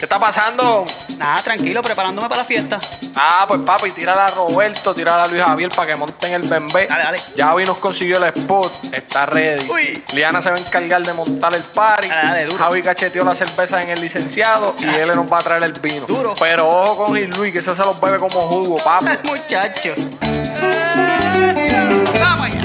¿Qué 0.00 0.06
está 0.06 0.18
pasando? 0.18 0.86
Nada, 1.18 1.42
tranquilo, 1.42 1.82
preparándome 1.82 2.26
para 2.26 2.40
la 2.40 2.46
fiesta. 2.46 2.78
Ah, 3.16 3.44
pues 3.46 3.60
papi, 3.60 3.90
tírala 3.90 4.24
a 4.24 4.30
Roberto, 4.30 4.94
tírala 4.94 5.24
a 5.24 5.26
Luis 5.26 5.42
Javier 5.42 5.70
para 5.76 5.92
que 5.92 5.98
monten 5.98 6.32
el 6.32 6.48
bembé. 6.48 6.86
Dale, 6.86 7.04
dale. 7.04 7.20
Ya 7.36 7.54
vi 7.54 7.66
nos 7.66 7.76
consiguió 7.76 8.16
el 8.16 8.24
spot, 8.34 8.72
está 8.94 9.26
ready. 9.26 9.68
Uy. 9.70 10.02
Liana 10.14 10.40
se 10.40 10.48
va 10.48 10.56
a 10.56 10.58
encargar 10.58 11.04
de 11.04 11.12
montar 11.12 11.52
el 11.52 11.62
party. 11.62 12.08
Dale, 12.08 12.28
dale, 12.28 12.46
duro. 12.46 12.64
Javi 12.64 12.82
cacheteó 12.82 13.24
la 13.24 13.34
cerveza 13.34 13.82
en 13.82 13.90
el 13.90 14.00
licenciado 14.00 14.74
y 14.78 14.86
él 14.86 15.08
nos 15.08 15.30
va 15.30 15.40
a 15.40 15.42
traer 15.42 15.64
el 15.64 15.74
vino. 15.74 16.06
Duro. 16.06 16.32
Pero 16.40 16.66
ojo 16.66 17.04
con 17.04 17.14
Gil 17.14 17.28
Luis, 17.28 17.52
que 17.52 17.58
eso 17.58 17.76
se 17.76 17.82
los 17.82 18.00
bebe 18.00 18.18
como 18.18 18.40
jugo, 18.40 18.78
papi. 18.78 19.28
Muchacho. 19.28 19.94
¡Vamos 22.18 22.46
allá! 22.46 22.62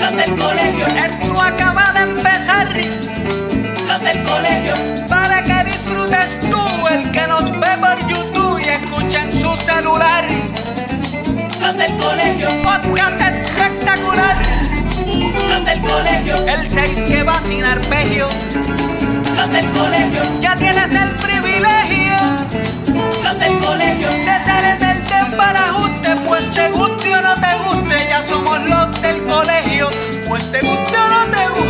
Los 0.00 0.16
del 0.16 0.34
colegio, 0.36 0.86
esto 0.86 1.40
acaba 1.40 1.92
de 1.92 2.00
empezar. 2.00 2.39
Del 4.40 4.72
colegio, 4.72 5.06
para 5.08 5.42
que 5.42 5.64
disfrutes 5.64 6.40
tú, 6.48 6.86
el 6.88 7.10
que 7.10 7.26
nos 7.26 7.44
ve 7.60 7.76
por 7.78 7.98
YouTube 8.08 8.58
y 8.58 8.68
escucha 8.70 9.22
en 9.24 9.32
su 9.32 9.54
celular. 9.58 10.24
Los 11.60 11.76
del 11.76 11.96
colegio, 11.98 12.48
podcast 12.62 13.36
espectacular. 13.36 14.36
Los 15.50 15.64
del 15.66 15.80
colegio, 15.82 16.34
el 16.46 16.70
6 16.70 17.04
que 17.06 17.22
va 17.22 17.38
sin 17.40 17.64
arpegio. 17.64 18.28
Los 19.36 19.52
del 19.52 19.70
colegio, 19.72 20.22
ya 20.40 20.54
tienes 20.56 20.90
el 20.90 21.10
privilegio. 21.16 22.16
Los 23.22 23.38
del 23.38 23.58
colegio, 23.58 24.08
de 24.08 24.44
ser 24.44 24.64
en 24.64 24.82
el 24.88 25.04
desbarajuste, 25.04 26.16
pues 26.26 26.50
te 26.50 26.70
guste 26.70 27.14
o 27.14 27.20
no 27.20 27.34
te 27.34 27.54
guste, 27.64 28.06
ya 28.08 28.20
somos 28.26 28.60
los 28.70 29.02
del 29.02 29.22
colegio. 29.26 29.88
Pues 30.28 30.50
te 30.50 30.60
guste 30.60 30.96
o 30.96 31.08
no 31.10 31.26
te 31.30 31.48
guste, 31.48 31.69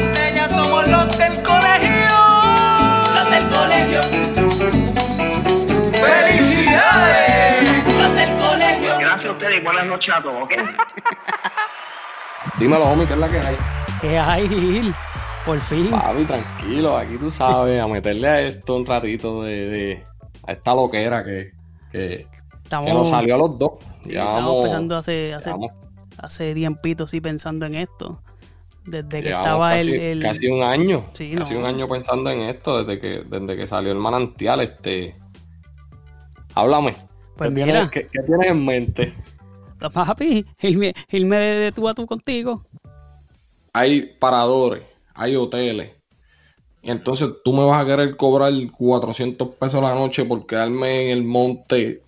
ustedes 9.51 9.61
y 9.61 9.65
buenas 9.65 9.87
noches 9.87 10.15
a 10.15 10.23
todos, 10.23 10.43
¿ok? 10.45 10.53
Dímelo, 12.59 12.85
homie, 12.85 13.07
¿qué 13.07 13.13
es 13.15 13.19
la 13.19 13.29
que 13.29 13.39
hay? 13.39 13.57
¿Qué 14.01 14.19
hay, 14.19 14.49
Gil? 14.49 14.95
Por 15.45 15.59
fin. 15.61 15.91
Papi, 15.91 16.25
tranquilo, 16.25 16.97
aquí 16.97 17.17
tú 17.19 17.31
sabes, 17.31 17.81
a 17.81 17.87
meterle 17.87 18.29
a 18.29 18.41
esto 18.41 18.77
un 18.77 18.87
ratito 18.87 19.43
de, 19.43 19.53
de- 19.69 20.05
a 20.47 20.53
esta 20.53 20.75
loquera 20.75 21.25
que, 21.25 21.53
que, 21.93 22.27
Estamos, 22.63 22.87
que 22.87 22.93
nos 22.95 23.09
salió 23.09 23.35
a 23.35 23.39
los 23.39 23.59
dos. 23.59 23.73
sí, 24.05 24.13
Ya 24.13 24.21
estamos 24.25 24.63
pensando 24.65 24.97
hace, 24.97 25.35
hace, 25.35 25.51
llevamos- 25.51 25.73
hace 26.19 26.55
tiempito, 26.55 27.07
sí, 27.07 27.21
pensando 27.21 27.67
en 27.67 27.75
esto. 27.77 28.23
Desde 28.85 29.23
que 29.23 29.29
estaba 29.31 29.71
casi, 29.73 29.91
el, 29.95 30.01
el- 30.01 30.23
casi 30.23 30.49
un 30.49 30.63
año, 30.63 31.07
Sí, 31.13 31.35
casi 31.37 31.55
no. 31.55 31.61
un 31.61 31.67
año 31.67 31.87
pensando 31.89 32.31
en 32.31 32.43
esto, 32.43 32.83
desde 32.85 33.01
que, 33.01 33.23
desde 33.27 33.57
que 33.57 33.67
salió 33.67 33.93
el 33.93 33.99
manantial, 33.99 34.61
este. 34.61 35.17
Háblame. 36.55 36.97
Pues 37.37 37.51
¿Qué 37.51 37.55
mira. 37.55 37.67
tienes, 37.67 37.91
qué- 37.91 38.09
qué 38.11 38.23
tienes 38.23 38.51
en 38.51 38.65
mente? 38.65 39.15
Papi, 39.93 40.45
irme, 40.61 40.95
irme 41.11 41.37
de, 41.37 41.73
tú 41.73 41.89
a 41.89 41.95
tú 41.95 42.07
contigo. 42.07 42.65
Hay 43.73 44.03
paradores, 44.19 44.83
hay 45.15 45.37
hoteles. 45.37 45.93
Y 46.83 46.91
entonces 46.91 47.29
tú 47.45 47.53
me 47.53 47.65
vas 47.65 47.83
a 47.83 47.87
querer 47.87 48.17
cobrar 48.17 48.53
400 48.77 49.49
pesos 49.57 49.83
la 49.83 49.95
noche 49.95 50.25
por 50.25 50.47
quedarme 50.47 51.05
en 51.07 51.19
el 51.19 51.25
monte. 51.25 52.03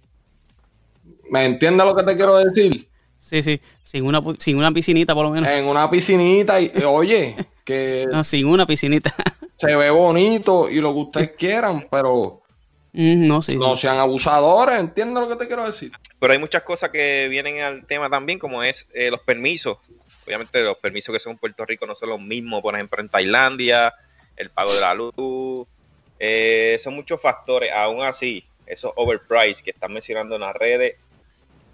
¿Me 1.31 1.45
entiendes 1.45 1.87
lo 1.87 1.95
que 1.95 2.03
te 2.03 2.17
quiero 2.17 2.37
decir? 2.37 2.89
Sí, 3.19 3.43
sí, 3.43 3.61
sin 3.83 4.05
una, 4.05 4.21
sin 4.39 4.57
una 4.57 4.73
piscinita 4.73 5.15
por 5.15 5.25
lo 5.27 5.31
menos. 5.31 5.49
En 5.49 5.67
una 5.67 5.89
piscinita 5.91 6.61
y, 6.61 6.73
oye, 6.87 7.37
que 7.65 8.07
No, 8.11 8.25
sin 8.25 8.47
una 8.47 8.67
piscinita. 8.67 9.15
se 9.57 9.77
ve 9.77 9.91
bonito 9.91 10.69
y 10.69 10.81
lo 10.81 10.93
que 10.93 11.01
ustedes 11.01 11.31
quieran, 11.39 11.87
pero 11.91 12.42
no, 12.93 13.41
sí. 13.43 13.57
no 13.57 13.75
sean 13.77 13.99
abusadores, 13.99 14.79
¿entiendes 14.79 15.23
lo 15.23 15.29
que 15.29 15.37
te 15.37 15.47
quiero 15.47 15.65
decir? 15.65 15.91
Pero 16.21 16.33
hay 16.33 16.39
muchas 16.39 16.63
cosas 16.63 16.91
que 16.91 17.27
vienen 17.31 17.61
al 17.61 17.87
tema 17.87 18.11
también, 18.11 18.39
como 18.39 18.63
es 18.63 18.89
eh, 18.95 19.11
los 19.11 19.21
permisos. 19.21 19.79
Obviamente 20.27 20.63
los 20.63 20.77
permisos 20.77 21.13
que 21.13 21.19
son 21.19 21.33
en 21.33 21.39
Puerto 21.39 21.65
Rico 21.65 21.87
no 21.87 21.97
son 21.97 22.11
los 22.11 22.21
mismos, 22.21 22.61
por 22.63 22.75
ejemplo, 22.75 23.01
en 23.01 23.09
Tailandia, 23.09 23.93
el 24.37 24.51
pago 24.51 24.73
de 24.75 24.81
la 24.81 24.95
luz. 24.95 25.67
eh, 26.21 26.77
son 26.79 26.95
muchos 26.95 27.21
factores. 27.21 27.73
Aún 27.73 28.03
así, 28.03 28.45
esos 28.67 28.93
overpriced 28.95 29.65
que 29.65 29.71
están 29.73 29.93
mencionando 29.93 30.35
en 30.37 30.43
las 30.43 30.55
redes, 30.55 30.95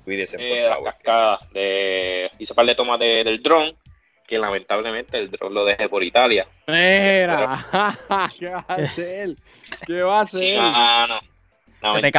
cuídense, 0.04 0.36
por 0.38 0.46
eh, 0.46 0.62
la 0.62 0.68
favor. 0.70 0.84
cascada 0.94 1.40
de 1.52 2.30
hizo 2.38 2.54
par 2.54 2.64
de 2.64 2.74
tomas 2.74 2.98
de- 3.00 3.24
del 3.24 3.42
dron 3.42 3.76
que 4.26 4.38
lamentablemente 4.38 5.18
el 5.18 5.30
dron 5.30 5.52
lo 5.54 5.64
dejé 5.64 5.88
por 5.88 6.02
Italia 6.02 6.46
Mira, 6.66 7.66
¿qué 8.38 8.48
va 8.48 8.64
a 8.68 8.74
hacer? 8.74 9.36
¿Qué 9.86 10.02
va 10.02 10.18
a 10.18 10.22
hacer? 10.22 10.58
ah 10.60 11.20
no 11.82 11.94
Se 11.94 12.00
te 12.00 12.12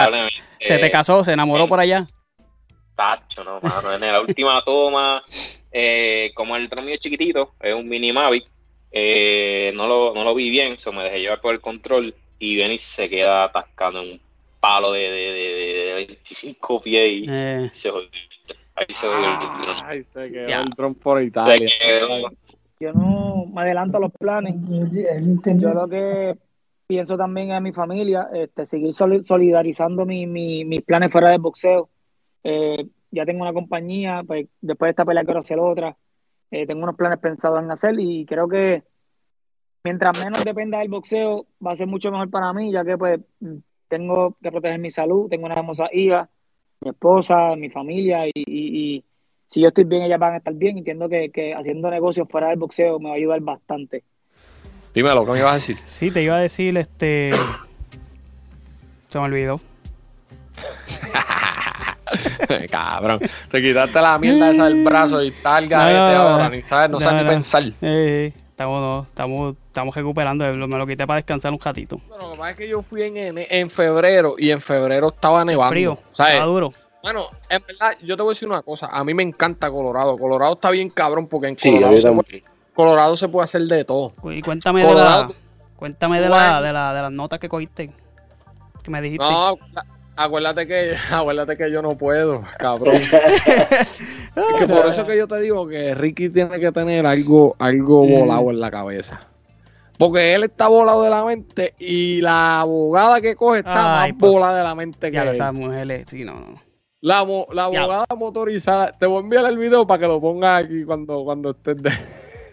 Se 0.62 0.78
te 0.78 0.90
casó, 0.92 1.24
se 1.24 1.34
enamoró 1.34 1.68
por 1.68 1.80
allá. 1.80 2.08
tacho 2.96 3.44
no 3.44 3.60
mano 3.62 3.94
en 3.94 4.02
la 4.02 4.20
última 4.22 4.62
toma 4.64 5.24
eh, 5.72 6.32
como 6.36 6.56
el 6.56 6.68
dron 6.68 6.86
mío 6.86 6.96
es 6.96 7.02
chiquitito 7.02 7.54
es 7.60 7.74
un 7.74 7.88
mini 7.88 8.12
Mavic 8.12 8.46
eh, 8.92 9.72
no 9.76 9.88
lo 9.88 10.14
no 10.16 10.24
lo 10.24 10.34
vi 10.36 10.50
bien 10.50 10.78
so 10.80 10.92
me 10.92 11.04
dejé 11.04 11.20
llevar 11.22 11.40
por 11.42 11.54
el 11.54 11.62
control 11.62 12.14
y 12.40 12.58
ven 12.58 12.72
y 12.72 12.78
se 12.78 13.08
queda 13.10 13.44
atascando 13.46 14.02
en 14.02 14.14
un 14.14 14.22
palo 14.60 14.92
de, 14.94 15.02
de, 15.02 15.32
de, 15.32 15.84
de 15.86 15.94
25 15.96 16.82
pies 16.82 17.12
y 17.14 17.26
Eh, 17.30 17.70
se 17.74 17.90
jodió 17.90 18.10
ahí 18.76 18.86
se 18.94 19.08
jodió 19.08 19.20
el 19.20 19.84
Ay, 19.86 20.04
se 20.04 20.32
quedó 20.32 20.48
Ya. 20.50 20.62
el 20.62 20.70
dron 20.70 20.96
por 20.96 21.20
Se 21.20 21.26
Italia. 21.26 21.70
quedó- 21.80 22.30
yo 22.82 22.94
no 22.94 23.46
me 23.54 23.62
adelanto 23.62 23.98
a 23.98 24.00
los 24.02 24.12
planes. 24.14 24.56
Yo 24.68 25.74
lo 25.74 25.88
que 25.90 26.38
pienso 26.90 27.16
también 27.18 27.52
en 27.52 27.62
mi 27.62 27.72
familia, 27.72 28.30
este, 28.34 28.66
seguir 28.66 28.94
soli- 28.96 29.24
solidarizando 29.24 30.06
mi- 30.08 30.26
mis 30.66 30.82
planes 30.84 31.12
fuera 31.12 31.30
del 31.30 31.40
boxeo. 31.40 31.90
Eh, 32.44 32.88
ya 33.12 33.26
tengo 33.26 33.44
una 33.44 33.54
compañía, 33.54 34.24
pues 34.26 34.48
después 34.62 34.88
de 34.88 34.92
esta 34.92 35.06
pelea 35.06 35.24
quiero 35.24 35.40
hacer 35.40 35.60
otra. 35.60 35.96
Eh, 36.52 36.66
tengo 36.66 36.82
unos 36.84 36.96
planes 36.96 37.20
pensados 37.20 37.62
en 37.62 37.70
hacer 37.72 37.94
y 38.00 38.26
creo 38.26 38.48
que 38.50 38.84
mientras 39.84 40.18
menos 40.20 40.44
dependa 40.44 40.80
del 40.80 40.90
boxeo 40.90 41.48
va 41.66 41.72
a 41.74 41.76
ser 41.76 41.88
mucho 41.88 42.12
mejor 42.12 42.30
para 42.30 42.54
mí, 42.54 42.72
ya 42.72 42.84
que 42.86 42.98
pues 42.98 43.20
tengo 43.88 44.36
que 44.42 44.52
proteger 44.52 44.80
mi 44.80 44.92
salud, 44.92 45.30
tengo 45.30 45.46
una 45.46 45.56
hermosa 45.56 45.90
hija, 45.94 46.30
mi 46.82 46.90
esposa, 46.92 47.56
mi 47.56 47.70
familia 47.70 48.28
y, 48.28 48.32
y- 48.36 48.96
y 48.98 49.06
si 49.50 49.62
yo 49.62 49.68
estoy 49.70 49.84
bien, 49.86 50.04
ellas 50.04 50.20
van 50.20 50.34
a 50.36 50.38
estar 50.38 50.54
bien. 50.54 50.78
Entiendo 50.80 51.10
que, 51.10 51.32
que 51.32 51.54
haciendo 51.56 51.90
negocios 51.92 52.28
fuera 52.30 52.50
del 52.50 52.60
boxeo 52.60 53.00
me 53.00 53.10
va 53.10 53.16
a 53.16 53.18
ayudar 53.18 53.42
bastante. 53.42 54.04
Dímelo, 54.94 55.26
¿qué 55.26 55.32
me 55.32 55.40
ibas 55.40 55.52
a 55.52 55.56
decir? 55.56 55.78
sí, 55.86 56.12
te 56.12 56.24
iba 56.24 56.36
a 56.36 56.40
decir, 56.40 56.78
este. 56.78 57.32
Se 59.10 59.20
me 59.20 59.26
olvidó. 59.26 59.60
Cabrón, 62.72 63.20
te 63.52 63.62
quitaste 63.62 64.02
la 64.02 64.18
mierda 64.18 64.52
esa 64.52 64.66
del 64.66 64.84
brazo 64.84 65.24
y 65.24 65.32
tal, 65.32 65.68
garete 65.68 66.00
No, 66.00 66.08
no, 66.08 66.14
no, 66.14 66.30
ahora, 66.30 66.50
ni 66.50 66.62
sabes, 66.64 66.90
no, 66.90 67.00
sabes 67.00 67.14
No, 67.14 67.18
ni 67.20 67.24
no. 67.26 67.30
pensar. 67.32 67.64
Eh, 67.82 68.34
estamos, 68.50 68.82
no, 68.82 69.04
estamos, 69.04 69.56
estamos 69.68 69.96
recuperando. 69.96 70.46
Me 70.68 70.78
lo 70.78 70.88
quité 70.88 71.06
para 71.06 71.18
descansar 71.18 71.52
un 71.54 71.60
ratito. 71.60 72.00
Bueno, 72.08 72.30
lo 72.30 72.32
que 72.34 72.38
pasa 72.40 72.52
es 72.52 72.58
que 72.58 72.70
yo 72.70 72.82
fui 72.82 73.04
en, 73.04 73.14
en 73.38 73.70
febrero 73.70 74.36
y 74.38 74.50
en 74.52 74.62
febrero 74.62 75.10
estaba 75.10 75.46
nevando. 75.46 75.72
Frío, 75.72 75.98
¿sabes? 76.14 76.34
estaba 76.34 76.52
duro. 76.52 76.74
Bueno, 77.04 77.28
en 77.48 77.64
verdad, 77.66 77.94
yo 78.04 78.18
te 78.18 78.24
voy 78.24 78.32
a 78.32 78.34
decir 78.34 78.48
una 78.50 78.62
cosa. 78.64 78.88
A 78.88 79.04
mí 79.04 79.14
me 79.14 79.24
encanta 79.24 79.70
Colorado. 79.70 80.18
Colorado 80.18 80.54
está 80.54 80.72
bien 80.72 80.90
cabrón 80.90 81.28
porque 81.28 81.48
en 81.48 81.58
Sí, 81.58 81.70
Colorado, 81.72 81.96
a 81.96 82.12
Colorado 82.80 83.18
se 83.18 83.28
puede 83.28 83.44
hacer 83.44 83.64
de 83.64 83.84
todo. 83.84 84.14
Y 84.32 84.42
cuéntame 84.42 84.86
de 84.86 84.94
la, 84.94 85.30
cuéntame 85.76 86.22
de 86.22 86.30
la, 86.30 86.62
de 86.62 86.72
la, 86.72 86.94
de 86.94 87.02
las 87.02 87.12
notas 87.12 87.38
que 87.38 87.50
cogiste. 87.50 87.92
Que 88.82 88.90
me 88.90 89.02
dijiste. 89.02 89.26
No, 89.26 89.58
acuérdate 90.16 90.66
que, 90.66 90.96
acuérdate 91.12 91.58
que 91.58 91.70
yo 91.70 91.82
no 91.82 91.98
puedo, 91.98 92.42
cabrón. 92.58 92.96
Es 94.36 94.60
que 94.60 94.68
por 94.68 94.86
eso 94.86 95.06
que 95.06 95.18
yo 95.18 95.28
te 95.28 95.42
digo 95.42 95.68
que 95.68 95.94
Ricky 95.94 96.30
tiene 96.30 96.58
que 96.62 96.72
tener 96.72 97.06
algo, 97.06 97.58
algo 97.60 98.06
Mm. 98.06 98.20
volado 98.20 98.50
en 98.52 98.60
la 98.62 98.72
cabeza. 98.72 99.20
Porque 99.98 100.34
él 100.34 100.44
está 100.46 100.70
volado 100.70 101.04
de 101.04 101.10
la 101.10 101.26
mente 101.26 101.74
y 101.78 102.22
la 102.22 102.62
abogada 102.62 103.20
que 103.20 103.36
coge 103.36 103.60
está 103.60 104.04
Ay, 104.04 104.14
más 104.14 104.20
pues, 104.22 104.32
volada 104.32 104.58
de 104.60 104.64
la 104.64 104.74
mente 104.76 105.08
que 105.12 105.16
ya 105.16 105.26
lo 105.26 105.32
él. 105.32 105.36
esas 105.36 105.54
mujeres, 105.54 106.06
sí, 106.08 106.24
no, 106.24 106.36
no. 106.36 106.62
La, 107.02 107.26
mo- 107.26 107.48
la 107.52 107.70
Ya. 107.72 107.82
abogada 107.82 108.06
motorizada. 108.18 108.94
Te 108.94 109.06
voy 109.06 109.18
a 109.18 109.20
enviar 109.22 109.46
el 109.48 109.58
video 109.58 109.86
para 109.86 110.00
que 110.00 110.08
lo 110.08 110.22
pongas 110.22 110.64
aquí 110.64 110.86
cuando, 110.86 111.26
cuando 111.26 111.50
estés 111.52 111.84
de... 111.84 111.92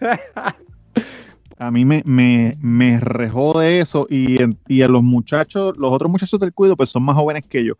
A 1.59 1.71
mí 1.71 1.85
me, 1.85 2.03
me, 2.05 2.55
me 2.61 2.99
rejode 2.99 3.79
eso 3.79 4.05
y, 4.11 4.41
en- 4.41 4.59
y 4.67 4.83
a 4.83 4.87
los 4.87 5.01
muchachos, 5.01 5.75
los 5.77 5.91
otros 5.91 6.11
muchachos 6.11 6.39
del 6.39 6.53
cuido, 6.53 6.77
pues 6.77 6.91
son 6.91 7.01
más 7.03 7.15
jóvenes 7.15 7.45
que 7.47 7.65
yo. 7.65 7.73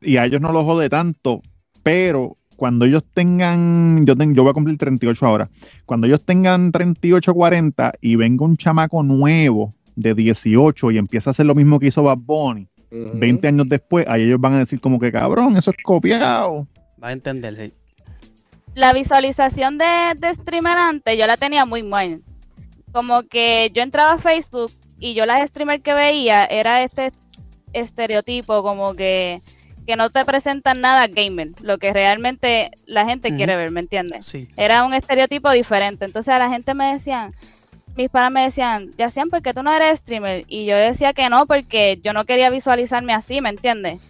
Y 0.00 0.16
a 0.16 0.24
ellos 0.24 0.40
no 0.40 0.50
los 0.52 0.64
jode 0.64 0.88
tanto, 0.88 1.42
pero 1.84 2.36
cuando 2.56 2.86
ellos 2.86 3.04
tengan, 3.14 4.04
yo, 4.04 4.16
ten- 4.16 4.34
yo 4.34 4.42
voy 4.42 4.50
a 4.50 4.54
cumplir 4.54 4.76
38 4.78 5.26
ahora, 5.26 5.48
cuando 5.86 6.08
ellos 6.08 6.24
tengan 6.24 6.72
38, 6.72 7.32
40 7.34 7.92
y 8.00 8.16
venga 8.16 8.44
un 8.44 8.56
chamaco 8.56 9.00
nuevo 9.04 9.74
de 9.94 10.14
18 10.14 10.90
y 10.90 10.98
empieza 10.98 11.30
a 11.30 11.32
hacer 11.32 11.46
lo 11.46 11.54
mismo 11.54 11.78
que 11.78 11.86
hizo 11.88 12.02
Bad 12.02 12.18
Bunny, 12.18 12.66
20 12.90 13.46
años 13.46 13.68
después, 13.68 14.06
ahí 14.08 14.22
ellos 14.22 14.40
van 14.40 14.54
a 14.54 14.58
decir 14.58 14.80
como 14.80 14.98
que 14.98 15.12
cabrón, 15.12 15.56
eso 15.56 15.70
es 15.70 15.76
copiado. 15.84 16.66
Va 17.00 17.08
a 17.08 17.12
entender, 17.12 17.54
sí. 17.54 17.72
La 18.74 18.92
visualización 18.92 19.78
de, 19.78 20.14
de 20.16 20.34
streamer 20.34 20.78
antes 20.78 21.18
yo 21.18 21.26
la 21.26 21.36
tenía 21.36 21.64
muy 21.64 21.82
mal. 21.82 22.22
como 22.92 23.22
que 23.22 23.70
yo 23.74 23.82
entraba 23.82 24.12
a 24.12 24.18
Facebook 24.18 24.72
y 24.98 25.14
yo 25.14 25.26
las 25.26 25.48
streamers 25.48 25.82
que 25.82 25.94
veía 25.94 26.44
era 26.44 26.82
este 26.82 27.12
estereotipo 27.72 28.62
como 28.62 28.94
que, 28.94 29.40
que 29.86 29.96
no 29.96 30.10
te 30.10 30.24
presentan 30.24 30.80
nada 30.80 31.06
gamer, 31.06 31.50
lo 31.62 31.78
que 31.78 31.92
realmente 31.92 32.70
la 32.86 33.04
gente 33.04 33.34
quiere 33.34 33.56
ver, 33.56 33.70
¿me 33.70 33.80
entiendes? 33.80 34.26
Sí. 34.26 34.48
Era 34.56 34.84
un 34.84 34.94
estereotipo 34.94 35.50
diferente. 35.50 36.06
Entonces 36.06 36.34
a 36.34 36.38
la 36.38 36.50
gente 36.50 36.74
me 36.74 36.92
decían, 36.92 37.34
mis 37.96 38.08
padres 38.08 38.32
me 38.32 38.42
decían, 38.42 38.90
ya 38.96 39.08
sean 39.10 39.28
porque 39.28 39.52
tú 39.52 39.62
no 39.62 39.72
eres 39.72 40.00
streamer. 40.00 40.44
Y 40.48 40.64
yo 40.64 40.76
decía 40.76 41.12
que 41.12 41.28
no, 41.28 41.46
porque 41.46 42.00
yo 42.02 42.12
no 42.12 42.24
quería 42.24 42.50
visualizarme 42.50 43.12
así, 43.12 43.40
¿me 43.40 43.50
entiendes? 43.50 44.00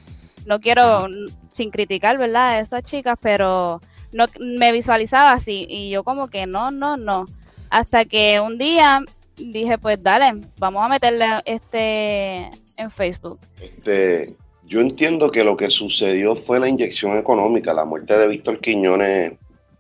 No 0.47 0.61
quiero, 0.61 1.09
sin 1.53 1.71
criticar, 1.71 2.17
¿verdad? 2.17 2.49
A 2.49 2.61
esas 2.61 2.83
chicas, 2.85 3.19
pero 3.21 3.81
no 4.13 4.27
me 4.41 4.73
visualizaba 4.73 5.33
así. 5.33 5.67
Y 5.69 5.91
yo 5.91 6.05
como 6.05 6.29
que 6.29 6.47
no, 6.47 6.71
no, 6.71 6.97
no. 6.97 7.27
Hasta 7.71 8.05
que 8.05 8.41
un 8.41 8.59
día 8.59 9.03
dije, 9.37 9.79
pues 9.79 10.03
dale, 10.03 10.41
vamos 10.59 10.85
a 10.85 10.89
meterle 10.89 11.27
este 11.45 12.51
en 12.77 12.91
Facebook. 12.91 13.39
Este, 13.61 14.35
yo 14.65 14.81
entiendo 14.81 15.31
que 15.31 15.45
lo 15.45 15.57
que 15.57 15.71
sucedió 15.71 16.37
fue 16.37 16.61
la 16.61 16.69
inyección 16.69 17.17
económica. 17.17 17.75
La 17.75 17.85
muerte 17.85 18.17
de 18.17 18.29
Víctor 18.29 18.61
Quiñones 18.61 19.33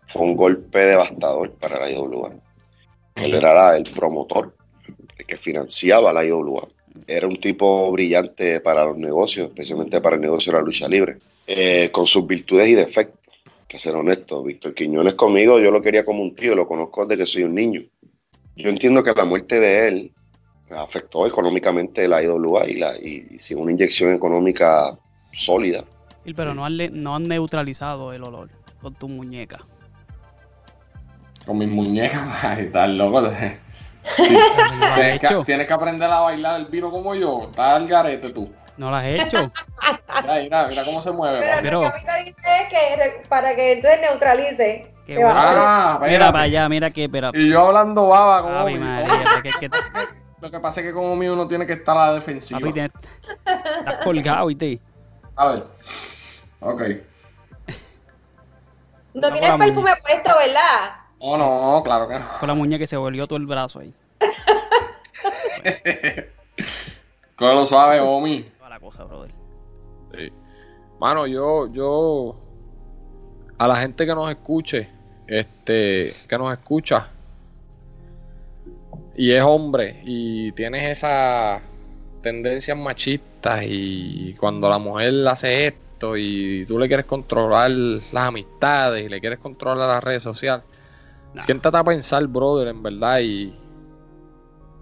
fue 0.06 0.22
un 0.22 0.36
golpe 0.36 0.78
devastador 0.78 1.52
para 1.52 1.80
la 1.80 1.90
IWA. 1.90 2.32
Él 3.14 3.34
era 3.34 3.76
el 3.76 3.84
promotor, 3.84 4.54
el 5.16 5.26
que 5.26 5.36
financiaba 5.36 6.12
la 6.12 6.24
IWA. 6.24 6.68
Era 7.06 7.26
un 7.26 7.40
tipo 7.40 7.90
brillante 7.92 8.60
para 8.60 8.84
los 8.84 8.96
negocios, 8.96 9.48
especialmente 9.48 10.00
para 10.00 10.16
el 10.16 10.22
negocio 10.22 10.52
de 10.52 10.58
la 10.58 10.64
lucha 10.64 10.88
libre, 10.88 11.18
eh, 11.46 11.90
con 11.92 12.06
sus 12.06 12.26
virtudes 12.26 12.68
y 12.68 12.74
defectos. 12.74 13.17
Que 13.68 13.78
ser 13.78 13.94
honesto, 13.94 14.42
Víctor 14.42 14.74
Quiñones 14.74 15.14
conmigo, 15.14 15.60
yo 15.60 15.70
lo 15.70 15.82
quería 15.82 16.04
como 16.04 16.22
un 16.22 16.34
tío, 16.34 16.54
lo 16.54 16.66
conozco 16.66 17.04
desde 17.06 17.22
que 17.22 17.26
soy 17.26 17.42
un 17.44 17.54
niño. 17.54 17.82
Yo 18.56 18.70
entiendo 18.70 19.02
que 19.04 19.12
la 19.12 19.24
muerte 19.26 19.60
de 19.60 19.88
él 19.88 20.12
afectó 20.70 21.26
económicamente 21.26 22.08
la 22.08 22.22
IWA 22.22 22.66
y, 22.66 22.74
la, 22.74 22.96
y, 22.96 23.26
y 23.32 23.38
sin 23.38 23.58
una 23.58 23.70
inyección 23.72 24.14
económica 24.14 24.98
sólida. 25.32 25.84
Y- 26.24 26.32
Pero 26.34 26.54
no 26.54 26.64
han, 26.64 26.76
le- 26.78 26.90
no 26.90 27.14
han 27.14 27.24
neutralizado 27.24 28.12
el 28.14 28.24
olor 28.24 28.48
con 28.80 28.94
tu 28.94 29.06
muñeca. 29.08 29.58
Con 31.46 31.58
mis 31.58 31.68
muñecas, 31.68 32.58
estás 32.58 32.88
loco. 32.88 33.22
Tienes 34.16 35.20
que, 35.20 35.42
tienes 35.44 35.66
que 35.66 35.72
aprender 35.74 36.10
a 36.10 36.20
bailar 36.20 36.58
el 36.60 36.66
vino 36.66 36.90
como 36.90 37.14
yo. 37.14 37.42
Estás 37.50 37.76
al 37.76 37.86
garete 37.86 38.30
tú. 38.30 38.50
No 38.78 38.90
lo 38.90 38.96
has 38.96 39.04
hecho. 39.06 39.50
Mira, 40.22 40.34
mira, 40.40 40.66
mira 40.68 40.84
cómo 40.84 41.00
se 41.02 41.12
mueve. 41.12 41.40
Pero. 41.40 41.58
Pero- 41.62 41.82
lo 41.82 41.92
que 41.92 42.04
Camila 42.04 42.16
dice 42.24 42.62
es 42.62 42.68
que 42.68 43.22
para 43.28 43.54
que 43.54 43.72
entonces 43.72 44.00
neutralice. 44.00 44.92
Qué 45.06 45.14
que 45.14 45.24
bueno. 45.24 45.38
Ah, 45.40 45.98
Mira 46.02 46.32
para 46.32 46.44
allá, 46.44 46.68
mira 46.68 46.90
que, 46.90 47.08
pero. 47.08 47.30
Y 47.34 47.50
yo 47.50 47.66
hablando 47.66 48.06
baba 48.06 48.42
como 48.42 48.60
porque 48.62 49.48
es 49.48 49.56
que 49.56 49.70
Lo 50.40 50.50
que 50.52 50.60
pasa 50.60 50.80
es 50.80 50.86
que 50.86 50.92
como 50.92 51.16
mío 51.16 51.32
uno 51.32 51.48
tiene 51.48 51.66
que 51.66 51.72
estar 51.72 51.96
a 51.96 52.08
la 52.08 52.14
defensiva. 52.14 52.60
papi, 52.60 52.72
tienes- 52.72 52.92
estás 53.80 54.04
colgado, 54.04 54.46
¿viste? 54.46 54.78
A 55.34 55.46
ver. 55.48 55.64
Ok. 56.60 56.82
No 59.14 59.32
tienes 59.32 59.50
perfume 59.50 59.90
puesto, 60.00 60.30
¿verdad? 60.38 60.96
Oh, 61.18 61.36
no, 61.36 61.82
claro 61.82 62.06
que 62.06 62.20
no. 62.20 62.24
Con 62.38 62.46
la 62.46 62.54
muñeca 62.54 62.78
que 62.78 62.86
se 62.86 62.96
volvió 62.96 63.26
todo 63.26 63.38
el 63.38 63.46
brazo 63.46 63.80
ahí. 63.80 63.92
¿Cómo 67.36 67.52
lo 67.54 67.66
sabe, 67.66 68.00
Omi? 68.00 68.50
Cosa, 68.88 69.04
brother. 69.04 69.30
Sí. 70.16 70.32
Mano, 70.98 71.26
yo, 71.26 71.70
yo, 71.70 72.34
a 73.58 73.68
la 73.68 73.76
gente 73.76 74.06
que 74.06 74.14
nos 74.14 74.30
escuche, 74.30 74.88
este, 75.26 76.14
que 76.26 76.38
nos 76.38 76.50
escucha, 76.54 77.08
y 79.14 79.30
es 79.30 79.42
hombre, 79.42 80.00
y 80.06 80.52
tienes 80.52 80.96
esas 80.96 81.60
tendencias 82.22 82.78
machistas, 82.78 83.62
y 83.66 84.32
cuando 84.40 84.70
la 84.70 84.78
mujer 84.78 85.12
hace 85.28 85.66
esto, 85.66 86.16
y 86.16 86.64
tú 86.66 86.78
le 86.78 86.88
quieres 86.88 87.04
controlar 87.04 87.70
las 87.70 88.24
amistades, 88.24 89.06
y 89.06 89.10
le 89.10 89.20
quieres 89.20 89.38
controlar 89.38 89.86
las 89.86 90.02
redes 90.02 90.22
sociales, 90.22 90.64
Nah. 91.34 91.42
siéntate 91.42 91.76
a 91.76 91.84
pensar, 91.84 92.26
brother, 92.26 92.68
en 92.68 92.82
verdad, 92.82 93.20
y 93.20 93.54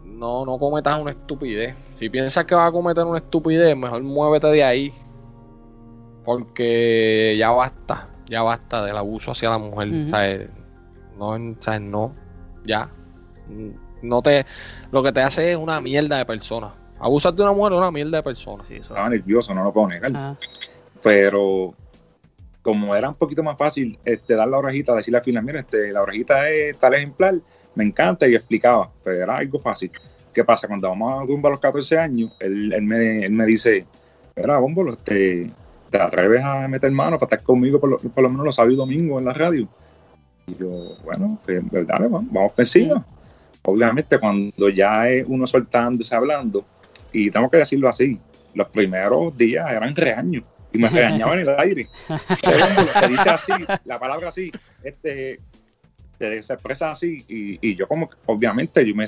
no, 0.04 0.46
no 0.46 0.58
cometas 0.60 1.00
una 1.00 1.10
estupidez. 1.10 1.74
Si 1.96 2.10
piensas 2.10 2.44
que 2.44 2.54
vas 2.54 2.68
a 2.68 2.72
cometer 2.72 3.04
una 3.04 3.18
estupidez, 3.18 3.76
mejor 3.76 4.02
muévete 4.02 4.48
de 4.48 4.64
ahí. 4.64 4.94
Porque 6.24 7.36
ya 7.38 7.50
basta, 7.50 8.08
ya 8.28 8.42
basta 8.42 8.84
del 8.84 8.96
abuso 8.96 9.30
hacia 9.30 9.50
la 9.50 9.58
mujer. 9.58 10.08
¿sabes? 10.08 10.48
No, 11.18 11.36
¿sabes? 11.60 11.80
no, 11.80 12.12
ya. 12.64 12.90
No 14.02 14.22
te, 14.22 14.44
lo 14.90 15.02
que 15.02 15.12
te 15.12 15.22
hace 15.22 15.52
es 15.52 15.56
una 15.56 15.80
mierda 15.80 16.18
de 16.18 16.26
persona. 16.26 16.74
Abusar 16.98 17.34
de 17.34 17.42
una 17.42 17.52
mujer 17.52 17.72
es 17.72 17.78
una 17.78 17.90
mierda 17.90 18.18
de 18.18 18.22
persona. 18.22 18.64
Sí, 18.64 18.74
eso. 18.74 18.94
Estaba 18.94 19.08
nervioso, 19.08 19.54
no 19.54 19.64
lo 19.64 19.72
puedo 19.72 19.88
negar. 19.88 20.36
Pero 21.02 21.74
como 22.66 22.96
era 22.96 23.08
un 23.08 23.14
poquito 23.14 23.44
más 23.44 23.56
fácil 23.56 23.96
este, 24.04 24.34
dar 24.34 24.48
la 24.48 24.58
orejita, 24.58 24.92
decirle 24.94 25.18
a 25.18 25.22
Fila, 25.22 25.40
mira, 25.40 25.60
este, 25.60 25.92
la 25.92 26.02
orejita 26.02 26.50
es 26.50 26.76
tal 26.76 26.94
ejemplar, 26.94 27.36
me 27.76 27.84
encanta 27.84 28.26
y 28.26 28.34
explicaba, 28.34 28.90
pero 29.04 29.22
era 29.22 29.36
algo 29.36 29.60
fácil. 29.60 29.92
¿Qué 30.36 30.44
pasa? 30.44 30.68
Cuando 30.68 30.90
vamos 30.90 31.14
a 31.14 31.24
Gumba 31.24 31.48
a 31.48 31.52
los 31.52 31.60
14 31.60 31.96
años, 31.98 32.36
él, 32.40 32.70
él 32.70 32.82
me, 32.82 33.24
él 33.24 33.32
me 33.32 33.46
dice, 33.46 33.86
mira, 34.36 34.58
Bumbo, 34.58 34.92
este, 34.92 35.50
¿te 35.90 35.98
atreves 35.98 36.44
a 36.44 36.68
meter 36.68 36.90
mano 36.90 37.18
para 37.18 37.36
estar 37.36 37.42
conmigo 37.42 37.80
por 37.80 37.88
lo, 37.88 37.96
por 37.96 38.22
lo 38.22 38.28
menos 38.28 38.44
los 38.44 38.54
sábados 38.54 38.74
y 38.74 38.76
domingos 38.76 39.18
en 39.18 39.24
la 39.24 39.32
radio? 39.32 39.66
Y 40.46 40.56
yo, 40.56 40.98
bueno, 41.02 41.38
pues, 41.42 41.62
dale, 41.70 42.08
vamos, 42.08 42.30
vamos 42.30 42.52
encima. 42.58 43.02
Obviamente, 43.62 44.18
cuando 44.18 44.68
ya 44.68 45.08
es 45.08 45.24
uno 45.26 45.46
soltándose, 45.46 46.14
hablando, 46.14 46.66
y 47.14 47.30
tengo 47.30 47.48
que 47.48 47.56
decirlo 47.56 47.88
así, 47.88 48.20
los 48.52 48.68
primeros 48.68 49.34
días 49.38 49.72
eran 49.72 49.96
reaños 49.96 50.42
y 50.70 50.76
me 50.76 50.90
regañaban 50.90 51.38
en 51.38 51.48
el 51.48 51.58
aire. 51.58 51.88
Se 53.00 53.08
dice 53.08 53.30
así, 53.30 53.52
la 53.86 53.98
palabra 53.98 54.28
así, 54.28 54.52
este, 54.84 55.40
se, 56.18 56.36
expresa 56.36 56.90
así, 56.90 57.24
y, 57.26 57.70
y 57.70 57.74
yo 57.74 57.88
como, 57.88 58.06
obviamente, 58.26 58.86
yo 58.86 58.94
me, 58.94 59.06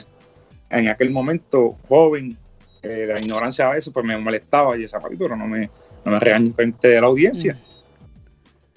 en 0.71 0.89
aquel 0.89 1.11
momento, 1.11 1.77
joven, 1.89 2.37
eh, 2.83 3.07
la 3.09 3.19
ignorancia 3.19 3.69
a 3.69 3.75
veces, 3.75 3.93
pues 3.93 4.05
me 4.05 4.17
molestaba 4.19 4.77
y 4.77 4.85
esa 4.85 5.01
pero 5.19 5.37
no 5.37 5.47
me, 5.47 5.71
no 6.05 6.13
me 6.13 6.21
regañen 6.21 6.55
frente 6.55 6.89
de 6.89 7.01
la 7.01 7.07
audiencia. 7.07 7.57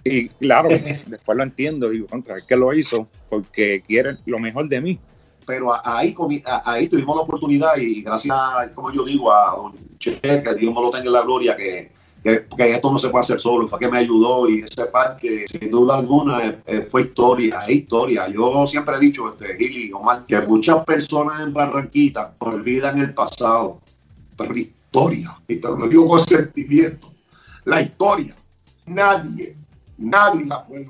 Y 0.04 0.30
claro, 0.30 0.70
después 1.08 1.38
lo 1.38 1.44
entiendo, 1.44 1.90
digo, 1.90 2.08
contra, 2.08 2.38
es 2.38 2.44
que 2.44 2.56
lo 2.56 2.74
hizo 2.74 3.08
porque 3.30 3.84
quiere 3.86 4.18
lo 4.26 4.40
mejor 4.40 4.68
de 4.68 4.82
mí. 4.82 5.00
pero 5.46 5.74
a- 5.74 5.82
ahí, 5.84 6.16
a- 6.46 6.72
ahí 6.72 6.88
tuvimos 6.88 7.16
la 7.16 7.24
oportunidad 7.24 7.76
y 7.78 8.02
gracias, 8.02 8.34
como 8.74 8.92
yo 8.94 9.04
digo, 9.04 9.34
a 9.34 9.56
don 9.56 9.74
Che, 10.00 10.20
que 10.22 10.56
Dios 10.56 10.74
me 10.74 10.82
lo 10.82 10.90
tenga 10.92 11.06
en 11.08 11.14
la 11.14 11.22
gloria, 11.22 11.56
que, 11.58 11.92
que, 12.24 12.46
que 12.56 12.72
esto 12.74 12.92
no 12.92 13.00
se 13.00 13.10
puede 13.10 13.22
hacer 13.22 13.40
solo, 13.42 13.68
fue 13.68 13.80
que 13.80 13.90
me 13.90 13.98
ayudó 13.98 14.48
y 14.50 14.62
ese 14.62 14.86
parque, 14.86 15.46
sin 15.48 15.72
duda 15.72 15.98
alguna, 15.98 16.48
eh, 16.48 16.60
eh, 16.68 16.88
fue 16.90 17.04
historia, 17.04 17.62
es 17.68 17.78
historia. 17.78 18.28
Yo 18.30 18.68
siempre 18.68 18.96
he 18.96 19.00
dicho, 19.00 19.34
este, 19.34 19.58
Gili, 19.58 19.92
Omar, 19.92 20.26
que 20.28 20.40
muchas 20.42 20.84
personas 20.86 21.42
en 21.42 21.54
Barranquita 21.54 22.34
olvidan 22.40 23.00
el 23.00 23.14
pasado, 23.14 23.80
pero 24.38 24.54
la 24.54 24.60
historia, 24.60 25.36
y 25.48 25.56
te 25.56 25.68
lo 25.68 25.88
digo 25.88 26.08
con 26.08 26.20
sentimiento, 26.20 27.12
la 27.66 27.82
historia, 27.82 28.36
nadie, 28.86 29.56
nadie 29.98 30.46
la 30.46 30.64
puede 30.66 30.90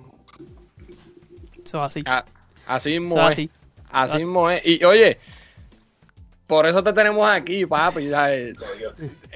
Eso 1.64 1.78
es 1.78 1.84
así. 1.84 2.04
Ah, 2.06 2.26
Así 2.68 3.00
mismo 3.00 3.16
es 3.16 3.24
es. 3.24 3.32
así. 3.32 3.50
Así 3.92 4.18
mismo 4.18 4.50
es. 4.50 4.62
Y 4.66 4.84
oye, 4.84 5.18
por 6.52 6.66
eso 6.66 6.84
te 6.84 6.92
tenemos 6.92 7.26
aquí, 7.30 7.66
papi. 7.66 8.10
¿sabes? 8.10 8.58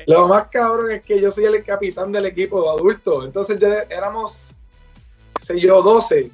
Lo 0.05 0.27
más 0.27 0.48
cabrón 0.48 0.91
es 0.91 1.01
que 1.01 1.22
yo 1.22 1.31
soy 1.31 1.45
el 1.45 1.63
capitán 1.63 2.12
del 2.12 2.25
equipo 2.25 2.62
de 2.62 2.69
adultos. 2.72 3.24
Entonces 3.24 3.57
ya 3.57 3.84
éramos, 3.89 4.53
sé 5.41 5.57
yo, 5.57 5.81
12, 5.81 6.29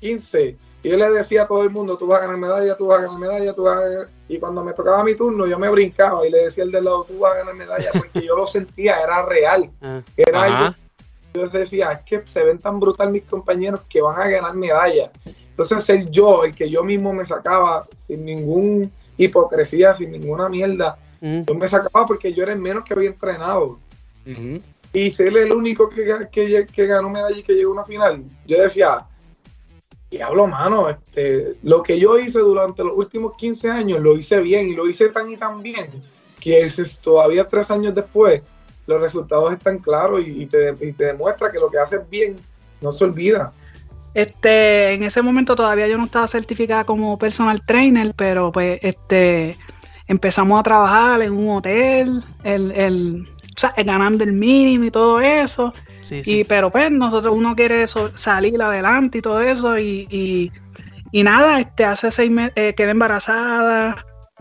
15. 0.00 0.56
Y 0.82 0.88
yo 0.88 0.96
le 0.96 1.10
decía 1.10 1.44
a 1.44 1.46
todo 1.46 1.62
el 1.62 1.70
mundo, 1.70 1.96
tú 1.96 2.08
vas 2.08 2.18
a 2.18 2.22
ganar 2.22 2.38
medalla, 2.38 2.76
tú 2.76 2.88
vas 2.88 2.98
a 2.98 3.02
ganar 3.02 3.20
medalla, 3.20 3.54
tú 3.54 3.62
vas 3.62 3.76
a 3.76 3.88
ganar... 3.88 4.08
Y 4.28 4.38
cuando 4.38 4.64
me 4.64 4.72
tocaba 4.72 5.04
mi 5.04 5.14
turno, 5.14 5.46
yo 5.46 5.60
me 5.60 5.70
brincaba 5.70 6.26
y 6.26 6.30
le 6.32 6.46
decía 6.46 6.64
al 6.64 6.72
del 6.72 6.86
lado, 6.86 7.04
tú 7.04 7.20
vas 7.20 7.34
a 7.34 7.36
ganar 7.36 7.54
medalla, 7.54 7.90
porque 7.96 8.26
yo 8.26 8.36
lo 8.36 8.48
sentía, 8.48 8.98
era 8.98 9.24
real. 9.24 9.70
Ah. 9.80 10.02
Era 10.16 10.42
Ajá. 10.42 10.66
algo 10.66 10.76
yo 11.34 11.46
decía, 11.46 11.92
es 11.92 12.02
que 12.02 12.26
se 12.26 12.42
ven 12.42 12.58
tan 12.58 12.80
brutal 12.80 13.12
mis 13.12 13.24
compañeros 13.24 13.82
que 13.88 14.02
van 14.02 14.20
a 14.20 14.26
ganar 14.26 14.54
medalla. 14.54 15.12
Entonces 15.50 15.84
ser 15.84 16.10
yo, 16.10 16.42
el 16.42 16.52
que 16.52 16.68
yo 16.68 16.82
mismo 16.82 17.12
me 17.12 17.24
sacaba 17.24 17.86
sin 17.96 18.24
ningún 18.24 18.90
hipocresía, 19.16 19.94
sin 19.94 20.12
ninguna 20.12 20.48
mierda, 20.48 20.98
Ujú. 21.20 21.44
yo 21.46 21.54
me 21.54 21.66
sacaba 21.66 22.06
porque 22.06 22.32
yo 22.32 22.42
era 22.42 22.52
el 22.52 22.58
menos 22.58 22.84
que 22.84 22.94
había 22.94 23.08
entrenado. 23.08 23.78
Y 24.92 25.10
ser 25.10 25.36
el 25.36 25.52
único 25.52 25.88
que, 25.88 26.28
que, 26.32 26.66
que 26.66 26.86
ganó 26.86 27.10
medalla 27.10 27.38
y 27.38 27.42
que 27.42 27.52
llegó 27.52 27.70
a 27.70 27.74
una 27.74 27.84
final. 27.84 28.24
Yo 28.46 28.60
decía, 28.60 29.06
diablo, 30.10 30.46
mano, 30.46 30.88
este, 30.88 31.54
lo 31.62 31.82
que 31.82 31.98
yo 31.98 32.18
hice 32.18 32.38
durante 32.40 32.82
los 32.82 32.96
últimos 32.96 33.34
15 33.36 33.70
años 33.70 34.00
lo 34.00 34.16
hice 34.16 34.40
bien 34.40 34.68
y 34.68 34.74
lo 34.74 34.88
hice 34.88 35.08
tan 35.10 35.30
y 35.30 35.36
tan 35.36 35.62
bien 35.62 35.90
que 36.40 36.60
es, 36.60 36.98
todavía 37.00 37.48
tres 37.48 37.70
años 37.70 37.94
después 37.94 38.42
los 38.86 39.00
resultados 39.00 39.52
están 39.52 39.78
claros 39.78 40.20
y, 40.24 40.42
y 40.42 40.46
te, 40.46 40.74
y 40.80 40.92
te 40.92 41.06
demuestra 41.06 41.50
que 41.50 41.58
lo 41.58 41.68
que 41.68 41.78
haces 41.78 42.08
bien 42.08 42.36
no 42.80 42.92
se 42.92 43.04
olvida. 43.04 43.52
Este, 44.20 44.94
en 44.94 45.02
ese 45.02 45.20
momento 45.20 45.54
todavía 45.54 45.86
yo 45.88 45.98
no 45.98 46.04
estaba 46.06 46.26
certificada 46.26 46.84
como 46.84 47.18
personal 47.18 47.60
trainer, 47.64 48.14
pero 48.16 48.50
pues 48.50 48.78
este, 48.82 49.56
empezamos 50.06 50.58
a 50.58 50.62
trabajar 50.62 51.20
en 51.20 51.32
un 51.32 51.56
hotel, 51.58 52.24
el, 52.42 52.72
el, 52.72 53.28
o 53.28 53.58
sea, 53.58 53.74
ganando 53.76 54.24
el 54.24 54.32
mínimo 54.32 54.84
y 54.84 54.90
todo 54.90 55.20
eso. 55.20 55.72
Sí, 56.00 56.22
Y, 56.24 56.44
pero 56.44 56.70
pues 56.70 56.90
nosotros 56.90 57.34
uno 57.36 57.54
quiere 57.54 57.82
eso, 57.82 58.10
salir 58.16 58.62
adelante 58.62 59.18
y 59.18 59.22
todo 59.22 59.40
eso. 59.42 59.76
Y, 59.78 60.06
y, 60.08 60.50
y 61.12 61.22
nada, 61.22 61.60
este, 61.60 61.84
hace 61.84 62.10
seis 62.10 62.30
meses 62.30 62.74
quedé 62.74 62.90
embarazada, 62.90 63.96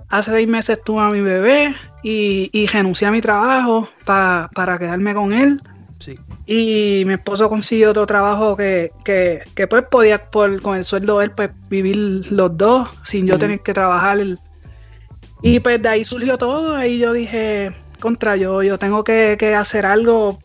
hace 0.10 0.32
seis 0.32 0.48
meses 0.48 0.80
tuve 0.86 1.02
a 1.02 1.10
mi 1.10 1.20
bebé 1.22 1.76
y, 2.02 2.50
y 2.54 2.68
renuncié 2.68 3.08
a 3.08 3.12
mi 3.12 3.20
trabajo 3.20 3.90
pa- 4.06 4.50
para 4.54 4.78
quedarme 4.78 5.14
con 5.14 5.34
él. 5.34 5.60
Sí. 6.06 6.20
Y 6.46 7.04
mi 7.06 7.14
esposo 7.14 7.50
consiguió 7.50 7.90
otro 7.90 8.06
trabajo 8.06 8.56
que, 8.56 8.92
que, 9.04 9.42
que 9.56 9.66
pues 9.66 9.84
podía 9.90 10.30
por, 10.30 10.62
con 10.62 10.78
el 10.78 10.84
sueldo 10.84 11.18
de 11.18 11.26
él 11.26 11.32
pues 11.32 11.50
vivir 11.68 12.32
los 12.32 12.56
dos 12.56 12.90
sin 13.02 13.26
yo 13.26 13.40
tener 13.40 13.62
que 13.62 13.74
trabajar. 13.74 14.20
Y 15.42 15.60
pues 15.62 15.82
de 15.82 15.90
ahí 15.90 16.06
surgió 16.06 16.38
todo, 16.38 16.76
ahí 16.76 17.00
yo 17.00 17.12
dije, 17.12 17.72
contra 18.00 18.36
yo, 18.36 18.62
yo 18.62 18.78
tengo 18.78 19.04
que, 19.04 19.36
que 19.40 19.56
hacer 19.56 19.86
algo 19.88 20.38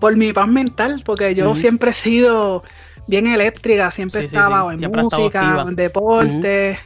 por 0.00 0.16
mi 0.16 0.32
paz 0.32 0.48
mental, 0.48 1.00
porque 1.04 1.32
yo 1.36 1.54
siempre 1.54 1.92
he 1.92 1.94
sido 1.94 2.64
bien 3.06 3.28
eléctrica, 3.28 3.92
siempre 3.92 4.22
Sí, 4.22 4.26
estaba 4.26 4.62
sí, 4.62 4.72
en 4.72 4.78
siempre 4.80 5.02
música, 5.02 5.64
en 5.68 5.76
deporte, 5.76 6.76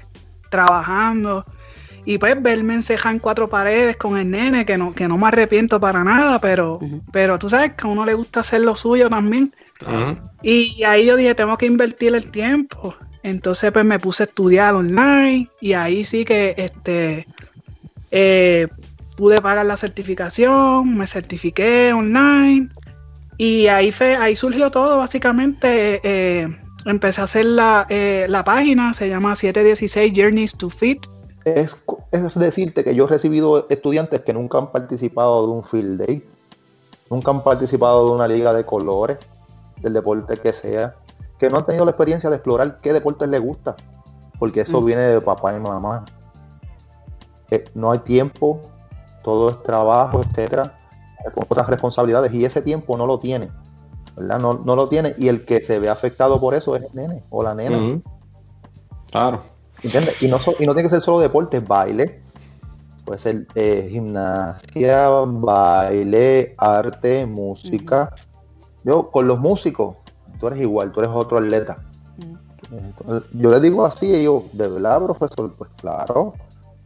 trabajando. 0.51 1.47
Y 2.09 2.17
pues 2.17 2.43
verme 2.43 2.73
encejar 2.73 3.13
en 3.13 3.19
cuatro 3.19 3.51
paredes 3.51 3.99
con 3.99 4.17
el 4.17 4.31
nene, 4.31 4.65
que 4.65 4.79
no, 4.79 4.95
que 4.95 5.07
no 5.07 5.19
me 5.19 5.27
arrepiento 5.27 5.79
para 5.79 6.03
nada, 6.03 6.39
pero, 6.39 6.81
pero 7.13 7.39
tú 7.39 7.51
sabes 7.51 7.75
que 7.75 7.87
a 7.87 7.91
uno 7.91 8.07
le 8.07 8.15
gusta 8.15 8.41
hacer 8.41 8.63
lo 8.63 8.75
suyo 8.75 9.11
también. 9.11 9.53
Y 10.43 10.83
ahí 10.85 11.05
yo 11.05 11.17
dije, 11.17 11.35
tengo 11.35 11.59
que 11.59 11.67
invertir 11.67 12.15
el 12.15 12.31
tiempo. 12.31 12.97
Entonces 13.23 13.71
pues 13.73 13.85
me 13.85 13.99
puse 13.99 14.23
a 14.23 14.27
estudiar 14.27 14.75
online 14.75 15.51
y 15.61 15.75
ahí 15.75 16.03
sí 16.03 16.25
que 16.25 16.55
este 16.57 17.27
eh, 18.11 18.69
pude 19.19 19.43
pagar 19.43 19.67
la 19.67 19.77
certificación, 19.77 20.97
me 20.97 21.07
certifiqué 21.07 21.93
online 21.93 22.71
y 23.37 23.67
ahí 23.67 23.93
fue, 23.93 24.17
ahí 24.17 24.35
surgió 24.35 24.71
todo 24.71 24.97
básicamente. 24.97 26.01
eh, 26.03 26.49
empecé 26.87 27.21
a 27.21 27.25
hacer 27.25 27.45
la, 27.45 27.87
eh, 27.91 28.25
la 28.31 28.45
página, 28.45 28.95
se 28.95 29.11
llama 29.11 29.37
716 29.37 30.11
Journeys 30.17 30.57
to 30.57 30.71
Fit. 30.71 31.07
Es, 31.57 31.85
es 32.13 32.35
decirte 32.35 32.85
que 32.85 32.95
yo 32.95 33.05
he 33.05 33.09
recibido 33.09 33.67
estudiantes 33.69 34.23
que 34.23 34.33
nunca 34.33 34.59
han 34.59 34.73
participado 34.73 35.47
de 35.47 35.53
un 35.53 35.63
field 35.63 36.01
day, 36.07 36.29
nunca 37.11 37.31
han 37.31 37.43
participado 37.43 38.07
de 38.07 38.13
una 38.13 38.27
liga 38.29 38.53
de 38.53 38.65
colores, 38.65 39.19
del 39.81 39.93
deporte 39.93 40.37
que 40.37 40.53
sea, 40.53 40.97
que 41.39 41.49
no 41.49 41.59
han 41.59 41.65
tenido 41.65 41.85
la 41.85 41.93
experiencia 41.93 42.29
de 42.31 42.37
explorar 42.37 42.77
qué 42.83 42.93
deporte 42.93 43.27
les 43.27 43.41
gusta, 43.41 43.77
porque 44.39 44.63
eso 44.63 44.81
Mm. 44.81 44.85
viene 44.85 45.03
de 45.03 45.21
papá 45.21 45.57
y 45.57 45.61
mamá. 45.61 46.05
Eh, 47.51 47.65
no 47.75 47.93
hay 47.93 48.01
tiempo, 48.01 48.61
todo 49.23 49.51
es 49.51 49.63
trabajo, 49.63 50.21
etcétera, 50.23 50.77
otras 51.35 51.69
responsabilidades, 51.69 52.33
y 52.33 52.45
ese 52.45 52.63
tiempo 52.63 52.97
no 52.97 53.07
lo 53.07 53.19
tiene, 53.19 53.51
¿verdad? 54.17 54.39
No, 54.39 54.55
no 54.55 54.77
lo 54.77 54.89
tiene, 54.89 55.15
y 55.17 55.29
el 55.29 55.45
que 55.45 55.63
se 55.63 55.79
ve 55.79 55.89
afectado 55.89 56.41
por 56.41 56.55
eso 56.55 56.77
es 56.77 56.83
el 56.83 56.91
nene 56.95 57.23
o 57.31 57.43
la 57.43 57.55
nena. 57.55 57.79
Ujú. 57.79 58.03
Claro. 59.11 59.43
¿Entiendes? 59.83 60.23
Y 60.23 60.29
no, 60.29 60.39
so- 60.41 60.55
y 60.59 60.65
no 60.67 60.73
tiene 60.75 60.85
que 60.85 60.91
ser 60.91 61.01
solo 61.03 61.21
deporte, 61.21 61.61
baile. 61.61 62.21
Puede 63.05 63.19
ser 63.19 63.47
eh, 63.55 63.89
gimnasia, 63.91 65.09
baile, 65.09 66.55
arte, 66.59 67.25
música. 67.27 68.13
Yo, 68.85 69.11
con 69.11 69.27
los 69.27 69.39
músicos, 69.39 69.97
tú 70.39 70.49
eres 70.49 70.61
igual, 70.61 70.93
tú 70.93 71.01
eres 71.01 71.13
otro 71.15 71.39
atleta. 71.39 71.79
Entonces, 72.71 73.31
yo 73.33 73.51
les 73.51 73.63
digo 73.63 73.85
así, 73.87 74.13
y 74.15 74.25
yo, 74.25 74.45
¿de 74.53 74.69
verdad, 74.69 75.03
profesor? 75.03 75.55
Pues 75.57 75.71
claro, 75.81 76.35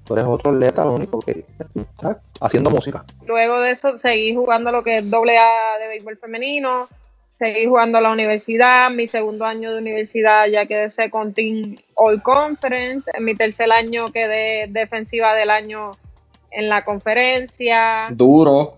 tú 0.05 0.15
eres 0.15 0.27
otro 0.27 0.53
atleta, 0.53 0.85
lo 0.85 0.95
único 0.95 1.19
que 1.21 1.45
estás 1.75 2.19
haciendo 2.41 2.71
música. 2.71 3.05
Luego 3.27 3.61
de 3.61 3.73
eso 3.73 3.99
seguí 3.99 4.35
jugando 4.35 4.71
lo 4.71 4.85
que 4.85 4.99
es 4.99 5.11
doble 5.11 5.37
A 5.39 5.79
de 5.81 5.89
béisbol 5.89 6.19
femenino, 6.19 6.89
seguí 7.33 7.65
jugando 7.65 7.97
a 7.97 8.03
la 8.03 8.11
universidad, 8.11 8.91
mi 8.91 9.07
segundo 9.07 9.47
año 9.47 9.73
de 9.73 9.79
universidad 9.79 10.47
ya 10.49 10.67
quedé 10.67 10.91
second 10.91 11.35
team 11.35 11.77
All 11.95 12.23
Conference, 12.23 13.11
en 13.17 13.25
mi 13.25 13.35
tercer 13.35 13.73
año 13.73 14.05
quedé 14.13 14.67
defensiva 14.69 15.35
del 15.35 15.49
año 15.49 15.93
en 16.51 16.69
la 16.69 16.85
conferencia. 16.85 18.09
Duro. 18.11 18.75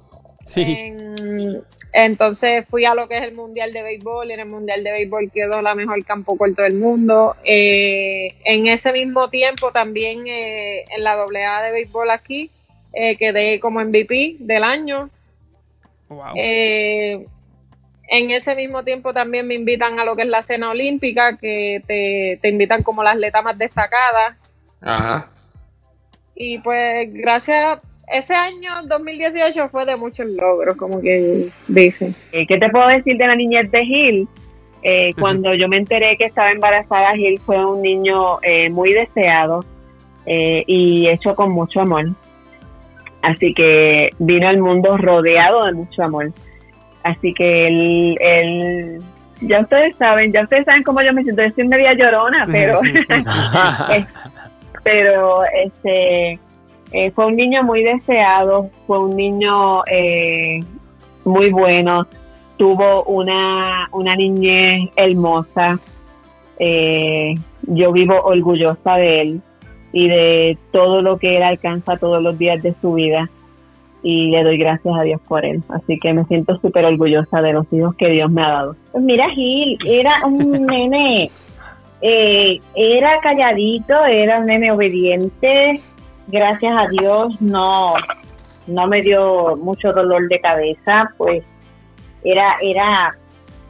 En- 0.55 1.63
entonces 1.93 2.65
fui 2.71 2.85
a 2.85 2.95
lo 2.95 3.09
que 3.09 3.19
es 3.19 3.25
el 3.25 3.35
Mundial 3.35 3.73
de 3.73 3.83
Béisbol 3.83 4.31
y 4.31 4.35
en 4.35 4.41
el 4.41 4.47
Mundial 4.49 4.85
de 4.85 4.93
Béisbol 4.93 5.33
quedó 5.33 5.61
la 5.61 5.75
mejor 5.75 6.05
campo 6.05 6.37
corto 6.37 6.63
del 6.63 6.75
mundo. 6.75 7.35
Eh, 7.43 8.37
en 8.45 8.69
ese 8.69 8.93
mismo 8.93 9.31
tiempo 9.31 9.73
también 9.73 10.29
eh, 10.29 10.85
en 10.97 11.03
la 11.03 11.15
AA 11.15 11.63
de 11.63 11.73
Béisbol 11.73 12.09
aquí 12.11 12.53
eh, 12.93 13.17
quedé 13.17 13.59
como 13.59 13.81
MVP 13.81 14.37
del 14.39 14.63
año. 14.63 15.11
Eh, 16.37 17.27
en 18.09 18.31
ese 18.31 18.55
mismo 18.55 18.85
tiempo 18.85 19.13
también 19.13 19.47
me 19.47 19.55
invitan 19.55 19.99
a 19.99 20.05
lo 20.05 20.17
que 20.17 20.23
es 20.23 20.29
la 20.29 20.43
cena 20.43 20.71
olímpica, 20.71 21.37
que 21.37 21.83
te, 21.87 22.39
te 22.41 22.49
invitan 22.49 22.83
como 22.83 23.03
la 23.03 23.13
atleta 23.13 23.43
más 23.43 23.59
destacada. 23.59 24.37
Ajá. 24.81 25.31
Y 26.37 26.59
pues 26.59 27.13
gracias, 27.13 27.79
ese 28.09 28.35
año 28.35 28.71
2018 28.87 29.69
fue 29.69 29.87
de 29.87 29.97
muchos 29.97 30.27
logros, 30.27 30.77
como 30.77 31.01
que 31.01 31.49
dicen. 31.69 32.15
¿Qué 32.33 32.59
te 32.59 32.69
puedo 32.69 32.89
decir 32.89 33.17
de 33.17 33.27
la 33.27 33.37
niñez 33.37 33.71
de 33.71 33.85
Gil? 33.85 34.29
Eh, 34.83 35.15
cuando 35.19 35.55
yo 35.55 35.67
me 35.69 35.79
enteré 35.79 36.17
que 36.19 36.27
estaba 36.27 36.51
embarazada, 36.51 37.15
Gil 37.15 37.41
fue 37.41 37.65
un 37.65 37.81
niño 37.81 38.39
eh, 38.43 38.69
muy 38.69 38.93
deseado 38.93 39.65
eh, 40.27 40.63
y 40.67 41.09
hecho 41.09 41.35
con 41.35 41.53
mucho 41.53 41.81
amor. 41.81 42.07
Así 43.23 43.55
que 43.55 44.11
vino 44.19 44.49
al 44.49 44.59
mundo 44.59 44.99
rodeado 44.99 45.65
de 45.65 45.73
mucho 45.73 46.03
amor. 46.03 46.33
Así 47.05 47.33
que 47.35 47.67
él, 47.69 48.17
él- 48.21 49.01
ya 49.43 49.61
ustedes 49.61 49.95
saben, 49.97 50.33
ya 50.33 50.43
ustedes 50.43 50.65
saben 50.65 50.83
cómo 50.83 51.03
yo 51.03 51.13
me 51.13 51.23
siento. 51.23 51.43
Yo 51.43 51.51
soy 51.55 51.69
media 51.69 51.93
llorona, 51.93 52.47
pero, 52.51 52.81
pero 54.83 55.43
este, 55.65 56.39
eh, 56.93 57.11
fue 57.15 57.27
un 57.27 57.37
niño 57.37 57.63
muy 57.63 57.83
deseado, 57.83 58.71
fue 58.87 58.99
un 59.01 59.17
niño 59.17 59.85
eh, 59.87 60.61
muy 61.25 61.51
bueno, 61.51 62.07
tuvo 62.57 63.05
una, 63.05 63.89
una 63.93 64.15
niñez 64.17 64.91
hermosa. 64.97 65.79
Eh, 66.59 67.35
yo 67.63 67.93
vivo 67.93 68.21
orgullosa 68.23 68.97
de 68.97 69.21
él 69.21 69.41
y 69.93 70.09
de 70.09 70.59
todo 70.71 71.03
lo 71.03 71.19
que 71.19 71.37
él 71.37 71.43
alcanza 71.43 71.97
todos 71.97 72.23
los 72.23 72.39
días 72.39 72.63
de 72.63 72.75
su 72.81 72.95
vida 72.95 73.29
y 74.05 74.31
le 74.31 74.45
doy 74.45 74.59
gracias 74.59 74.95
a 74.95 75.03
Dios 75.03 75.21
por 75.27 75.45
él. 75.45 75.63
Así 75.71 75.99
que 75.99 76.13
me 76.13 76.25
siento 76.27 76.61
súper 76.61 76.85
orgullosa 76.85 77.41
de 77.41 77.55
los 77.55 77.67
hijos 77.73 77.97
que 77.97 78.11
Dios 78.11 78.31
me 78.31 78.43
ha 78.43 78.51
dado. 78.51 78.77
Pues 78.93 79.03
mira, 79.03 79.31
Gil, 79.31 79.79
era 79.87 80.25
un 80.27 80.67
nene, 80.67 81.31
eh, 82.03 82.61
era 82.77 83.19
calladito, 83.21 84.05
era 84.05 84.39
un 84.41 84.47
nene 84.47 84.71
obediente. 84.71 85.81
Gracias 86.29 86.77
a 86.77 86.87
Dios 86.89 87.41
no, 87.41 87.95
no 88.67 88.87
me 88.87 89.01
dio 89.01 89.57
mucho 89.57 89.93
dolor 89.93 90.29
de 90.29 90.39
cabeza, 90.39 91.11
pues 91.17 91.43
era, 92.23 92.57
era 92.61 93.17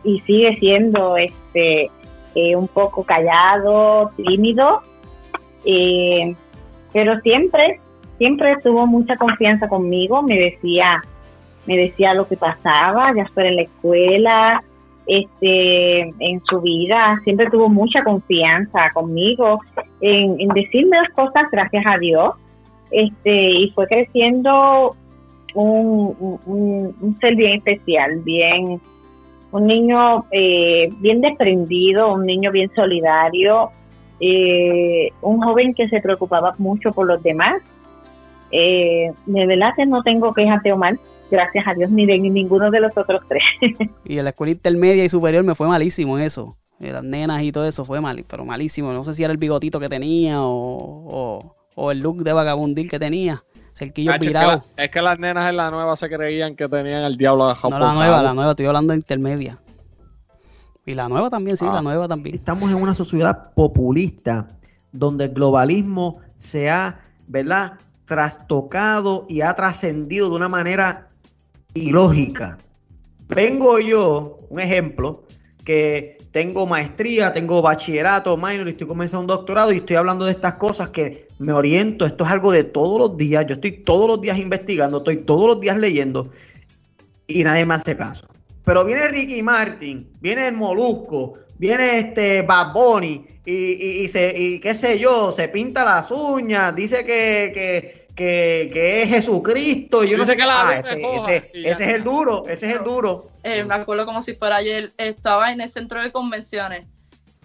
y 0.02 0.20
sigue 0.20 0.56
siendo 0.58 1.16
este 1.16 1.90
eh, 2.34 2.56
un 2.56 2.66
poco 2.66 3.04
callado, 3.04 4.10
tímido, 4.16 4.82
eh, 5.64 6.34
pero 6.92 7.20
siempre, 7.20 7.80
siempre 8.24 8.56
tuvo 8.62 8.86
mucha 8.86 9.16
confianza 9.16 9.68
conmigo, 9.68 10.22
me 10.22 10.38
decía, 10.38 11.02
me 11.66 11.76
decía 11.76 12.14
lo 12.14 12.26
que 12.26 12.38
pasaba, 12.38 13.12
ya 13.14 13.26
fuera 13.34 13.50
en 13.50 13.56
la 13.56 13.62
escuela, 13.62 14.62
este, 15.06 16.00
en 16.00 16.42
su 16.48 16.58
vida, 16.62 17.20
siempre 17.24 17.50
tuvo 17.50 17.68
mucha 17.68 18.02
confianza 18.02 18.90
conmigo 18.94 19.60
en, 20.00 20.38
decirme 20.54 20.96
las 20.96 21.10
cosas, 21.10 21.50
gracias 21.52 21.84
a 21.86 21.98
Dios, 21.98 22.32
este, 22.90 23.50
y 23.50 23.70
fue 23.72 23.86
creciendo 23.88 24.96
un- 25.54 26.40
un 26.46 27.18
ser 27.20 27.36
bien 27.36 27.58
especial, 27.58 28.20
bien, 28.24 28.80
un 29.52 29.66
niño 29.66 30.24
eh, 30.30 30.88
bien 30.98 31.20
desprendido, 31.20 32.14
un 32.14 32.24
niño 32.24 32.50
bien 32.52 32.70
solidario, 32.74 33.68
eh, 34.18 35.10
un 35.20 35.42
joven 35.42 35.74
que 35.74 35.90
se 35.90 36.00
preocupaba 36.00 36.54
mucho 36.56 36.90
por 36.90 37.06
los 37.06 37.22
demás. 37.22 37.56
Eh, 38.56 39.10
de 39.26 39.46
verdad 39.46 39.70
que 39.76 39.84
no 39.84 40.02
tengo 40.04 40.32
quejas 40.32 40.62
de 40.62 40.72
Omar, 40.72 40.96
gracias 41.28 41.66
a 41.66 41.74
Dios, 41.74 41.90
ni 41.90 42.06
de 42.06 42.18
ninguno 42.18 42.70
de 42.70 42.78
los 42.80 42.96
otros 42.96 43.20
tres. 43.28 43.42
Y 44.04 44.18
en 44.18 44.24
la 44.24 44.30
escuela 44.30 44.52
intermedia 44.52 45.04
y 45.04 45.08
superior 45.08 45.42
me 45.42 45.56
fue 45.56 45.66
malísimo 45.66 46.16
en 46.16 46.24
eso. 46.24 46.56
Las 46.78 47.02
nenas 47.02 47.42
y 47.42 47.50
todo 47.50 47.66
eso 47.66 47.84
fue 47.84 48.00
mal, 48.00 48.24
pero 48.28 48.44
malísimo. 48.44 48.92
No 48.92 49.02
sé 49.04 49.14
si 49.14 49.24
era 49.24 49.32
el 49.32 49.38
bigotito 49.38 49.80
que 49.80 49.88
tenía 49.88 50.42
o, 50.42 50.46
o, 50.48 51.54
o 51.74 51.90
el 51.90 52.00
look 52.00 52.22
de 52.22 52.32
vagabundil 52.32 52.88
que 52.90 52.98
tenía. 52.98 53.42
Cerquillo 53.72 54.12
es, 54.12 54.20
que 54.20 54.26
virado. 54.28 54.62
la- 54.76 54.84
es 54.84 54.90
que 54.90 55.02
las 55.02 55.18
nenas 55.18 55.48
en 55.50 55.56
la 55.56 55.70
nueva 55.70 55.96
se 55.96 56.08
creían 56.08 56.54
que 56.54 56.68
tenían 56.68 57.02
el 57.02 57.16
diablo 57.16 57.44
agajado 57.46 57.70
No 57.76 57.84
la 57.84 57.92
nueva, 57.94 58.22
la 58.22 58.34
nueva, 58.34 58.50
estoy 58.52 58.66
hablando 58.66 58.92
de 58.92 58.98
intermedia. 58.98 59.58
Y 60.86 60.94
la 60.94 61.08
nueva 61.08 61.30
también, 61.30 61.56
sí, 61.56 61.64
Ah. 61.68 61.74
la 61.74 61.82
nueva 61.82 62.06
también. 62.06 62.34
Estamos 62.36 62.70
en 62.70 62.76
una 62.80 62.92
sociedad 62.94 63.52
populista 63.54 64.48
donde 64.92 65.24
el 65.24 65.32
globalismo 65.32 66.20
se 66.34 66.70
ha, 66.70 67.00
¿verdad?, 67.26 67.72
trastocado 68.04 69.26
y 69.28 69.40
ha 69.40 69.54
trascendido 69.54 70.28
de 70.28 70.36
una 70.36 70.48
manera 70.48 71.08
ilógica. 71.74 72.58
Vengo 73.28 73.78
yo, 73.78 74.38
un 74.50 74.60
ejemplo, 74.60 75.24
que 75.64 76.18
tengo 76.30 76.66
maestría, 76.66 77.32
tengo 77.32 77.62
bachillerato, 77.62 78.36
minor, 78.36 78.68
estoy 78.68 78.86
comenzando 78.86 79.20
un 79.22 79.26
doctorado 79.28 79.72
y 79.72 79.76
estoy 79.76 79.96
hablando 79.96 80.24
de 80.24 80.32
estas 80.32 80.54
cosas 80.54 80.88
que 80.88 81.28
me 81.38 81.52
oriento. 81.52 82.04
Esto 82.04 82.24
es 82.24 82.30
algo 82.30 82.52
de 82.52 82.64
todos 82.64 82.98
los 82.98 83.16
días. 83.16 83.46
Yo 83.46 83.54
estoy 83.54 83.82
todos 83.82 84.08
los 84.08 84.20
días 84.20 84.38
investigando, 84.38 84.98
estoy 84.98 85.18
todos 85.18 85.46
los 85.46 85.60
días 85.60 85.78
leyendo 85.78 86.30
y 87.26 87.44
nadie 87.44 87.64
me 87.64 87.74
hace 87.74 87.96
caso. 87.96 88.26
Pero 88.64 88.84
viene 88.84 89.08
Ricky 89.08 89.42
Martin, 89.42 90.10
viene 90.20 90.48
el 90.48 90.54
Molusco, 90.54 91.34
viene 91.58 91.98
este 91.98 92.42
Bad 92.42 92.72
Bunny 92.72 93.26
y, 93.46 93.52
y, 93.52 94.02
y 94.02 94.08
se, 94.08 94.32
y 94.36 94.60
qué 94.60 94.74
sé 94.74 94.98
yo, 94.98 95.30
se 95.30 95.48
pinta 95.48 95.84
las 95.84 96.10
uñas, 96.10 96.74
dice 96.74 97.04
que, 97.04 97.52
que, 97.54 98.06
que, 98.14 98.70
que 98.72 99.02
es 99.02 99.08
Jesucristo. 99.08 100.02
y 100.04 100.10
Yo 100.10 100.18
no 100.18 100.24
sé 100.24 100.36
que 100.36 100.46
la 100.46 100.68
Ah, 100.70 100.78
ese, 100.78 101.00
ese- 101.14 101.50
es 101.54 101.80
el 101.80 102.02
duro, 102.04 102.44
ese 102.48 102.66
es 102.70 102.76
el 102.78 102.84
duro. 102.84 103.30
Eh, 103.42 103.62
me 103.64 103.74
acuerdo 103.74 104.06
como 104.06 104.22
si 104.22 104.34
fuera 104.34 104.56
ayer, 104.56 104.92
estaba 104.96 105.52
en 105.52 105.60
el 105.60 105.68
centro 105.68 106.02
de 106.02 106.10
convenciones 106.10 106.86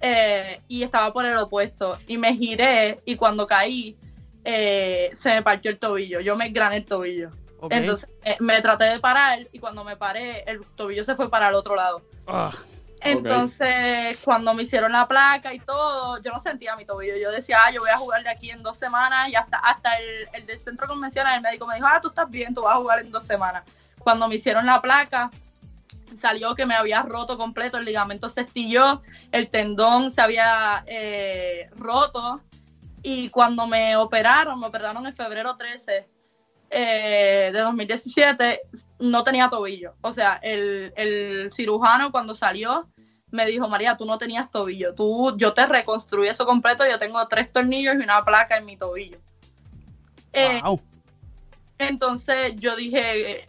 eh, 0.01 0.61
y 0.69 0.83
estaba 0.83 1.11
por 1.11 1.25
el 1.25 1.37
opuesto 1.37 1.97
y 2.07 2.17
me 2.17 2.33
giré 2.35 2.99
y 3.05 3.15
cuando 3.17 3.45
caí 3.47 3.97
eh, 4.45 5.11
se 5.17 5.29
me 5.31 5.41
partió 5.41 5.69
el 5.69 5.77
tobillo, 5.77 6.21
yo 6.21 6.35
me 6.37 6.49
grané 6.49 6.77
el 6.77 6.85
tobillo. 6.85 7.31
Entonces 7.69 8.09
eh, 8.23 8.37
me 8.39 8.61
traté 8.61 8.85
de 8.85 8.99
parar 9.01 9.39
y 9.51 9.59
cuando 9.59 9.83
me 9.83 9.97
paré 9.97 10.43
el 10.47 10.61
tobillo 10.77 11.03
se 11.03 11.15
fue 11.15 11.29
para 11.29 11.49
el 11.49 11.55
otro 11.55 11.75
lado. 11.75 12.01
Ah, 12.25 12.51
Entonces, 13.01 14.19
cuando 14.23 14.53
me 14.53 14.63
hicieron 14.63 14.91
la 14.91 15.07
placa 15.07 15.53
y 15.53 15.59
todo, 15.59 16.21
yo 16.21 16.31
no 16.31 16.41
sentía 16.41 16.75
mi 16.75 16.85
tobillo. 16.85 17.15
Yo 17.17 17.31
decía, 17.31 17.59
ah, 17.65 17.71
yo 17.71 17.81
voy 17.81 17.89
a 17.89 17.97
jugar 17.97 18.23
de 18.23 18.29
aquí 18.29 18.51
en 18.51 18.61
dos 18.61 18.77
semanas. 18.77 19.29
Y 19.29 19.35
hasta, 19.35 19.57
hasta 19.57 19.97
el, 19.97 20.27
el 20.33 20.45
del 20.45 20.59
centro 20.59 20.87
convencional, 20.87 21.35
el 21.35 21.41
médico 21.41 21.65
me 21.65 21.75
dijo, 21.75 21.87
ah, 21.87 21.99
tú 22.01 22.09
estás 22.09 22.29
bien, 22.29 22.53
tú 22.53 22.63
vas 22.63 22.75
a 22.75 22.79
jugar 22.79 22.99
en 22.99 23.11
dos 23.11 23.25
semanas. 23.25 23.63
Cuando 23.99 24.27
me 24.27 24.35
hicieron 24.35 24.65
la 24.65 24.81
placa, 24.81 25.29
salió 26.19 26.55
que 26.55 26.65
me 26.65 26.75
había 26.75 27.01
roto 27.03 27.37
completo, 27.37 27.77
el 27.77 27.85
ligamento 27.85 28.29
se 28.29 28.41
estilló, 28.41 29.01
el 29.31 29.49
tendón 29.49 30.11
se 30.11 30.21
había 30.21 30.83
eh, 30.87 31.69
roto. 31.75 32.41
Y 33.01 33.29
cuando 33.29 33.65
me 33.65 33.95
operaron, 33.95 34.59
me 34.59 34.67
operaron 34.67 35.05
en 35.05 35.13
febrero 35.13 35.55
13 35.55 36.18
eh, 36.69 37.49
de 37.53 37.59
2017, 37.59 38.61
no 38.99 39.23
tenía 39.23 39.49
tobillo. 39.49 39.95
O 40.01 40.11
sea, 40.11 40.39
el, 40.41 40.93
el 40.95 41.51
cirujano 41.53 42.11
cuando 42.11 42.33
salió 42.35 42.87
me 43.31 43.45
dijo, 43.45 43.67
María, 43.67 43.95
tú 43.97 44.05
no 44.05 44.17
tenías 44.17 44.49
tobillo. 44.49 44.93
Tú, 44.95 45.35
yo 45.37 45.53
te 45.53 45.65
reconstruí 45.65 46.27
eso 46.27 46.45
completo. 46.45 46.85
Yo 46.87 46.97
tengo 46.97 47.27
tres 47.27 47.51
tornillos 47.51 47.95
y 47.95 47.99
una 47.99 48.23
placa 48.25 48.57
en 48.57 48.65
mi 48.65 48.75
tobillo. 48.77 49.17
Eh, 50.33 50.59
entonces 51.77 52.55
yo 52.57 52.75
dije, 52.75 53.45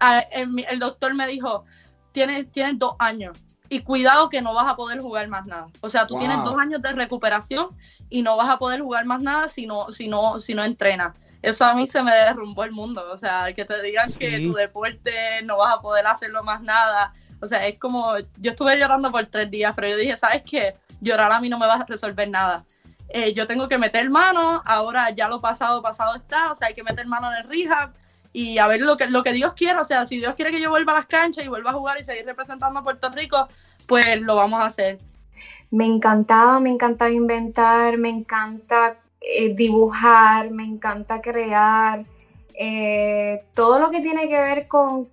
a- 0.00 0.20
el, 0.20 0.64
el 0.68 0.78
doctor 0.78 1.14
me 1.14 1.26
dijo, 1.26 1.64
tienes, 2.12 2.50
tienes 2.50 2.78
dos 2.78 2.94
años 2.98 3.36
y 3.68 3.80
cuidado 3.80 4.28
que 4.28 4.40
no 4.40 4.54
vas 4.54 4.68
a 4.68 4.76
poder 4.76 5.00
jugar 5.00 5.28
más 5.28 5.46
nada. 5.46 5.66
O 5.80 5.90
sea, 5.90 6.06
tú 6.06 6.14
Wow. 6.14 6.20
tienes 6.20 6.44
dos 6.44 6.56
años 6.58 6.80
de 6.82 6.92
recuperación 6.92 7.66
y 8.08 8.22
no 8.22 8.36
vas 8.36 8.48
a 8.48 8.58
poder 8.58 8.80
jugar 8.80 9.04
más 9.06 9.22
nada 9.22 9.48
si 9.48 9.66
no, 9.66 9.92
si 9.92 10.08
no, 10.08 10.38
si 10.38 10.54
no 10.54 10.64
entrenas. 10.64 11.16
Eso 11.46 11.64
a 11.64 11.74
mí 11.74 11.86
se 11.86 12.02
me 12.02 12.10
derrumbó 12.10 12.64
el 12.64 12.72
mundo. 12.72 13.06
O 13.12 13.16
sea, 13.16 13.52
que 13.54 13.64
te 13.64 13.80
digan 13.80 14.08
que 14.18 14.40
tu 14.40 14.52
deporte 14.52 15.12
no 15.44 15.58
vas 15.58 15.76
a 15.76 15.80
poder 15.80 16.04
hacerlo 16.04 16.42
más 16.42 16.60
nada. 16.60 17.12
O 17.40 17.46
sea, 17.46 17.68
es 17.68 17.78
como, 17.78 18.18
yo 18.38 18.50
estuve 18.50 18.76
llorando 18.76 19.12
por 19.12 19.24
tres 19.26 19.48
días, 19.48 19.72
pero 19.76 19.86
yo 19.86 19.96
dije, 19.96 20.16
¿sabes 20.16 20.42
qué? 20.44 20.74
Llorar 21.00 21.30
a 21.30 21.40
mí 21.40 21.48
no 21.48 21.56
me 21.56 21.68
va 21.68 21.74
a 21.74 21.84
resolver 21.84 22.28
nada. 22.28 22.64
Eh, 23.10 23.32
yo 23.32 23.46
tengo 23.46 23.68
que 23.68 23.78
meter 23.78 24.10
mano, 24.10 24.60
ahora 24.64 25.10
ya 25.10 25.28
lo 25.28 25.40
pasado, 25.40 25.80
pasado 25.82 26.16
está, 26.16 26.50
o 26.50 26.56
sea, 26.56 26.66
hay 26.66 26.74
que 26.74 26.82
meter 26.82 27.06
mano 27.06 27.30
en 27.30 27.38
el 27.38 27.48
rehab 27.48 27.92
y 28.32 28.58
a 28.58 28.66
ver 28.66 28.80
lo 28.80 28.96
que, 28.96 29.06
lo 29.06 29.22
que 29.22 29.32
Dios 29.32 29.52
quiera, 29.52 29.80
o 29.80 29.84
sea, 29.84 30.04
si 30.04 30.16
Dios 30.16 30.34
quiere 30.34 30.50
que 30.50 30.60
yo 30.60 30.70
vuelva 30.70 30.94
a 30.94 30.96
las 30.96 31.06
canchas 31.06 31.44
y 31.44 31.48
vuelva 31.48 31.70
a 31.70 31.74
jugar 31.74 32.00
y 32.00 32.02
seguir 32.02 32.26
representando 32.26 32.80
a 32.80 32.82
Puerto 32.82 33.08
Rico, 33.10 33.46
pues 33.86 34.20
lo 34.20 34.34
vamos 34.34 34.58
a 34.60 34.66
hacer. 34.66 34.98
Me 35.70 35.84
encantaba, 35.84 36.58
me 36.58 36.70
encantaba 36.70 37.12
inventar, 37.12 37.96
me 37.98 38.08
encanta 38.08 38.96
eh, 39.28 39.54
dibujar, 39.54 40.52
me 40.52 40.64
encanta 40.64 41.20
crear, 41.20 42.04
eh, 42.54 43.42
todo 43.54 43.80
lo 43.80 43.90
que 43.90 44.00
tiene 44.00 44.28
que 44.28 44.38
ver 44.38 44.68
con, 44.68 45.08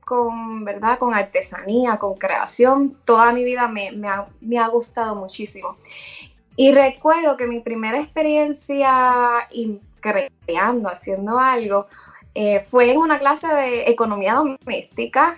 ¿verdad? 0.63 0.99
con 0.99 1.15
artesanía, 1.15 1.97
con 1.97 2.13
creación, 2.13 2.95
toda 3.05 3.31
mi 3.31 3.43
vida 3.43 3.67
me, 3.67 3.89
ha, 4.59 4.67
gustado 4.67 5.15
muchísimo. 5.15 5.77
Y 6.55 6.71
recuerdo 6.71 7.37
que 7.37 7.47
mi 7.47 7.61
primera 7.61 7.99
experiencia 7.99 9.47
creando, 9.99 10.89
haciendo 10.89 11.39
algo, 11.39 11.87
eh, 12.35 12.63
fue 12.69 12.91
en 12.91 12.99
una 12.99 13.17
clase 13.17 13.47
de 13.47 13.89
economía 13.89 14.35
doméstica. 14.35 15.37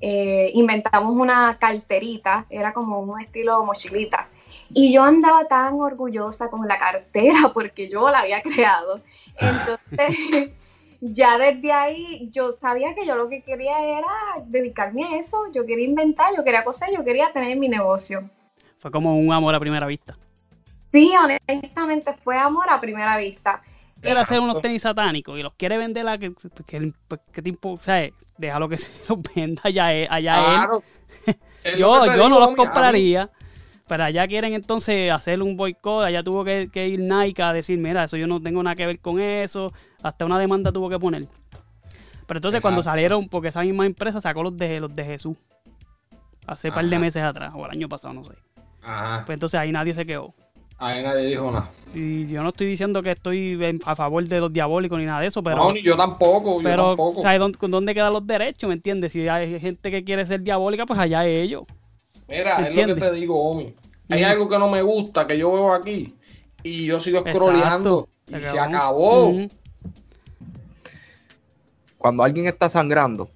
Inventamos 0.00 1.16
una 1.16 1.58
carterita, 1.58 2.46
era 2.48 2.72
como 2.72 3.00
un 3.00 3.20
estilo 3.20 3.64
mochilita. 3.64 4.28
Y 4.74 4.92
yo 4.92 5.02
andaba 5.02 5.46
tan 5.46 5.74
orgullosa 5.80 6.48
con 6.50 6.66
la 6.68 6.78
cartera 6.78 7.50
porque 7.54 7.88
yo 7.88 8.08
la 8.10 8.20
había 8.20 8.42
creado. 8.42 9.00
Entonces, 9.36 10.50
ya 11.00 11.38
desde 11.38 11.72
ahí 11.72 12.28
yo 12.32 12.52
sabía 12.52 12.94
que 12.94 13.06
yo 13.06 13.14
lo 13.16 13.28
que 13.28 13.42
quería 13.42 13.80
era 13.82 14.06
dedicarme 14.46 15.04
a 15.04 15.18
eso. 15.18 15.38
Yo 15.54 15.64
quería 15.64 15.86
inventar, 15.86 16.32
yo 16.36 16.44
quería 16.44 16.64
coser, 16.64 16.90
yo 16.94 17.04
quería 17.04 17.32
tener 17.32 17.56
mi 17.58 17.68
negocio. 17.68 18.28
Fue 18.78 18.90
como 18.90 19.16
un 19.18 19.32
amor 19.32 19.54
a 19.54 19.60
primera 19.60 19.86
vista. 19.86 20.14
Sí, 20.92 21.12
honestamente 21.16 22.12
fue 22.14 22.38
amor 22.38 22.68
a 22.70 22.80
primera 22.80 23.16
vista. 23.16 23.62
Quiere 24.00 24.20
hacer 24.20 24.38
unos 24.38 24.60
tenis 24.62 24.82
satánicos 24.82 25.36
y 25.38 25.42
los 25.42 25.52
quiere 25.54 25.76
vender 25.76 26.06
a 26.08 26.16
que, 26.16 26.32
que, 26.66 26.92
pues, 27.08 27.20
que 27.32 27.42
tipo, 27.42 27.72
o 27.72 27.80
sea, 27.80 28.08
déjalo 28.36 28.68
que 28.68 28.78
se 28.78 28.88
los 29.08 29.18
venda 29.34 29.60
allá, 29.64 29.92
él- 29.92 30.06
allá 30.08 30.34
Claro. 30.36 30.82
él. 31.64 31.76
Yo 31.78 32.06
yo 32.14 32.28
no 32.28 32.38
los 32.38 32.38
homie, 32.38 32.44
a 32.46 32.50
mí- 32.50 32.56
compraría. 32.56 33.30
Pero 33.88 34.04
allá 34.04 34.26
quieren 34.28 34.52
entonces 34.52 35.10
hacer 35.10 35.42
un 35.42 35.56
boicot. 35.56 36.04
Allá 36.04 36.22
tuvo 36.22 36.44
que, 36.44 36.68
que 36.70 36.88
ir 36.88 37.00
Nike 37.00 37.42
a 37.42 37.52
decir, 37.52 37.78
mira, 37.78 38.04
eso 38.04 38.16
yo 38.16 38.26
no 38.26 38.40
tengo 38.40 38.62
nada 38.62 38.76
que 38.76 38.86
ver 38.86 39.00
con 39.00 39.20
eso. 39.20 39.72
Hasta 40.02 40.24
una 40.26 40.38
demanda 40.38 40.70
tuvo 40.70 40.88
que 40.90 40.98
poner. 40.98 41.26
Pero 42.26 42.38
entonces 42.38 42.60
cuando 42.60 42.82
salieron, 42.82 43.26
porque 43.28 43.48
esa 43.48 43.62
misma 43.62 43.86
empresa 43.86 44.20
sacó 44.20 44.42
los 44.42 44.56
de 44.56 44.80
los 44.80 44.94
de 44.94 45.04
Jesús. 45.04 45.36
Hace 46.46 46.68
un 46.68 46.74
par 46.74 46.84
de 46.84 46.98
meses 46.98 47.22
atrás, 47.22 47.52
o 47.54 47.64
el 47.64 47.72
año 47.72 47.88
pasado, 47.88 48.14
no 48.14 48.24
sé. 48.24 48.32
Ajá. 48.82 49.22
Pues 49.24 49.34
entonces 49.34 49.58
ahí 49.58 49.72
nadie 49.72 49.94
se 49.94 50.04
quedó. 50.04 50.34
Ahí 50.76 51.02
nadie 51.02 51.26
dijo 51.26 51.50
nada. 51.50 51.70
Y 51.94 52.26
yo 52.26 52.42
no 52.42 52.50
estoy 52.50 52.66
diciendo 52.66 53.02
que 53.02 53.12
estoy 53.12 53.58
a 53.84 53.96
favor 53.96 54.26
de 54.26 54.40
los 54.40 54.52
diabólicos 54.52 54.98
ni 54.98 55.06
nada 55.06 55.20
de 55.20 55.26
eso, 55.26 55.42
pero. 55.42 55.56
no, 55.56 55.72
ni 55.72 55.82
yo 55.82 55.96
tampoco, 55.96 56.58
yo 56.58 56.62
pero, 56.62 56.88
tampoco. 56.88 57.22
¿sabes 57.22 57.38
dónde, 57.40 57.58
con 57.58 57.70
dónde 57.70 57.94
quedan 57.94 58.12
los 58.12 58.26
derechos? 58.26 58.68
¿Me 58.68 58.74
entiendes? 58.74 59.12
Si 59.12 59.26
hay 59.26 59.58
gente 59.58 59.90
que 59.90 60.04
quiere 60.04 60.24
ser 60.26 60.42
diabólica, 60.42 60.86
pues 60.86 61.00
allá 61.00 61.26
es 61.26 61.42
ellos. 61.42 61.64
Mira, 62.28 62.68
es 62.68 62.76
lo 62.76 62.94
que 62.94 63.00
te 63.00 63.12
digo, 63.12 63.40
Omi. 63.42 63.74
Hay 64.10 64.22
algo 64.22 64.48
que 64.48 64.58
no 64.58 64.68
me 64.68 64.82
gusta 64.82 65.26
que 65.26 65.38
yo 65.38 65.52
veo 65.52 65.72
aquí 65.72 66.14
y 66.62 66.86
yo 66.86 67.00
sigo 67.00 67.20
scrolleando 67.20 68.08
y 68.26 68.34
Se 68.34 68.42
se 68.42 68.60
acabó. 68.60 69.34
Cuando 71.96 72.22
alguien 72.22 72.46
está 72.46 72.68
sangrando, 72.68 73.28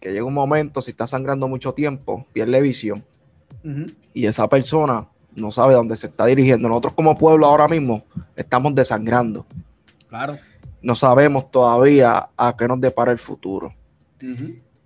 que 0.00 0.12
llega 0.12 0.24
un 0.24 0.34
momento, 0.34 0.82
si 0.82 0.90
está 0.90 1.06
sangrando 1.06 1.48
mucho 1.48 1.72
tiempo, 1.72 2.26
pierde 2.32 2.60
visión 2.60 3.04
y 4.14 4.26
esa 4.26 4.48
persona 4.48 5.08
no 5.34 5.50
sabe 5.50 5.74
dónde 5.74 5.96
se 5.96 6.06
está 6.06 6.26
dirigiendo. 6.26 6.68
Nosotros 6.68 6.94
como 6.94 7.16
pueblo 7.16 7.46
ahora 7.46 7.68
mismo 7.68 8.04
estamos 8.34 8.74
desangrando. 8.74 9.44
Claro. 10.08 10.38
No 10.82 10.94
sabemos 10.94 11.50
todavía 11.50 12.28
a 12.36 12.56
qué 12.56 12.68
nos 12.68 12.80
depara 12.80 13.12
el 13.12 13.18
futuro. 13.18 13.74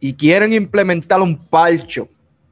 Y 0.00 0.14
quieren 0.14 0.52
implementar 0.52 1.20
un 1.20 1.36
parcho. 1.36 2.08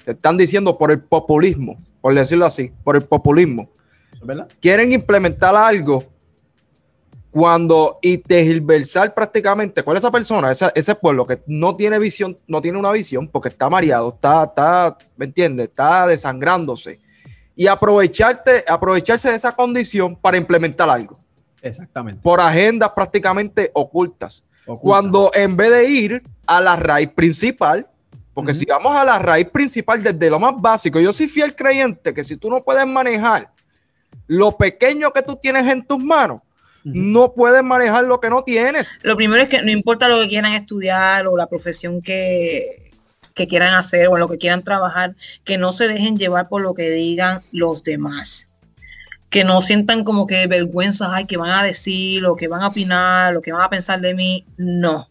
Te 0.08 0.12
están 0.12 0.38
diciendo 0.38 0.78
por 0.78 0.90
el 0.90 1.00
populismo, 1.02 1.76
por 2.00 2.14
decirlo 2.14 2.46
así, 2.46 2.72
por 2.82 2.96
el 2.96 3.02
populismo. 3.02 3.68
¿Es 4.14 4.26
verdad? 4.26 4.48
Quieren 4.58 4.90
implementar 4.90 5.54
algo 5.54 6.02
cuando 7.30 7.98
y 8.00 8.16
tergiversar 8.16 9.12
prácticamente, 9.12 9.82
¿cuál 9.82 9.98
es 9.98 10.02
esa 10.02 10.10
persona? 10.10 10.50
Esa- 10.50 10.72
ese 10.74 10.94
pueblo 10.94 11.26
que 11.26 11.42
no 11.46 11.76
tiene 11.76 11.98
visión, 11.98 12.38
no 12.46 12.62
tiene 12.62 12.78
una 12.78 12.90
visión 12.90 13.28
porque 13.28 13.50
está 13.50 13.68
mareado, 13.68 14.14
está, 14.14 14.44
está, 14.44 14.96
¿me 15.18 15.26
entiendes? 15.26 15.68
Está 15.68 16.06
desangrándose. 16.06 16.98
Y 17.54 17.66
aprovecharte, 17.66 18.64
aprovecharse 18.66 19.28
de 19.28 19.36
esa 19.36 19.52
condición 19.52 20.16
para 20.16 20.38
implementar 20.38 20.88
algo 20.88 21.18
Exactamente. 21.60 22.22
por 22.22 22.40
agendas 22.40 22.92
prácticamente 22.96 23.70
ocultas. 23.74 24.42
Cuando 24.80 25.30
en 25.34 25.54
vez 25.54 25.70
de 25.70 25.84
ir 25.90 26.22
a 26.46 26.62
la 26.62 26.76
raíz 26.76 27.10
principal, 27.10 27.86
porque 28.38 28.54
si 28.54 28.64
vamos 28.66 28.96
a 28.96 29.04
la 29.04 29.18
raíz 29.18 29.48
principal 29.50 30.00
desde 30.00 30.30
lo 30.30 30.38
más 30.38 30.54
básico, 30.56 31.00
yo 31.00 31.12
soy 31.12 31.26
fiel 31.26 31.56
creyente 31.56 32.14
que 32.14 32.22
si 32.22 32.36
tú 32.36 32.48
no 32.48 32.62
puedes 32.62 32.86
manejar 32.86 33.50
lo 34.28 34.56
pequeño 34.56 35.10
que 35.10 35.22
tú 35.22 35.34
tienes 35.42 35.66
en 35.66 35.84
tus 35.84 35.98
manos, 35.98 36.42
no 36.84 37.32
puedes 37.32 37.64
manejar 37.64 38.04
lo 38.04 38.20
que 38.20 38.30
no 38.30 38.44
tienes. 38.44 39.00
Lo 39.02 39.16
primero 39.16 39.42
es 39.42 39.48
que 39.48 39.60
no 39.62 39.72
importa 39.72 40.06
lo 40.06 40.20
que 40.20 40.28
quieran 40.28 40.54
estudiar 40.54 41.26
o 41.26 41.36
la 41.36 41.48
profesión 41.48 42.00
que, 42.00 42.92
que 43.34 43.48
quieran 43.48 43.74
hacer 43.74 44.06
o 44.06 44.14
en 44.14 44.20
lo 44.20 44.28
que 44.28 44.38
quieran 44.38 44.62
trabajar, 44.62 45.16
que 45.42 45.58
no 45.58 45.72
se 45.72 45.88
dejen 45.88 46.16
llevar 46.16 46.48
por 46.48 46.62
lo 46.62 46.74
que 46.74 46.92
digan 46.92 47.40
los 47.50 47.82
demás. 47.82 48.54
Que 49.30 49.42
no 49.42 49.60
sientan 49.60 50.04
como 50.04 50.28
que 50.28 50.46
vergüenza, 50.46 51.12
ay, 51.12 51.24
que 51.24 51.38
van 51.38 51.50
a 51.50 51.64
decir, 51.64 52.24
o 52.24 52.36
que 52.36 52.46
van 52.46 52.62
a 52.62 52.68
opinar, 52.68 53.36
o 53.36 53.42
que 53.42 53.50
van 53.50 53.62
a 53.62 53.68
pensar 53.68 54.00
de 54.00 54.14
mí. 54.14 54.44
No. 54.56 55.08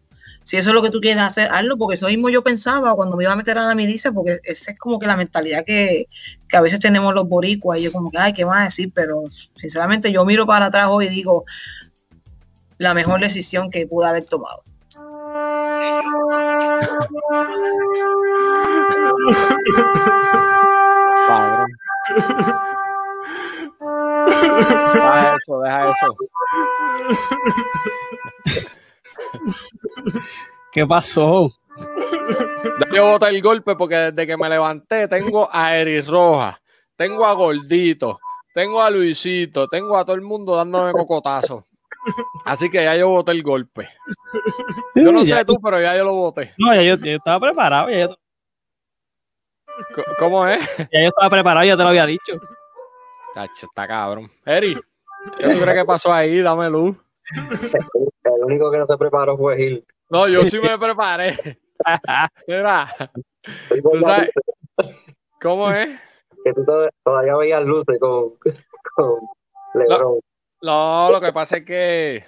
Si 0.48 0.56
eso 0.56 0.70
es 0.70 0.74
lo 0.74 0.82
que 0.82 0.92
tú 0.92 1.02
quieres 1.02 1.22
hacer, 1.22 1.50
hazlo, 1.52 1.76
porque 1.76 1.96
eso 1.96 2.08
mismo 2.08 2.30
yo 2.30 2.42
pensaba 2.42 2.96
cuando 2.96 3.18
me 3.18 3.26
iba 3.26 3.34
a 3.34 3.36
meter 3.36 3.58
a 3.58 3.68
la 3.68 3.76
milicia, 3.76 4.14
porque 4.14 4.40
esa 4.46 4.72
es 4.72 4.80
como 4.80 4.98
que 4.98 5.06
la 5.06 5.18
mentalidad 5.18 5.66
que, 5.66 6.08
que 6.48 6.56
a 6.56 6.62
veces 6.62 6.80
tenemos 6.80 7.14
los 7.14 7.28
boricuas, 7.28 7.80
y 7.80 7.82
yo 7.84 7.92
como 7.92 8.10
que, 8.10 8.18
ay, 8.18 8.32
¿qué 8.32 8.46
van 8.46 8.62
a 8.62 8.64
decir? 8.64 8.90
Pero 8.96 9.26
sinceramente 9.56 10.10
yo 10.10 10.24
miro 10.24 10.46
para 10.46 10.68
atrás 10.68 10.88
hoy 10.90 11.08
y 11.08 11.10
digo, 11.10 11.44
la 12.78 12.94
mejor 12.94 13.20
decisión 13.20 13.70
que 13.70 13.88
pude 13.88 14.08
haber 14.08 14.24
tomado. 14.24 14.64
Padre. 21.28 21.66
Deja 24.94 25.36
eso, 25.36 25.60
deja 25.60 25.92
eso. 25.92 26.16
¿Qué 30.72 30.86
pasó? 30.86 31.52
Yo 32.94 33.12
boté 33.12 33.28
el 33.30 33.42
golpe 33.42 33.76
porque 33.76 33.96
desde 33.96 34.28
que 34.28 34.38
me 34.38 34.50
levanté 34.50 35.08
tengo 35.08 35.50
a 35.52 35.76
Eris 35.76 36.08
Roja, 36.08 36.60
tengo 36.96 37.26
a 37.26 37.34
Gordito, 37.34 38.20
tengo 38.54 38.82
a 38.82 38.90
Luisito, 38.90 39.68
tengo 39.68 39.98
a 39.98 40.06
todo 40.06 40.16
el 40.16 40.22
mundo 40.22 40.56
dándome 40.56 40.92
cocotazo. 40.92 41.66
Así 42.46 42.70
que 42.70 42.84
ya 42.84 42.96
yo 42.96 43.10
boté 43.10 43.32
el 43.32 43.44
golpe. 43.44 43.90
Yo 44.96 45.12
no 45.12 45.26
sé 45.26 45.44
tú, 45.46 45.56
pero 45.62 45.82
ya 45.82 45.96
yo 45.96 46.06
lo 46.06 46.14
boté. 46.14 46.54
No, 46.58 46.74
ya 46.74 46.82
yo, 46.82 46.96
yo 46.96 47.12
estaba 47.12 47.40
preparado. 47.40 47.90
Ya 47.90 48.08
yo, 48.08 48.16
¿Cómo 50.18 50.48
es? 50.48 50.60
ya 50.78 51.02
yo 51.02 51.08
estaba 51.10 51.30
preparado, 51.30 51.66
ya 51.66 51.78
te 51.78 51.84
lo 51.84 51.90
había 51.90 52.06
dicho. 52.06 52.40
Tacho, 53.34 53.68
está 53.68 53.88
cabrón. 53.88 54.32
Eri, 54.46 54.76
¿qué 55.38 55.54
tú 55.54 55.60
crees 55.60 55.78
que 55.78 55.86
pasó 55.86 56.14
ahí? 56.14 56.42
Dame 56.42 56.70
luz. 56.70 56.96
El 58.24 58.44
único 58.44 58.72
que 58.72 58.78
no 58.78 58.86
se 58.88 58.98
preparó 58.98 59.38
fue 59.38 59.58
Gil. 59.58 59.86
No, 60.10 60.28
yo 60.28 60.44
sí 60.44 60.60
me 60.60 60.78
preparé. 60.78 61.60
Mira, 62.48 62.88
tú 63.82 64.00
sabes, 64.02 64.32
¿cómo 65.42 65.72
es? 65.72 65.90
Que 66.44 66.54
tú 66.54 66.64
to- 66.66 66.90
todavía 67.04 67.36
veías 67.36 67.64
luces 67.64 68.00
con, 68.00 68.34
con 68.96 69.20
Lebron. 69.76 70.20
No, 70.62 71.10
lo 71.12 71.22
que 71.22 71.32
pasa 71.34 71.58
es 71.58 71.66
que, 71.66 72.24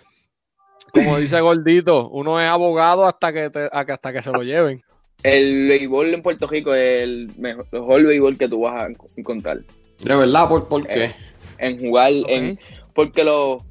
como 0.94 1.18
dice 1.18 1.40
Gordito, 1.42 2.10
uno 2.10 2.40
es 2.40 2.48
abogado 2.48 3.06
hasta 3.06 3.34
que, 3.34 3.50
te- 3.50 3.70
hasta 3.72 4.14
que 4.14 4.22
se 4.22 4.32
lo 4.32 4.44
lleven. 4.44 4.84
El 5.24 5.68
béisbol 5.68 6.14
en 6.14 6.22
Puerto 6.22 6.48
Rico 6.48 6.74
es 6.74 7.04
el 7.04 7.32
mejor, 7.38 7.66
mejor 7.72 8.04
béisbol 8.06 8.38
que 8.38 8.48
tú 8.48 8.62
vas 8.62 8.84
a 8.84 8.88
enco- 8.90 9.12
encontrar. 9.18 9.58
De 10.04 10.16
verdad, 10.16 10.48
¿por, 10.48 10.68
por 10.68 10.86
qué? 10.86 11.06
Eh, 11.06 11.16
En 11.58 11.80
jugar, 11.80 12.12
en 12.28 12.60
porque 12.94 13.24
los, 13.24 13.64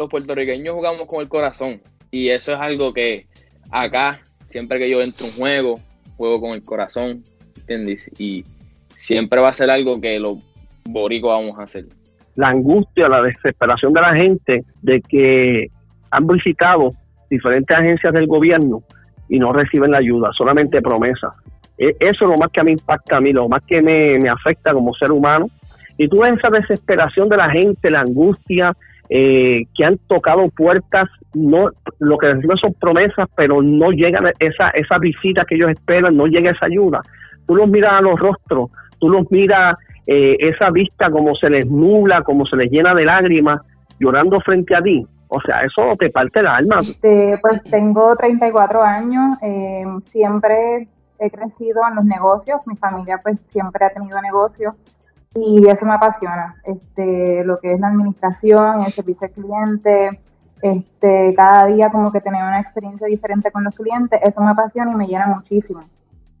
los 0.00 0.08
puertorriqueños 0.08 0.74
jugamos 0.74 1.06
con 1.06 1.20
el 1.20 1.28
corazón. 1.28 1.80
Y 2.10 2.30
eso 2.30 2.52
es 2.52 2.58
algo 2.58 2.92
que 2.92 3.26
acá, 3.70 4.20
siempre 4.46 4.78
que 4.78 4.90
yo 4.90 5.00
entro 5.02 5.26
un 5.26 5.32
juego, 5.32 5.74
juego 6.16 6.40
con 6.40 6.50
el 6.52 6.62
corazón, 6.64 7.22
¿entiendes? 7.60 8.10
Y 8.18 8.44
siempre 8.96 9.40
va 9.40 9.50
a 9.50 9.52
ser 9.52 9.70
algo 9.70 10.00
que 10.00 10.18
los 10.18 10.38
boricos 10.84 11.30
vamos 11.30 11.58
a 11.58 11.64
hacer. 11.64 11.84
la 12.36 12.48
angustia, 12.48 13.08
la 13.08 13.20
desesperación 13.22 13.92
de 13.92 14.00
la 14.00 14.14
gente 14.14 14.64
de 14.80 15.02
que 15.02 15.66
han 16.10 16.26
visitado 16.26 16.94
diferentes 17.28 17.76
agencias 17.76 18.12
del 18.14 18.26
gobierno 18.26 18.82
y 19.28 19.38
no 19.38 19.52
reciben 19.52 19.90
la 19.90 19.98
ayuda, 19.98 20.30
solamente 20.32 20.80
promesas. 20.80 21.32
E- 21.76 21.94
Eso 22.00 22.24
es 22.24 22.30
lo 22.30 22.38
más 22.38 22.50
que 22.50 22.60
a 22.60 22.64
mí 22.64 22.72
impacta 22.72 23.16
a 23.18 23.20
mí, 23.20 23.32
lo 23.32 23.48
más 23.48 23.62
que 23.64 23.82
me, 23.82 24.18
me 24.18 24.30
afecta 24.30 24.72
como 24.72 24.94
ser 24.94 25.12
humano. 25.12 25.46
Y 25.98 26.08
tú 26.08 26.20
ves 26.20 26.38
esa 26.38 26.48
desesperación 26.48 27.28
de 27.28 27.36
la 27.36 27.50
gente, 27.50 27.90
la 27.90 28.00
angustia, 28.00 28.72
eh, 29.12 29.64
que 29.74 29.84
han 29.84 29.98
tocado 30.06 30.48
puertas, 30.50 31.08
no 31.34 31.70
lo 31.98 32.16
que 32.16 32.32
reciben 32.32 32.56
son 32.56 32.74
promesas, 32.74 33.28
pero 33.34 33.60
no 33.60 33.90
llegan 33.90 34.26
esa, 34.38 34.70
esa 34.70 34.98
visita 34.98 35.44
que 35.44 35.56
ellos 35.56 35.70
esperan, 35.70 36.16
no 36.16 36.26
llega 36.26 36.52
esa 36.52 36.66
ayuda. 36.66 37.02
Tú 37.44 37.56
los 37.56 37.68
miras 37.68 37.94
a 37.94 38.00
los 38.02 38.20
rostros, 38.20 38.70
tú 39.00 39.10
los 39.10 39.28
miras 39.32 39.76
eh, 40.06 40.36
esa 40.38 40.70
vista 40.70 41.10
como 41.10 41.34
se 41.34 41.50
les 41.50 41.66
nubla, 41.66 42.22
como 42.22 42.46
se 42.46 42.56
les 42.56 42.70
llena 42.70 42.94
de 42.94 43.04
lágrimas, 43.04 43.60
llorando 43.98 44.40
frente 44.40 44.76
a 44.76 44.80
ti. 44.80 45.04
O 45.26 45.40
sea, 45.40 45.58
eso 45.58 45.96
te 45.98 46.10
parte 46.10 46.38
el 46.38 46.46
alma. 46.46 46.78
Este, 46.78 47.36
pues 47.42 47.64
tengo 47.64 48.14
34 48.14 48.80
años, 48.80 49.36
eh, 49.42 49.84
siempre 50.04 50.86
he 51.18 51.30
crecido 51.30 51.82
en 51.88 51.96
los 51.96 52.04
negocios, 52.04 52.60
mi 52.68 52.76
familia 52.76 53.18
pues 53.20 53.40
siempre 53.40 53.86
ha 53.86 53.90
tenido 53.90 54.20
negocios 54.20 54.74
y 55.34 55.64
eso 55.68 55.86
me 55.86 55.94
apasiona, 55.94 56.56
este, 56.64 57.44
lo 57.44 57.58
que 57.58 57.72
es 57.72 57.80
la 57.80 57.88
administración, 57.88 58.82
el 58.82 58.92
servicio 58.92 59.28
al 59.28 59.32
cliente, 59.32 60.20
este, 60.60 61.32
cada 61.36 61.66
día 61.66 61.88
como 61.90 62.10
que 62.10 62.20
tener 62.20 62.42
una 62.42 62.60
experiencia 62.60 63.06
diferente 63.06 63.52
con 63.52 63.62
los 63.62 63.76
clientes, 63.76 64.20
eso 64.22 64.40
me 64.40 64.50
apasiona 64.50 64.90
y 64.92 64.96
me 64.96 65.06
llena 65.06 65.26
muchísimo. 65.26 65.80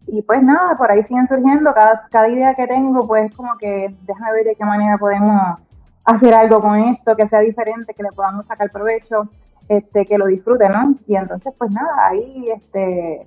Y 0.06 0.22
pues 0.22 0.42
nada, 0.42 0.76
por 0.76 0.90
ahí 0.90 1.04
siguen 1.04 1.28
surgiendo, 1.28 1.72
cada, 1.72 2.08
cada 2.10 2.28
idea 2.28 2.54
que 2.54 2.66
tengo 2.66 3.06
pues 3.06 3.34
como 3.36 3.56
que 3.58 3.94
déjame 4.02 4.32
ver 4.32 4.44
de 4.46 4.56
qué 4.56 4.64
manera 4.64 4.98
podemos 4.98 5.60
hacer 6.04 6.34
algo 6.34 6.60
con 6.60 6.76
esto, 6.76 7.14
que 7.14 7.28
sea 7.28 7.40
diferente, 7.40 7.94
que 7.94 8.02
le 8.02 8.10
podamos 8.10 8.46
sacar 8.46 8.70
provecho, 8.70 9.28
este, 9.68 10.04
que 10.04 10.18
lo 10.18 10.26
disfrute, 10.26 10.68
¿no? 10.68 10.94
Y 11.06 11.14
entonces, 11.14 11.54
pues 11.56 11.70
nada, 11.70 12.08
ahí 12.08 12.46
este, 12.52 13.20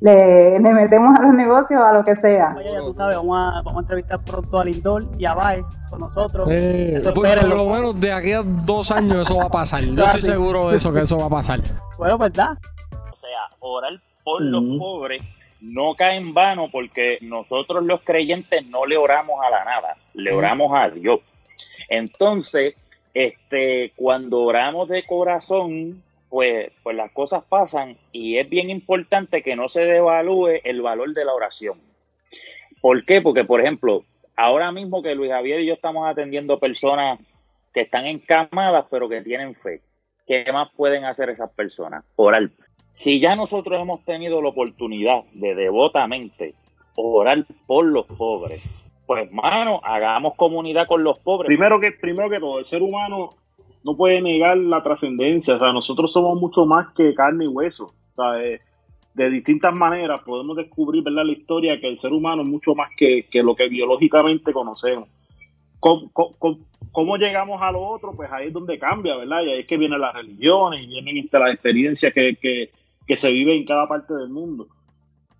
le, 0.00 0.58
le 0.58 0.70
metemos 0.72 1.18
a 1.18 1.22
los 1.22 1.34
negocios, 1.34 1.80
a 1.80 1.92
lo 1.92 2.04
que 2.04 2.16
sea. 2.16 2.54
Ya 2.62 2.80
tú 2.80 2.92
sabes, 2.92 3.16
vamos 3.16 3.38
a, 3.38 3.62
vamos 3.62 3.76
a 3.76 3.80
entrevistar 3.80 4.20
pronto 4.24 4.60
a 4.60 4.64
Lindor 4.64 5.06
y 5.18 5.24
a 5.24 5.34
Bae 5.34 5.64
con 5.88 6.00
nosotros. 6.00 6.48
Eh, 6.50 6.94
Eso 6.96 7.14
pues, 7.14 7.36
por 7.36 7.48
lo 7.48 7.66
menos 7.66 8.00
de 8.00 8.12
aquí 8.12 8.32
a 8.32 8.42
dos 8.42 8.90
años 8.90 9.22
eso 9.22 9.36
va 9.36 9.44
a 9.44 9.50
pasar. 9.50 9.82
Yo 9.84 10.04
estoy 10.04 10.22
seguro 10.22 10.70
de 10.70 10.76
eso, 10.76 10.92
que 10.92 11.02
eso 11.02 11.16
va 11.18 11.26
a 11.26 11.30
pasar. 11.30 11.60
Bueno, 11.96 12.18
¿verdad? 12.18 12.50
O 12.92 13.16
sea, 13.20 13.56
orar 13.60 13.92
por 14.24 14.42
los 14.42 14.64
pobres 14.78 15.22
no 15.62 15.94
cae 15.94 16.16
en 16.16 16.34
vano 16.34 16.66
porque 16.70 17.18
nosotros 17.22 17.84
los 17.84 18.02
creyentes 18.02 18.66
no 18.68 18.84
le 18.84 18.96
oramos 18.96 19.40
a 19.46 19.50
la 19.50 19.64
nada, 19.64 19.96
le 20.12 20.34
oramos 20.34 20.72
a 20.74 20.90
Dios. 20.90 21.20
Entonces, 21.88 22.74
este, 23.14 23.92
cuando 23.96 24.40
oramos 24.40 24.88
de 24.88 25.04
corazón, 25.06 26.02
pues, 26.34 26.80
pues 26.82 26.96
las 26.96 27.14
cosas 27.14 27.44
pasan 27.48 27.96
y 28.10 28.38
es 28.38 28.50
bien 28.50 28.68
importante 28.68 29.40
que 29.40 29.54
no 29.54 29.68
se 29.68 29.82
devalúe 29.82 30.62
el 30.64 30.82
valor 30.82 31.14
de 31.14 31.24
la 31.24 31.32
oración. 31.32 31.78
¿Por 32.80 33.04
qué? 33.04 33.20
Porque, 33.20 33.44
por 33.44 33.60
ejemplo, 33.60 34.02
ahora 34.36 34.72
mismo 34.72 35.00
que 35.00 35.14
Luis 35.14 35.30
Javier 35.30 35.60
y 35.60 35.66
yo 35.66 35.74
estamos 35.74 36.08
atendiendo 36.08 36.58
personas 36.58 37.20
que 37.72 37.82
están 37.82 38.06
encamadas 38.06 38.86
pero 38.90 39.08
que 39.08 39.22
tienen 39.22 39.54
fe, 39.54 39.82
¿qué 40.26 40.44
más 40.52 40.72
pueden 40.74 41.04
hacer 41.04 41.30
esas 41.30 41.52
personas? 41.52 42.04
Orar. 42.16 42.50
Si 42.94 43.20
ya 43.20 43.36
nosotros 43.36 43.80
hemos 43.80 44.04
tenido 44.04 44.42
la 44.42 44.48
oportunidad 44.48 45.22
de 45.34 45.54
devotamente 45.54 46.56
orar 46.96 47.44
por 47.68 47.84
los 47.84 48.06
pobres, 48.06 48.60
pues 49.06 49.30
mano, 49.30 49.80
hagamos 49.84 50.34
comunidad 50.34 50.88
con 50.88 51.04
los 51.04 51.16
pobres. 51.20 51.46
Primero 51.46 51.78
que, 51.78 51.92
primero 51.92 52.28
que 52.28 52.40
todo, 52.40 52.58
el 52.58 52.64
ser 52.64 52.82
humano 52.82 53.36
no 53.84 53.96
puede 53.96 54.20
negar 54.22 54.56
la 54.56 54.82
trascendencia. 54.82 55.56
O 55.56 55.58
sea, 55.58 55.72
nosotros 55.72 56.12
somos 56.12 56.40
mucho 56.40 56.64
más 56.66 56.92
que 56.94 57.14
carne 57.14 57.44
y 57.44 57.48
hueso. 57.48 57.92
O 58.12 58.14
sea, 58.14 58.42
eh, 58.42 58.60
de 59.14 59.30
distintas 59.30 59.74
maneras 59.74 60.22
podemos 60.24 60.56
descubrir 60.56 61.04
¿verdad? 61.04 61.24
la 61.24 61.32
historia 61.32 61.78
que 61.80 61.88
el 61.88 61.98
ser 61.98 62.12
humano 62.12 62.42
es 62.42 62.48
mucho 62.48 62.74
más 62.74 62.90
que, 62.96 63.26
que 63.30 63.42
lo 63.42 63.54
que 63.54 63.68
biológicamente 63.68 64.52
conocemos. 64.52 65.08
¿Cómo, 65.78 67.16
llegamos 67.18 67.60
a 67.60 67.70
lo 67.70 67.86
otro? 67.86 68.12
Pues 68.16 68.32
ahí 68.32 68.48
es 68.48 68.52
donde 68.54 68.78
cambia, 68.78 69.16
¿verdad? 69.16 69.42
Y 69.42 69.50
ahí 69.50 69.60
es 69.60 69.66
que 69.66 69.76
vienen 69.76 70.00
las 70.00 70.14
religiones 70.14 70.82
y 70.82 70.86
vienen 70.86 71.18
este, 71.18 71.38
las 71.38 71.52
experiencias 71.52 72.14
que, 72.14 72.36
que, 72.40 72.70
que 73.06 73.16
se 73.16 73.30
viven 73.30 73.58
en 73.58 73.66
cada 73.66 73.86
parte 73.86 74.14
del 74.14 74.30
mundo. 74.30 74.66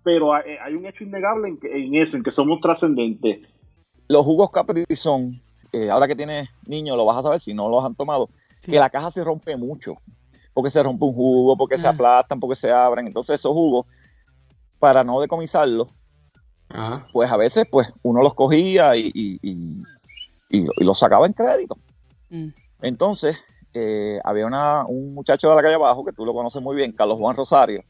Pero 0.03 0.35
hay, 0.35 0.75
un 0.75 0.85
hecho 0.85 1.03
innegable 1.03 1.47
en, 1.47 1.59
en 1.63 1.95
eso, 1.95 2.15
en 2.15 2.21
que 2.21 2.29
somos 2.29 2.61
trascendentes. 2.61 3.39
Los 4.07 4.23
jugos 4.23 4.51
Capri 4.51 4.83
son, 4.91 5.41
ahora 5.91 6.07
que 6.07 6.15
tienes 6.15 6.49
niños, 6.65 6.97
lo 6.97 7.05
vas 7.05 7.17
a 7.17 7.21
saber 7.23 7.39
si 7.39 7.53
no 7.53 7.69
los 7.69 7.83
han 7.83 7.95
tomado, 7.95 8.29
que 8.61 8.79
la 8.79 8.89
caja 8.89 9.11
se 9.11 9.23
rompe 9.23 9.55
mucho. 9.57 9.97
Porque 10.53 10.69
se 10.69 10.81
rompe 10.81 11.03
un 11.05 11.13
jugo, 11.13 11.57
porque 11.57 11.77
se 11.77 11.83
Mm. 11.85 11.89
aplastan, 11.89 12.39
porque 12.39 12.55
se 12.55 12.71
abren. 12.71 13.07
Entonces 13.07 13.35
esos 13.39 13.51
jugos, 13.51 13.85
para 14.79 15.03
no 15.03 15.19
decomisarlos, 15.19 15.89
pues 17.11 17.29
a 17.31 17.37
veces 17.37 17.65
pues 17.69 17.87
uno 18.03 18.21
los 18.21 18.33
cogía 18.33 18.95
y, 18.95 19.11
y- 19.13 19.39
y- 19.41 19.83
y- 20.49 20.67
y 20.77 20.83
los 20.83 20.97
sacaba 20.97 21.25
en 21.25 21.33
crédito. 21.33 21.77
Entonces, 22.81 23.35
eh, 23.73 24.19
había 24.23 24.45
una, 24.45 24.85
un 24.85 25.13
muchacho 25.13 25.49
de 25.49 25.55
la 25.55 25.61
calle 25.61 25.75
abajo, 25.75 26.05
que 26.05 26.13
tú 26.13 26.25
lo 26.25 26.33
conoces 26.33 26.61
muy 26.61 26.75
bien, 26.75 26.91
Carlos 26.93 27.17
Juan 27.17 27.35
Rosario, 27.35 27.83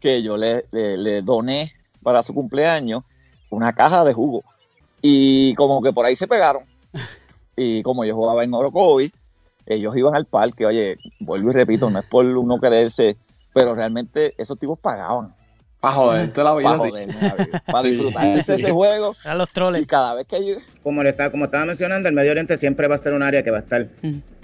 que 0.00 0.22
yo 0.22 0.36
le, 0.36 0.64
le- 0.72 0.96
le 0.96 1.22
doné 1.22 1.72
para 2.02 2.22
su 2.22 2.32
cumpleaños 2.34 3.02
una 3.50 3.72
caja 3.72 4.04
de 4.04 4.12
jugo. 4.12 4.42
Y 5.02 5.54
como 5.54 5.82
que 5.82 5.92
por 5.92 6.04
ahí 6.06 6.16
se 6.16 6.26
pegaron. 6.28 6.62
Y 7.56 7.82
como 7.82 8.04
yo 8.04 8.14
jugaba 8.14 8.44
en 8.44 8.54
Orocovi, 8.54 9.12
ellos 9.66 9.96
iban 9.96 10.14
al 10.14 10.26
parque, 10.26 10.66
oye, 10.66 10.96
vuelvo 11.20 11.50
y 11.50 11.54
repito, 11.54 11.88
no 11.90 11.98
es 11.98 12.06
por 12.06 12.24
uno 12.24 12.60
quererse, 12.60 13.16
pero 13.52 13.74
realmente 13.74 14.34
esos 14.36 14.58
tipos 14.58 14.78
pagaban. 14.78 15.34
Para 15.80 15.94
joderte 15.96 16.42
la 16.42 16.54
vida. 16.54 16.78
Para 16.78 16.90
sí. 16.90 16.96
vida. 16.96 17.62
Para 17.66 17.88
disfrutarse 17.88 18.54
ese 18.54 18.70
juego. 18.72 19.14
A 19.22 19.34
los 19.34 19.50
troles. 19.50 19.82
Y 19.82 19.86
cada 19.86 20.14
vez 20.14 20.26
que 20.26 20.46
yo... 20.46 20.54
Como, 20.82 21.02
le 21.02 21.10
estaba, 21.10 21.30
como 21.30 21.44
estaba 21.44 21.66
mencionando, 21.66 22.08
el 22.08 22.14
Medio 22.14 22.30
Oriente 22.30 22.56
siempre 22.56 22.88
va 22.88 22.94
a 22.94 22.98
ser 22.98 23.12
un 23.12 23.22
área 23.22 23.42
que 23.42 23.50
va 23.50 23.58
a 23.58 23.60
estar 23.60 23.86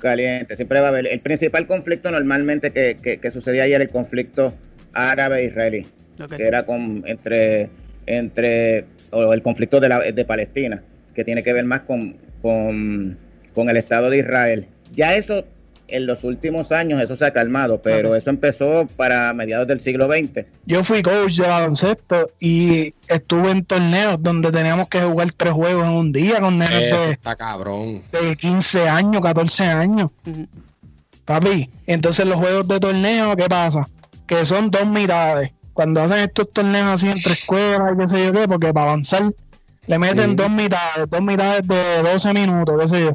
caliente. 0.00 0.56
Siempre 0.56 0.80
va 0.80 0.86
a 0.86 0.88
haber. 0.90 1.06
El 1.06 1.20
principal 1.20 1.66
conflicto 1.66 2.10
normalmente 2.10 2.72
que, 2.72 2.98
que, 3.02 3.20
que 3.20 3.30
sucedía 3.30 3.62
ahí 3.62 3.72
era 3.72 3.82
el 3.82 3.88
conflicto 3.88 4.52
árabe-israelí, 4.92 5.86
Ok. 6.22 6.36
que 6.36 6.46
era 6.46 6.66
con, 6.66 7.04
entre, 7.06 7.70
entre 8.04 8.84
o 9.10 9.32
el 9.32 9.42
conflicto 9.42 9.80
de, 9.80 9.88
la, 9.88 10.00
de 10.00 10.24
Palestina, 10.24 10.82
que 11.14 11.24
tiene 11.24 11.42
que 11.42 11.52
ver 11.52 11.64
más 11.64 11.80
con, 11.82 12.16
con, 12.42 13.16
con 13.54 13.70
el 13.70 13.76
Estado 13.76 14.10
de 14.10 14.18
Israel. 14.18 14.66
Ya 14.94 15.14
eso, 15.14 15.44
en 15.88 16.06
los 16.06 16.24
últimos 16.24 16.72
años, 16.72 17.02
eso 17.02 17.16
se 17.16 17.24
ha 17.24 17.32
calmado, 17.32 17.80
pero 17.82 18.14
eso 18.14 18.30
empezó 18.30 18.86
para 18.96 19.32
mediados 19.32 19.66
del 19.68 19.80
siglo 19.80 20.08
XX. 20.08 20.46
Yo 20.66 20.82
fui 20.82 21.02
coach 21.02 21.36
de 21.36 21.48
baloncesto 21.48 22.30
y 22.38 22.94
estuve 23.08 23.50
en 23.50 23.64
torneos 23.64 24.22
donde 24.22 24.50
teníamos 24.50 24.88
que 24.88 25.00
jugar 25.00 25.32
tres 25.36 25.52
juegos 25.52 25.84
en 25.84 25.92
un 25.92 26.12
día 26.12 26.40
con 26.40 26.58
nenes 26.58 26.80
de, 26.80 27.10
está 27.12 27.36
cabrón. 27.36 28.02
de 28.12 28.36
15 28.36 28.88
años, 28.88 29.20
14 29.22 29.64
años. 29.64 30.10
Papi, 31.24 31.70
entonces 31.86 32.26
los 32.26 32.36
juegos 32.36 32.66
de 32.66 32.80
torneo, 32.80 33.36
¿qué 33.36 33.48
pasa? 33.48 33.88
Que 34.26 34.44
son 34.44 34.70
dos 34.70 34.86
mitades. 34.86 35.52
Cuando 35.72 36.02
hacen 36.02 36.18
estos 36.18 36.50
torneos 36.50 36.88
así 36.88 37.08
entre 37.08 37.32
escuelas 37.32 37.92
y 37.94 37.98
qué 37.98 38.08
sé 38.08 38.24
yo 38.24 38.32
qué, 38.32 38.48
porque 38.48 38.72
para 38.72 38.88
avanzar 38.88 39.32
le 39.86 39.98
meten 39.98 40.30
Sí. 40.30 40.36
dos 40.36 40.50
mitades, 40.50 41.08
dos 41.08 41.22
mitades 41.22 41.66
de 41.66 42.02
12 42.02 42.32
minutos, 42.34 42.74
qué 42.80 42.88
sé 42.88 43.00
yo. 43.02 43.10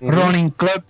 Running 0.00 0.50
club. 0.50 0.82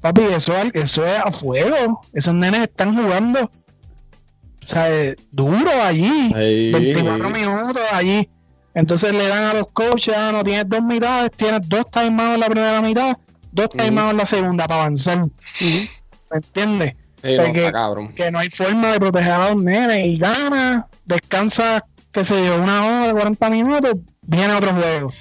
Papi, 0.00 0.22
eso, 0.34 0.56
es- 0.56 0.74
eso 0.74 1.06
es 1.06 1.18
a 1.18 1.30
fuego. 1.30 2.00
Esos 2.12 2.34
nenes 2.34 2.62
están 2.62 2.94
jugando, 2.94 3.40
o 3.44 4.66
sea, 4.66 4.90
eh, 4.90 5.16
duro 5.30 5.70
allí. 5.82 6.28
Sí, 6.28 6.70
24 6.72 7.26
sí. 7.28 7.32
minutos 7.40 7.82
allí. 7.92 8.28
Entonces 8.74 9.12
le 9.12 9.26
dan 9.28 9.44
a 9.44 9.54
los 9.54 9.66
coaches, 9.72 10.14
ah, 10.16 10.30
no 10.32 10.44
tienes 10.44 10.68
dos 10.68 10.82
mitades, 10.82 11.30
tienes 11.32 11.68
dos 11.68 11.90
timeouts 11.90 12.34
en 12.34 12.40
la 12.40 12.46
primera 12.46 12.80
mitad, 12.80 13.16
dos 13.52 13.68
timeouts 13.70 14.12
en 14.12 14.16
la 14.16 14.26
segunda 14.26 14.68
para 14.68 14.82
avanzar. 14.82 15.26
¿Me 15.60 16.36
entiendes? 16.36 16.94
Sí, 17.22 17.32
O 17.32 17.34
sea, 17.34 17.46
no, 17.48 17.52
que, 17.52 17.72
cabrón. 17.72 18.08
que 18.14 18.30
no 18.30 18.38
hay 18.38 18.48
forma 18.48 18.92
de 18.92 19.00
proteger 19.00 19.32
a 19.32 19.50
los 19.50 19.62
nenes 19.62 20.06
y 20.06 20.16
gana, 20.18 20.86
descansa, 21.04 21.84
qué 22.12 22.24
sé 22.24 22.42
yo, 22.46 22.62
una 22.62 22.86
hora, 23.02 23.12
40 23.12 23.50
minutos, 23.50 23.98
viene 24.30 24.54
otro 24.54 24.72
juego. 24.74 25.12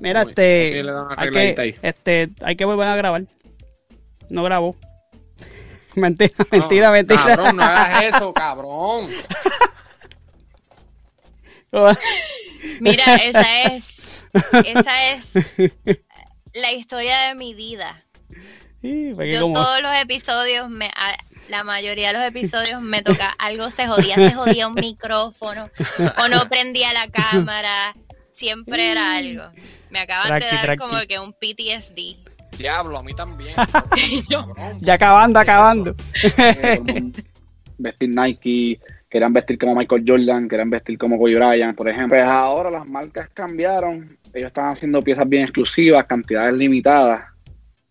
Mira, 0.00 0.22
este, 0.22 0.82
hay 1.16 1.30
que, 1.30 1.78
este, 1.82 2.28
hay 2.42 2.56
que 2.56 2.64
volver 2.64 2.88
a 2.88 2.96
grabar. 2.96 3.22
No 4.28 4.42
grabó. 4.44 4.76
Mentira, 5.94 6.34
mentira, 6.50 6.90
mentira. 6.90 7.22
Cabrón, 7.24 7.56
no 7.56 7.62
hagas 7.62 8.04
eso, 8.14 8.32
cabrón. 8.32 9.08
Mira, 12.80 13.16
esa 13.16 13.62
es, 13.64 14.24
esa 14.66 15.10
es 15.12 15.32
la 16.54 16.72
historia 16.72 17.18
de 17.28 17.34
mi 17.34 17.54
vida. 17.54 18.04
porque 18.80 19.32
Yo 19.32 19.42
como- 19.42 19.54
todos 19.54 19.80
los 19.82 19.94
episodios, 19.96 20.68
me, 20.68 20.86
a- 20.86 21.16
la 21.48 21.64
mayoría 21.64 22.12
de 22.12 22.18
los 22.18 22.26
episodios 22.26 22.80
me 22.82 23.02
toca 23.02 23.34
algo, 23.38 23.70
se 23.70 23.86
jodía, 23.86 24.14
se 24.16 24.32
jodía 24.32 24.68
un 24.68 24.74
micrófono 24.74 25.70
o 26.18 26.28
no 26.28 26.48
prendía 26.48 26.92
la 26.92 27.08
cámara, 27.08 27.94
siempre 28.32 28.90
era 28.90 29.16
algo. 29.16 29.44
Me 29.90 30.00
acaban 30.00 30.28
Tranqui, 30.28 30.46
de 30.46 30.52
dar 30.52 30.64
tranqui. 30.64 30.82
como 30.82 31.00
que 31.06 31.18
un 31.18 31.32
PTSD. 31.32 32.58
Diablo, 32.58 32.98
a 32.98 33.02
mí 33.02 33.14
también. 33.14 33.54
Ya 34.80 34.94
acabando, 34.94 35.38
acabando. 35.38 35.94
vestir 37.78 38.08
Nike, 38.08 38.80
querían 39.08 39.32
vestir 39.32 39.58
como 39.58 39.74
Michael 39.74 40.04
Jordan, 40.06 40.48
querían 40.48 40.70
vestir 40.70 40.98
como 40.98 41.18
Kobe 41.18 41.34
Bryant, 41.34 41.76
por 41.76 41.88
ejemplo. 41.88 42.16
Pues 42.16 42.28
ahora 42.28 42.70
las 42.70 42.86
marcas 42.86 43.28
cambiaron, 43.30 44.16
ellos 44.32 44.48
están 44.48 44.68
haciendo 44.68 45.02
piezas 45.02 45.28
bien 45.28 45.44
exclusivas, 45.44 46.04
cantidades 46.04 46.54
limitadas, 46.54 47.24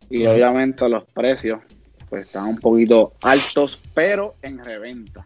y 0.09 0.25
obviamente 0.25 0.87
los 0.89 1.05
precios 1.05 1.59
pues 2.09 2.25
están 2.25 2.47
un 2.47 2.57
poquito 2.57 3.13
altos, 3.21 3.83
pero 3.93 4.35
en 4.41 4.61
reventa. 4.63 5.25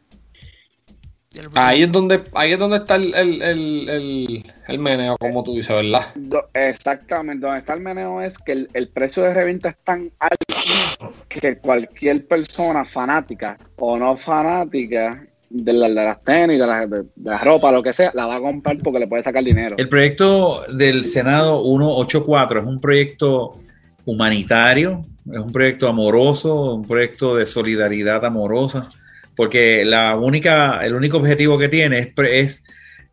Ahí 1.56 1.84
es 1.84 1.92
donde, 1.92 2.24
ahí 2.34 2.54
es 2.54 2.60
donde 2.60 2.78
está 2.78 2.96
el, 2.96 3.14
el, 3.14 3.42
el, 3.42 3.90
el, 3.90 4.54
el 4.68 4.80
meneo, 4.80 5.18
como 5.18 5.44
tú 5.44 5.54
dices, 5.56 5.76
¿verdad? 5.76 6.06
Exactamente, 6.54 7.46
donde 7.46 7.60
está 7.60 7.74
el 7.74 7.82
meneo 7.82 8.22
es 8.22 8.38
que 8.38 8.52
el, 8.54 8.70
el 8.74 8.88
precio 8.90 9.24
de 9.24 9.34
reventa 9.34 9.70
es 9.70 9.76
tan 9.84 10.12
alto 10.20 11.14
que 11.30 11.58
cualquier 11.58 12.26
persona 12.28 12.86
fanática 12.86 13.58
o 13.78 13.98
no 13.98 14.16
fanática 14.18 15.26
de, 15.50 15.74
la- 15.74 15.88
de 15.90 15.94
las 15.96 16.24
tenis, 16.24 16.58
de 16.60 16.66
la, 16.68 16.86
de- 16.88 17.02
de 17.04 17.30
la 17.32 17.38
ropa, 17.40 17.72
lo 17.72 17.84
que 17.84 17.94
sea, 17.94 18.12
la 18.14 18.26
va 18.28 18.38
a 18.38 18.42
comprar 18.42 18.78
porque 18.84 19.00
le 19.00 19.08
puede 19.08 19.24
sacar 19.24 19.44
dinero. 19.44 19.76
El 19.78 19.90
proyecto 19.90 20.64
del 20.74 21.06
Senado 21.06 21.62
184 21.64 22.62
es 22.62 22.66
un 22.66 22.80
proyecto 22.80 23.60
humanitario, 24.06 25.02
es 25.32 25.40
un 25.40 25.52
proyecto 25.52 25.88
amoroso, 25.88 26.76
un 26.76 26.86
proyecto 26.88 27.36
de 27.36 27.46
solidaridad 27.46 28.24
amorosa, 28.26 28.90
porque 29.36 29.84
la 29.86 30.16
única, 30.16 30.86
el 30.86 30.94
único 30.94 31.18
objetivo 31.18 31.58
que 31.58 31.70
tiene 31.70 32.14
es, 32.18 32.64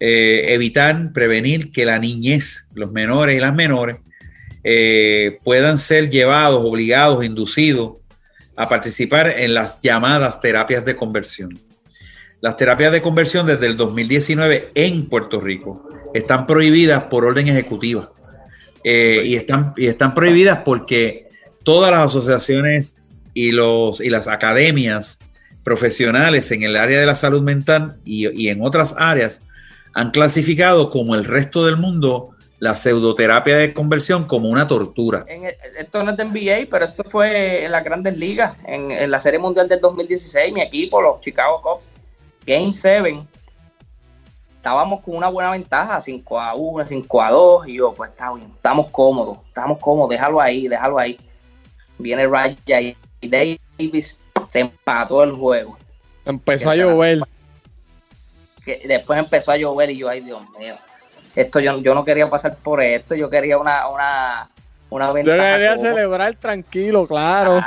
eh, 0.01 0.47
evitar, 0.49 1.13
prevenir 1.13 1.73
que 1.73 1.85
la 1.85 1.99
niñez, 1.99 2.67
los 2.75 2.93
menores 2.93 3.37
y 3.37 3.41
las 3.41 3.55
menores, 3.55 3.97
eh, 4.65 5.39
puedan 5.45 5.79
ser 5.79 6.11
llevados, 6.11 6.65
obligados, 6.65 7.25
inducidos 7.25 7.99
a 8.57 8.69
participar 8.69 9.39
en 9.39 9.55
las 9.55 9.81
llamadas 9.81 10.41
terapias 10.41 10.85
de 10.85 10.95
conversión. 10.95 11.59
Las 12.41 12.57
terapias 12.57 12.93
de 12.93 13.01
conversión 13.01 13.47
desde 13.47 13.67
el 13.67 13.77
2019 13.77 14.71
en 14.75 15.09
Puerto 15.09 15.41
Rico 15.41 15.89
están 16.13 16.47
prohibidas 16.47 17.05
por 17.05 17.25
orden 17.25 17.49
ejecutiva. 17.49 18.13
Eh, 18.85 19.23
y, 19.25 19.37
están, 19.37 19.73
y 19.77 19.87
están 19.87 20.13
prohibidas 20.13 20.61
porque 20.65 21.29
todas 21.63 21.93
las 21.93 22.07
asociaciones 22.07 22.97
y, 23.33 23.53
los, 23.53 24.01
y 24.01 24.11
las 24.11 24.27
academias 24.27 25.21
profesionales 25.62 26.51
en 26.51 26.62
el 26.62 26.77
área 26.77 26.98
de 26.98 27.07
la 27.07 27.14
salud 27.14 27.42
mental 27.42 27.96
y, 28.05 28.48
en 28.48 28.62
otras 28.62 28.94
áreas 28.98 29.42
han 29.94 30.11
clasificado 30.11 30.88
como 30.90 31.14
el 31.14 31.25
resto 31.25 31.66
del 31.66 31.77
mundo 31.77 32.31
la 32.59 32.77
pseudoterapia 32.77 33.57
de 33.57 33.75
conversión 33.75 34.25
como 34.25 34.48
una 34.48 34.68
tortura. 34.68 35.25
Esto 35.79 36.03
no 36.03 36.12
es 36.12 36.16
de 36.16 36.25
NBA, 36.25 36.68
pero 36.70 36.85
esto 36.85 37.03
fue 37.05 37.64
en 37.64 37.72
las 37.72 37.83
grandes 37.83 38.16
ligas. 38.16 38.55
En, 38.64 39.11
la 39.11 39.18
Serie 39.18 39.40
Mundial 39.40 39.68
del 39.68 39.81
2016, 39.81 40.53
mi 40.53 40.62
equipo, 40.62 41.03
los 41.03 41.20
Chicago 41.20 41.61
Cubs, 41.61 41.90
Game 42.46 42.72
7, 42.72 43.20
estábamos 44.62 45.03
con 45.03 45.16
una 45.16 45.29
buena 45.29 45.51
ventaja, 45.51 46.01
5 46.01 46.40
a 46.40 46.55
1, 46.55 46.87
5 46.87 47.22
a 47.22 47.31
2, 47.33 47.68
y 47.68 47.75
yo, 47.79 47.92
pues 47.92 48.11
está 48.11 48.33
bien, 48.33 48.48
estamos 48.55 48.92
cómodos, 48.92 49.38
estamos 49.48 49.81
cómodos, 49.81 50.11
déjalo 50.11 50.40
ahí, 50.40 50.68
déjalo 50.68 50.98
ahí. 51.01 51.18
Viene 51.98 52.29
Raya 52.29 52.81
y 52.81 52.96
Davis, 53.29 54.16
se 54.53 54.61
empató 54.61 55.23
el 55.25 55.33
juego. 55.33 55.79
Empezó 56.27 56.69
a 56.71 56.77
llover. 56.77 57.21
que 58.65 58.83
después 58.87 59.19
empezó 59.19 59.51
a 59.53 59.57
llover 59.57 59.91
y 59.91 59.97
yo, 59.99 60.09
ay 60.11 60.21
Dios 60.21 60.43
mío, 60.59 60.77
esto 61.35 61.59
yo, 61.59 61.79
yo 61.79 61.95
no 61.95 62.05
quería 62.05 62.29
pasar 62.29 62.55
por 62.57 62.83
esto, 62.83 63.15
yo 63.15 63.31
quería 63.31 63.57
una, 63.57 63.88
una, 63.88 64.51
una 64.91 65.07
Yo 65.09 65.12
ventaja. 65.15 65.55
quería 65.55 65.77
cómoda. 65.77 65.91
celebrar 65.95 66.35
tranquilo, 66.37 67.07
claro. 67.07 67.61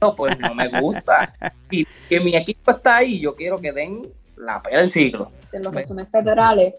No, 0.00 0.14
pues 0.14 0.38
no 0.38 0.54
me 0.54 0.68
gusta. 0.80 1.34
Y 1.70 1.84
que 2.08 2.20
mi 2.20 2.36
equipo 2.36 2.70
está 2.70 2.98
ahí, 2.98 3.18
yo 3.18 3.34
quiero 3.34 3.58
que 3.58 3.72
den 3.72 4.06
la 4.36 4.62
pena 4.62 4.78
del 4.78 4.90
siglo. 4.90 5.32
de 5.50 5.58
los 5.58 5.74
resúmenes 5.74 6.10
federales 6.12 6.74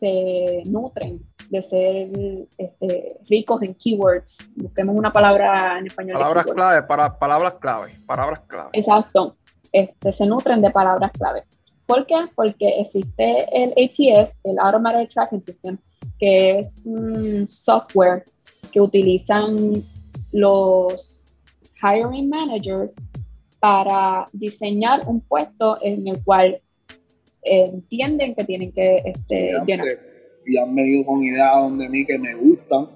se 0.00 0.62
nutren 0.66 1.20
de 1.50 1.62
ser 1.62 2.08
este, 2.56 3.18
ricos 3.28 3.62
en 3.62 3.74
keywords. 3.74 4.38
Busquemos 4.56 4.96
una 4.96 5.12
palabra 5.12 5.78
en 5.78 5.86
español. 5.86 6.14
Palabras 6.14 6.46
clave, 6.46 6.82
para, 6.84 7.18
palabras 7.18 7.54
clave, 7.54 7.92
palabras 8.06 8.40
clave. 8.46 8.70
Exacto. 8.72 9.36
Este, 9.72 10.12
se 10.12 10.26
nutren 10.26 10.62
de 10.62 10.70
palabras 10.70 11.10
clave. 11.12 11.44
¿Por 11.86 12.06
qué? 12.06 12.24
Porque 12.36 12.80
existe 12.80 13.46
el 13.52 13.70
ATS, 13.70 14.36
el 14.44 14.58
Automated 14.60 15.08
Tracking 15.08 15.40
System, 15.40 15.76
que 16.20 16.60
es 16.60 16.80
un 16.84 17.50
software 17.50 18.24
que 18.72 18.80
utilizan 18.80 19.74
los 20.32 21.26
hiring 21.82 22.28
managers 22.28 22.94
para 23.58 24.26
diseñar 24.32 25.00
un 25.06 25.20
puesto 25.20 25.76
en 25.82 26.06
el 26.06 26.22
cual 26.22 26.60
entienden 27.42 28.34
que 28.36 28.44
tienen 28.44 28.72
que 28.72 29.02
este, 29.04 29.54
llenar. 29.66 29.88
Y 30.46 30.56
han 30.58 30.74
venido 30.74 31.04
con 31.04 31.22
ideas 31.22 31.54
donde 31.54 31.88
mí 31.88 32.04
que 32.04 32.18
me 32.18 32.34
gustan 32.34 32.88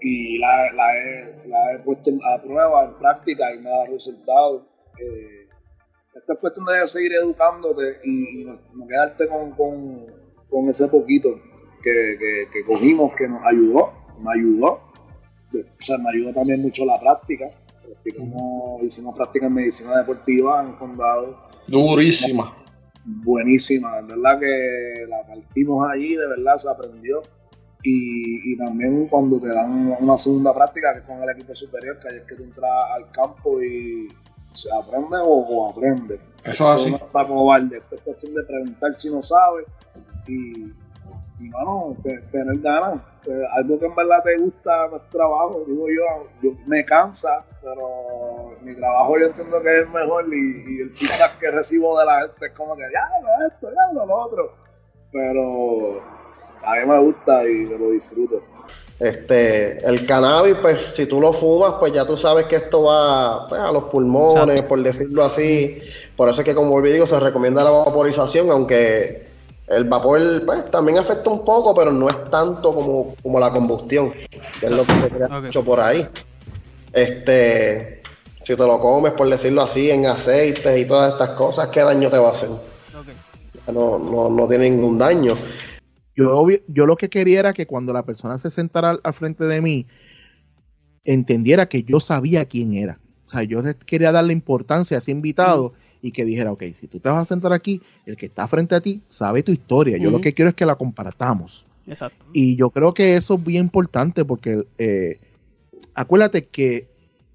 y 0.00 0.38
la, 0.38 0.72
la 0.72 0.96
he, 0.96 1.48
la 1.48 1.72
he 1.72 1.78
puesto 1.80 2.10
a 2.22 2.42
prueba, 2.42 2.84
en 2.84 2.98
práctica 2.98 3.54
y 3.54 3.58
me 3.58 3.70
da 3.70 3.86
resultados. 3.86 4.62
Eh, 5.00 5.48
esta 6.14 6.34
es 6.34 6.38
cuestión 6.38 6.66
de 6.66 6.88
seguir 6.88 7.12
educándote 7.14 7.98
y, 8.04 8.44
no, 8.44 8.86
quedarte 8.86 9.28
con, 9.28 9.52
con, 9.52 10.06
con 10.48 10.68
ese 10.68 10.88
poquito 10.88 11.40
que, 11.82 12.48
que, 12.52 12.64
cogimos 12.64 13.14
que 13.14 13.28
nos 13.28 13.44
ayudó, 13.44 13.92
me 14.20 14.32
ayudó. 14.32 14.80
O 15.52 15.82
sea, 15.82 15.98
me 15.98 16.10
ayudó 16.10 16.32
también 16.32 16.62
mucho 16.62 16.84
la 16.84 16.98
práctica. 16.98 17.48
Practicamos, 17.84 18.82
hicimos 18.82 19.14
práctica 19.14 19.46
en 19.46 19.54
medicina 19.54 19.98
deportiva 19.98 20.62
en 20.62 20.72
condado. 20.76 21.48
Durísima. 21.68 22.65
Buenísima. 23.06 24.02
De 24.02 24.14
verdad 24.14 24.38
que 24.40 25.06
la 25.08 25.26
partimos 25.26 25.88
allí, 25.88 26.16
de 26.16 26.26
verdad 26.28 26.56
se 26.56 26.68
aprendió. 26.68 27.22
Y, 27.82 28.52
y 28.52 28.56
también 28.56 29.06
cuando 29.08 29.38
te 29.38 29.48
dan 29.48 29.96
una 30.00 30.16
segunda 30.16 30.52
práctica, 30.52 30.92
que 30.92 31.00
es 31.00 31.04
con 31.04 31.22
el 31.22 31.30
equipo 31.30 31.54
superior, 31.54 31.98
que 32.00 32.08
ahí 32.08 32.16
es 32.18 32.24
que 32.24 32.34
tú 32.34 32.42
entras 32.42 32.70
al 32.94 33.10
campo 33.12 33.62
y 33.62 34.08
se 34.52 34.68
aprende 34.72 35.18
o, 35.18 35.28
o 35.28 35.70
aprende. 35.70 36.18
Eso 36.44 36.74
es 36.74 36.80
así. 36.80 36.90
No 36.90 36.96
está 36.96 37.26
cobarde, 37.26 37.76
esto 37.76 37.94
es 37.94 38.00
cuestión 38.00 38.34
de 38.34 38.42
preguntar 38.42 38.92
si 38.92 39.10
no 39.10 39.22
sabe 39.22 39.64
y, 40.26 40.72
y 41.38 41.48
mano, 41.48 41.96
te- 42.02 42.18
tener 42.32 42.58
ganas. 42.60 43.00
Eh, 43.26 43.42
algo 43.56 43.78
que 43.78 43.86
en 43.86 43.94
verdad 43.94 44.22
te 44.24 44.36
gusta 44.38 44.88
no 44.88 44.96
es 44.96 45.10
trabajo, 45.10 45.64
digo 45.66 45.86
yo, 45.88 46.28
yo 46.42 46.56
me 46.66 46.84
cansa, 46.84 47.44
pero 47.60 48.54
mi 48.62 48.74
trabajo 48.76 49.18
yo 49.18 49.26
entiendo 49.26 49.60
que 49.60 49.72
es 49.72 49.78
el 49.80 49.88
mejor 49.88 50.24
y, 50.32 50.64
y 50.76 50.80
el 50.82 50.92
feedback 50.92 51.38
que 51.38 51.50
recibo 51.50 51.98
de 51.98 52.06
la 52.06 52.20
gente 52.20 52.46
es 52.46 52.52
como 52.52 52.76
que 52.76 52.82
ya 52.82 53.20
lo 53.20 53.46
esto, 53.48 53.66
ya 53.66 53.94
lo, 53.94 54.06
lo 54.06 54.14
otro. 54.14 54.52
Pero 55.12 56.00
a 56.62 56.72
mí 56.74 56.86
me 56.86 56.98
gusta 57.00 57.44
y 57.48 57.54
me 57.64 57.78
lo 57.78 57.90
disfruto. 57.90 58.36
Este, 58.98 59.86
el 59.86 60.06
cannabis, 60.06 60.56
pues 60.56 60.94
si 60.94 61.06
tú 61.06 61.20
lo 61.20 61.32
fumas, 61.32 61.74
pues 61.78 61.92
ya 61.92 62.06
tú 62.06 62.16
sabes 62.16 62.46
que 62.46 62.56
esto 62.56 62.84
va 62.84 63.46
pues, 63.48 63.60
a 63.60 63.70
los 63.70 63.84
pulmones, 63.84 64.62
por 64.62 64.82
decirlo 64.82 65.24
así. 65.24 65.82
Por 66.16 66.30
eso 66.30 66.40
es 66.40 66.44
que, 66.46 66.54
como 66.54 66.80
digo, 66.80 67.06
se 67.06 67.20
recomienda 67.20 67.62
la 67.62 67.70
vaporización, 67.70 68.50
aunque 68.50 69.26
el 69.68 69.84
vapor 69.84 70.44
pues, 70.46 70.70
también 70.70 70.98
afecta 70.98 71.30
un 71.30 71.44
poco, 71.44 71.74
pero 71.74 71.92
no 71.92 72.08
es 72.08 72.30
tanto 72.30 72.74
como, 72.74 73.14
como 73.22 73.40
la 73.40 73.50
combustión, 73.50 74.12
que 74.12 74.66
es 74.66 74.70
lo 74.70 74.84
que 74.84 74.92
se 74.94 75.10
crea 75.10 75.28
mucho 75.28 75.64
por 75.64 75.80
ahí. 75.80 76.06
Este, 76.92 78.00
si 78.42 78.54
te 78.54 78.66
lo 78.66 78.78
comes, 78.78 79.12
por 79.12 79.28
decirlo 79.28 79.62
así, 79.62 79.90
en 79.90 80.06
aceites 80.06 80.78
y 80.78 80.84
todas 80.84 81.12
estas 81.12 81.30
cosas, 81.30 81.68
¿qué 81.68 81.80
daño 81.80 82.08
te 82.08 82.18
va 82.18 82.28
a 82.28 82.32
hacer? 82.32 82.48
No, 83.72 83.98
no, 83.98 84.30
no 84.30 84.46
tiene 84.46 84.70
ningún 84.70 84.96
daño. 84.96 85.36
Yo, 86.14 86.46
yo 86.68 86.86
lo 86.86 86.96
que 86.96 87.10
quería 87.10 87.40
era 87.40 87.52
que 87.52 87.66
cuando 87.66 87.92
la 87.92 88.04
persona 88.04 88.38
se 88.38 88.50
sentara 88.50 88.90
al, 88.90 89.00
al 89.02 89.12
frente 89.12 89.44
de 89.44 89.60
mí, 89.60 89.86
entendiera 91.04 91.68
que 91.68 91.82
yo 91.82 91.98
sabía 91.98 92.44
quién 92.44 92.74
era. 92.74 93.00
O 93.26 93.30
sea, 93.32 93.42
yo 93.42 93.60
quería 93.84 94.12
darle 94.12 94.32
importancia 94.32 94.96
a 94.96 94.98
ese 94.98 95.10
invitado 95.10 95.74
y 96.02 96.12
que 96.12 96.24
dijera, 96.24 96.52
ok, 96.52 96.62
si 96.78 96.86
tú 96.86 96.98
te 97.00 97.08
vas 97.08 97.18
a 97.22 97.24
sentar 97.24 97.52
aquí, 97.52 97.80
el 98.04 98.16
que 98.16 98.26
está 98.26 98.46
frente 98.48 98.74
a 98.74 98.80
ti 98.80 99.00
sabe 99.08 99.42
tu 99.42 99.52
historia. 99.52 99.96
Yo 99.98 100.10
lo 100.10 100.20
que 100.20 100.32
quiero 100.34 100.48
es 100.50 100.54
que 100.54 100.66
la 100.66 100.74
compartamos. 100.76 101.66
Exacto. 101.86 102.26
Y 102.32 102.56
yo 102.56 102.70
creo 102.70 102.94
que 102.94 103.16
eso 103.16 103.34
es 103.34 103.44
bien 103.44 103.64
importante 103.64 104.24
porque 104.24 104.66
eh, 104.78 105.18
acuérdate 105.94 106.46
que 106.46 106.88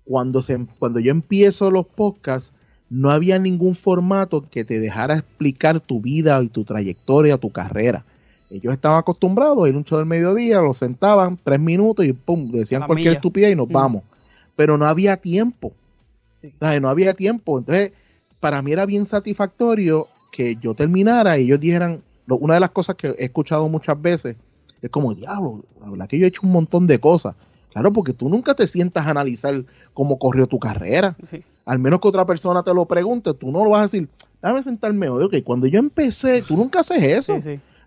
cuando, 0.05 0.41
se, 0.41 0.57
cuando 0.79 0.99
yo 0.99 1.11
empiezo 1.11 1.71
los 1.71 1.85
podcasts, 1.87 2.53
no 2.89 3.09
había 3.09 3.39
ningún 3.39 3.75
formato 3.75 4.41
que 4.49 4.65
te 4.65 4.79
dejara 4.79 5.17
explicar 5.19 5.79
tu 5.79 6.01
vida 6.01 6.41
y 6.43 6.49
tu 6.49 6.63
trayectoria, 6.65 7.37
tu 7.37 7.49
carrera. 7.49 8.03
Ellos 8.49 8.73
estaban 8.73 8.99
acostumbrados 8.99 9.63
a 9.65 9.69
ir 9.69 9.77
un 9.77 9.85
show 9.85 9.97
del 9.97 10.05
mediodía, 10.07 10.59
lo 10.59 10.73
sentaban 10.73 11.39
tres 11.41 11.59
minutos 11.59 12.05
y 12.05 12.11
pum, 12.11 12.51
decían 12.51 12.81
La 12.81 12.87
cualquier 12.87 13.11
milla. 13.11 13.17
estupidez 13.19 13.53
y 13.53 13.55
nos 13.55 13.69
Mm. 13.69 13.73
vamos. 13.73 14.03
Pero 14.57 14.77
no 14.77 14.85
había 14.85 15.15
tiempo. 15.17 15.71
¿sabes? 16.59 16.81
No 16.81 16.89
había 16.89 17.13
tiempo. 17.13 17.59
Entonces, 17.59 17.91
para 18.41 18.61
mí 18.61 18.73
era 18.73 18.85
bien 18.85 19.05
satisfactorio 19.05 20.07
que 20.31 20.57
yo 20.57 20.73
terminara 20.73 21.37
y 21.37 21.43
ellos 21.45 21.59
dijeran, 21.61 22.01
lo- 22.25 22.37
una 22.37 22.55
de 22.55 22.59
las 22.59 22.71
cosas 22.71 22.95
que 22.97 23.07
he 23.17 23.25
escuchado 23.25 23.69
muchas 23.69 24.01
veces 24.01 24.35
es 24.81 24.89
como, 24.89 25.13
diablo, 25.13 25.63
la 25.81 25.89
verdad 25.89 26.07
que 26.09 26.17
yo 26.17 26.25
he 26.25 26.27
hecho 26.27 26.41
un 26.43 26.51
montón 26.51 26.87
de 26.87 26.99
cosas. 26.99 27.35
Claro, 27.71 27.93
porque 27.93 28.11
tú 28.13 28.27
nunca 28.27 28.53
te 28.53 28.67
sientas 28.67 29.05
a 29.07 29.11
analizar 29.11 29.63
cómo 29.93 30.19
corrió 30.19 30.47
tu 30.47 30.59
carrera. 30.59 31.15
Al 31.65 31.79
menos 31.79 32.01
que 32.01 32.07
otra 32.09 32.25
persona 32.25 32.63
te 32.63 32.73
lo 32.73 32.85
pregunte, 32.85 33.33
tú 33.33 33.51
no 33.51 33.63
lo 33.63 33.69
vas 33.69 33.79
a 33.79 33.83
decir, 33.83 34.09
déjame 34.41 34.63
sentarme 34.63 35.07
hoy. 35.07 35.23
Ok, 35.23 35.35
cuando 35.45 35.67
yo 35.67 35.79
empecé, 35.79 36.41
tú 36.41 36.57
nunca 36.57 36.79
haces 36.81 37.01
eso. 37.01 37.35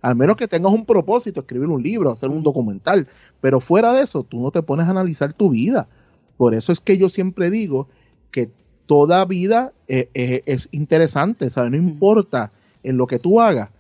Al 0.01 0.15
menos 0.17 0.37
que 0.37 0.47
tengas 0.49 0.73
un 0.73 0.85
propósito, 0.87 1.41
escribir 1.41 1.69
un 1.69 1.83
libro, 1.83 2.13
hacer 2.13 2.31
un 2.31 2.43
documental. 2.43 3.09
Pero 3.41 3.61
fuera 3.61 3.93
de 3.93 4.03
eso, 4.03 4.23
tú 4.23 4.41
no 4.41 4.51
te 4.51 4.63
pones 4.63 4.87
a 4.87 4.91
analizar 4.91 5.33
tu 5.33 5.51
vida. 5.51 5.89
Por 6.37 6.55
eso 6.55 6.73
es 6.73 6.81
que 6.81 6.97
yo 6.97 7.09
siempre 7.09 7.51
digo 7.51 7.89
que 8.31 8.51
toda 8.87 9.25
vida 9.25 9.73
eh, 9.89 10.09
eh, 10.15 10.43
es 10.47 10.69
interesante, 10.73 11.51
¿sabes? 11.51 11.71
No 11.71 11.77
importa 11.77 12.53
en 12.83 12.97
lo 12.97 13.07
que 13.07 13.19
tú 13.19 13.41
hagas. 13.41 13.71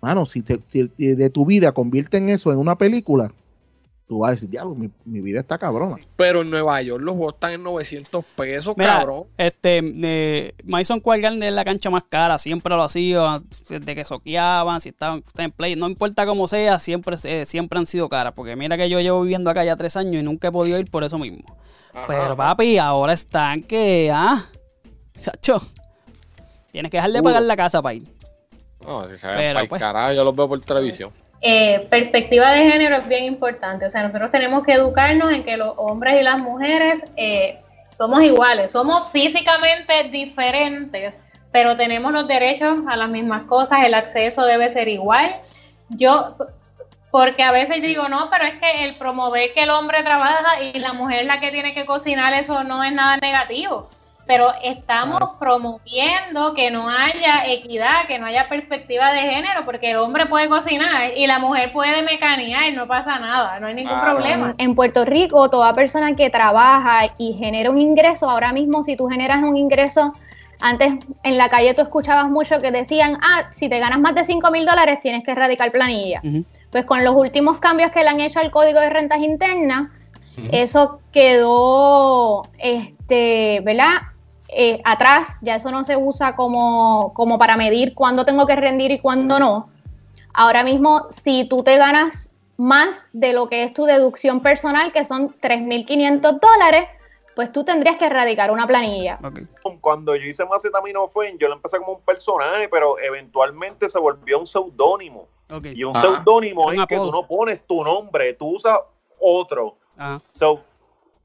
Mano, 0.00 0.24
si, 0.24 0.42
te, 0.42 0.60
si 0.68 0.88
de 0.96 1.30
tu 1.30 1.44
vida 1.44 1.72
convierten 1.72 2.28
eso 2.30 2.52
en 2.52 2.58
una 2.58 2.78
película, 2.78 3.32
tú 4.10 4.18
vas 4.18 4.30
a 4.30 4.32
decir, 4.32 4.50
diablo, 4.50 4.74
mi, 4.74 4.90
mi 5.04 5.20
vida 5.20 5.38
está 5.38 5.56
cabrona. 5.56 5.94
Pero 6.16 6.40
en 6.40 6.50
Nueva 6.50 6.82
York 6.82 7.00
los 7.00 7.14
juegos 7.14 7.34
están 7.34 7.52
en 7.52 7.62
900 7.62 8.24
pesos, 8.34 8.74
Mira, 8.76 8.98
cabrón. 8.98 9.22
este, 9.38 9.80
eh, 10.02 10.52
Madison 10.64 10.98
Square 10.98 11.20
Garden 11.22 11.42
es 11.44 11.52
la 11.52 11.64
cancha 11.64 11.90
más 11.90 12.02
cara, 12.08 12.36
siempre 12.38 12.74
lo 12.74 12.82
ha 12.82 12.88
sido, 12.90 13.40
desde 13.68 13.94
que 13.94 14.04
soqueaban, 14.04 14.80
si 14.80 14.88
estaban, 14.88 15.18
estaban 15.24 15.44
en 15.44 15.52
play, 15.52 15.76
no 15.76 15.86
importa 15.88 16.26
cómo 16.26 16.48
sea, 16.48 16.80
siempre, 16.80 17.14
eh, 17.22 17.46
siempre 17.46 17.78
han 17.78 17.86
sido 17.86 18.08
caras, 18.08 18.32
porque 18.34 18.56
mira 18.56 18.76
que 18.76 18.90
yo 18.90 18.98
llevo 18.98 19.22
viviendo 19.22 19.48
acá 19.48 19.62
ya 19.64 19.76
tres 19.76 19.96
años 19.96 20.14
y 20.16 20.22
nunca 20.24 20.48
he 20.48 20.52
podido 20.52 20.76
ir 20.80 20.90
por 20.90 21.04
eso 21.04 21.16
mismo. 21.16 21.44
Pero 22.08 22.36
papi, 22.36 22.78
ahora 22.78 23.12
están 23.12 23.62
que, 23.62 24.10
ah, 24.12 24.44
Sacho, 25.14 25.62
tienes 26.72 26.90
que 26.90 26.96
dejar 26.96 27.12
de 27.12 27.20
Uh. 27.20 27.22
pagar 27.22 27.42
la 27.42 27.54
casa 27.56 27.80
para 27.80 27.94
ir. 27.94 28.02
No, 28.84 29.02
si 29.14 29.24
Pero, 29.24 29.58
pa'l 29.60 29.68
pues. 29.68 29.80
carajo, 29.80 30.12
yo 30.14 30.24
los 30.24 30.34
veo 30.34 30.48
por 30.48 30.60
televisión. 30.60 31.10
Eh, 31.42 31.86
perspectiva 31.88 32.50
de 32.52 32.70
género 32.70 32.96
es 32.96 33.08
bien 33.08 33.24
importante. 33.24 33.86
O 33.86 33.90
sea, 33.90 34.02
nosotros 34.02 34.30
tenemos 34.30 34.64
que 34.64 34.72
educarnos 34.72 35.32
en 35.32 35.44
que 35.44 35.56
los 35.56 35.74
hombres 35.76 36.20
y 36.20 36.22
las 36.22 36.38
mujeres 36.38 37.02
eh, 37.16 37.60
somos 37.90 38.22
iguales, 38.22 38.72
somos 38.72 39.10
físicamente 39.10 40.04
diferentes, 40.10 41.14
pero 41.50 41.76
tenemos 41.76 42.12
los 42.12 42.28
derechos 42.28 42.78
a 42.88 42.96
las 42.96 43.08
mismas 43.08 43.42
cosas, 43.44 43.84
el 43.84 43.94
acceso 43.94 44.44
debe 44.44 44.70
ser 44.70 44.88
igual. 44.88 45.40
Yo, 45.88 46.36
porque 47.10 47.42
a 47.42 47.52
veces 47.52 47.82
digo, 47.82 48.08
no, 48.08 48.30
pero 48.30 48.44
es 48.44 48.60
que 48.60 48.84
el 48.84 48.96
promover 48.96 49.52
que 49.54 49.62
el 49.62 49.70
hombre 49.70 50.02
trabaja 50.02 50.60
y 50.60 50.78
la 50.78 50.92
mujer 50.92 51.24
la 51.24 51.40
que 51.40 51.50
tiene 51.50 51.74
que 51.74 51.86
cocinar, 51.86 52.34
eso 52.34 52.62
no 52.64 52.84
es 52.84 52.92
nada 52.92 53.16
negativo. 53.16 53.88
Pero 54.30 54.52
estamos 54.62 55.20
promoviendo 55.40 56.54
que 56.54 56.70
no 56.70 56.88
haya 56.88 57.48
equidad, 57.48 58.06
que 58.06 58.20
no 58.20 58.26
haya 58.26 58.48
perspectiva 58.48 59.12
de 59.12 59.22
género, 59.22 59.64
porque 59.64 59.90
el 59.90 59.96
hombre 59.96 60.26
puede 60.26 60.48
cocinar 60.48 61.10
y 61.16 61.26
la 61.26 61.40
mujer 61.40 61.72
puede 61.72 62.04
mecanear, 62.04 62.72
no 62.74 62.86
pasa 62.86 63.18
nada, 63.18 63.58
no 63.58 63.66
hay 63.66 63.74
ningún 63.74 64.00
problema. 64.00 64.54
En 64.58 64.76
Puerto 64.76 65.04
Rico, 65.04 65.50
toda 65.50 65.74
persona 65.74 66.14
que 66.14 66.30
trabaja 66.30 67.12
y 67.18 67.32
genera 67.32 67.72
un 67.72 67.80
ingreso, 67.80 68.30
ahora 68.30 68.52
mismo 68.52 68.84
si 68.84 68.94
tú 68.94 69.08
generas 69.08 69.42
un 69.42 69.56
ingreso, 69.56 70.12
antes 70.60 70.92
en 71.24 71.36
la 71.36 71.48
calle 71.48 71.74
tú 71.74 71.82
escuchabas 71.82 72.30
mucho 72.30 72.60
que 72.60 72.70
decían, 72.70 73.18
ah, 73.22 73.48
si 73.50 73.68
te 73.68 73.80
ganas 73.80 73.98
más 73.98 74.14
de 74.14 74.22
5 74.22 74.48
mil 74.52 74.64
dólares 74.64 75.00
tienes 75.02 75.24
que 75.24 75.32
erradicar 75.32 75.72
planilla. 75.72 76.22
Pues 76.70 76.84
con 76.84 77.02
los 77.02 77.16
últimos 77.16 77.58
cambios 77.58 77.90
que 77.90 78.04
le 78.04 78.10
han 78.10 78.20
hecho 78.20 78.38
al 78.38 78.52
Código 78.52 78.78
de 78.78 78.90
Rentas 78.90 79.18
Internas, 79.18 79.88
eso 80.52 81.00
quedó, 81.12 82.46
este, 82.58 83.60
¿verdad? 83.64 84.02
Eh, 84.52 84.80
atrás, 84.84 85.38
ya 85.42 85.54
eso 85.56 85.70
no 85.70 85.84
se 85.84 85.96
usa 85.96 86.34
como, 86.36 87.12
como 87.14 87.38
para 87.38 87.56
medir 87.56 87.94
cuándo 87.94 88.24
tengo 88.24 88.46
que 88.46 88.56
rendir 88.56 88.90
y 88.90 88.98
cuándo 88.98 89.38
no. 89.38 89.70
Ahora 90.34 90.62
mismo, 90.64 91.06
si 91.10 91.44
tú 91.44 91.62
te 91.62 91.76
ganas 91.76 92.32
más 92.56 93.08
de 93.12 93.32
lo 93.32 93.48
que 93.48 93.62
es 93.62 93.72
tu 93.72 93.84
deducción 93.84 94.40
personal, 94.40 94.92
que 94.92 95.04
son 95.04 95.28
3.500 95.40 96.40
dólares, 96.40 96.84
pues 97.34 97.52
tú 97.52 97.64
tendrías 97.64 97.96
que 97.96 98.06
erradicar 98.06 98.50
una 98.50 98.66
planilla. 98.66 99.18
Cuando 99.80 100.14
yo 100.16 100.24
hice 100.26 100.44
Macetaminofen, 100.44 101.38
yo 101.38 101.48
lo 101.48 101.54
empecé 101.54 101.78
como 101.78 101.92
un 101.92 102.02
personaje, 102.02 102.68
pero 102.68 102.98
eventualmente 102.98 103.88
se 103.88 103.98
volvió 103.98 104.38
un 104.40 104.46
seudónimo. 104.46 105.26
Y 105.74 105.84
un 105.84 105.96
Ah. 105.96 106.00
seudónimo 106.00 106.70
es 106.70 106.86
que 106.86 106.96
tú 106.96 107.10
no 107.10 107.26
pones 107.26 107.66
tu 107.66 107.82
nombre, 107.82 108.34
tú 108.34 108.56
usas 108.56 108.78
otro. 109.18 109.76
So, 110.32 110.60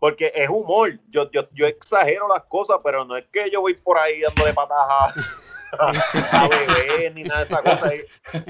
porque 0.06 0.32
es 0.36 0.48
humor. 0.48 0.91
Yo, 1.10 1.32
yo, 1.32 1.50
yo 1.52 1.65
exagero 1.65 2.28
las 2.28 2.44
cosas, 2.44 2.78
pero 2.84 3.04
no 3.06 3.18
es 3.18 3.26
que 3.34 3.50
yo 3.50 3.60
voy 3.62 3.74
por 3.74 3.98
ahí 3.98 4.22
dándole 4.22 4.54
patajas 4.54 5.15
a, 5.72 5.91
a 6.44 6.48
bebé 6.48 7.10
ni 7.10 7.24
nada 7.24 7.39
de 7.39 7.46
esa 7.46 7.63
cosa. 7.63 7.91
Es, 7.91 8.06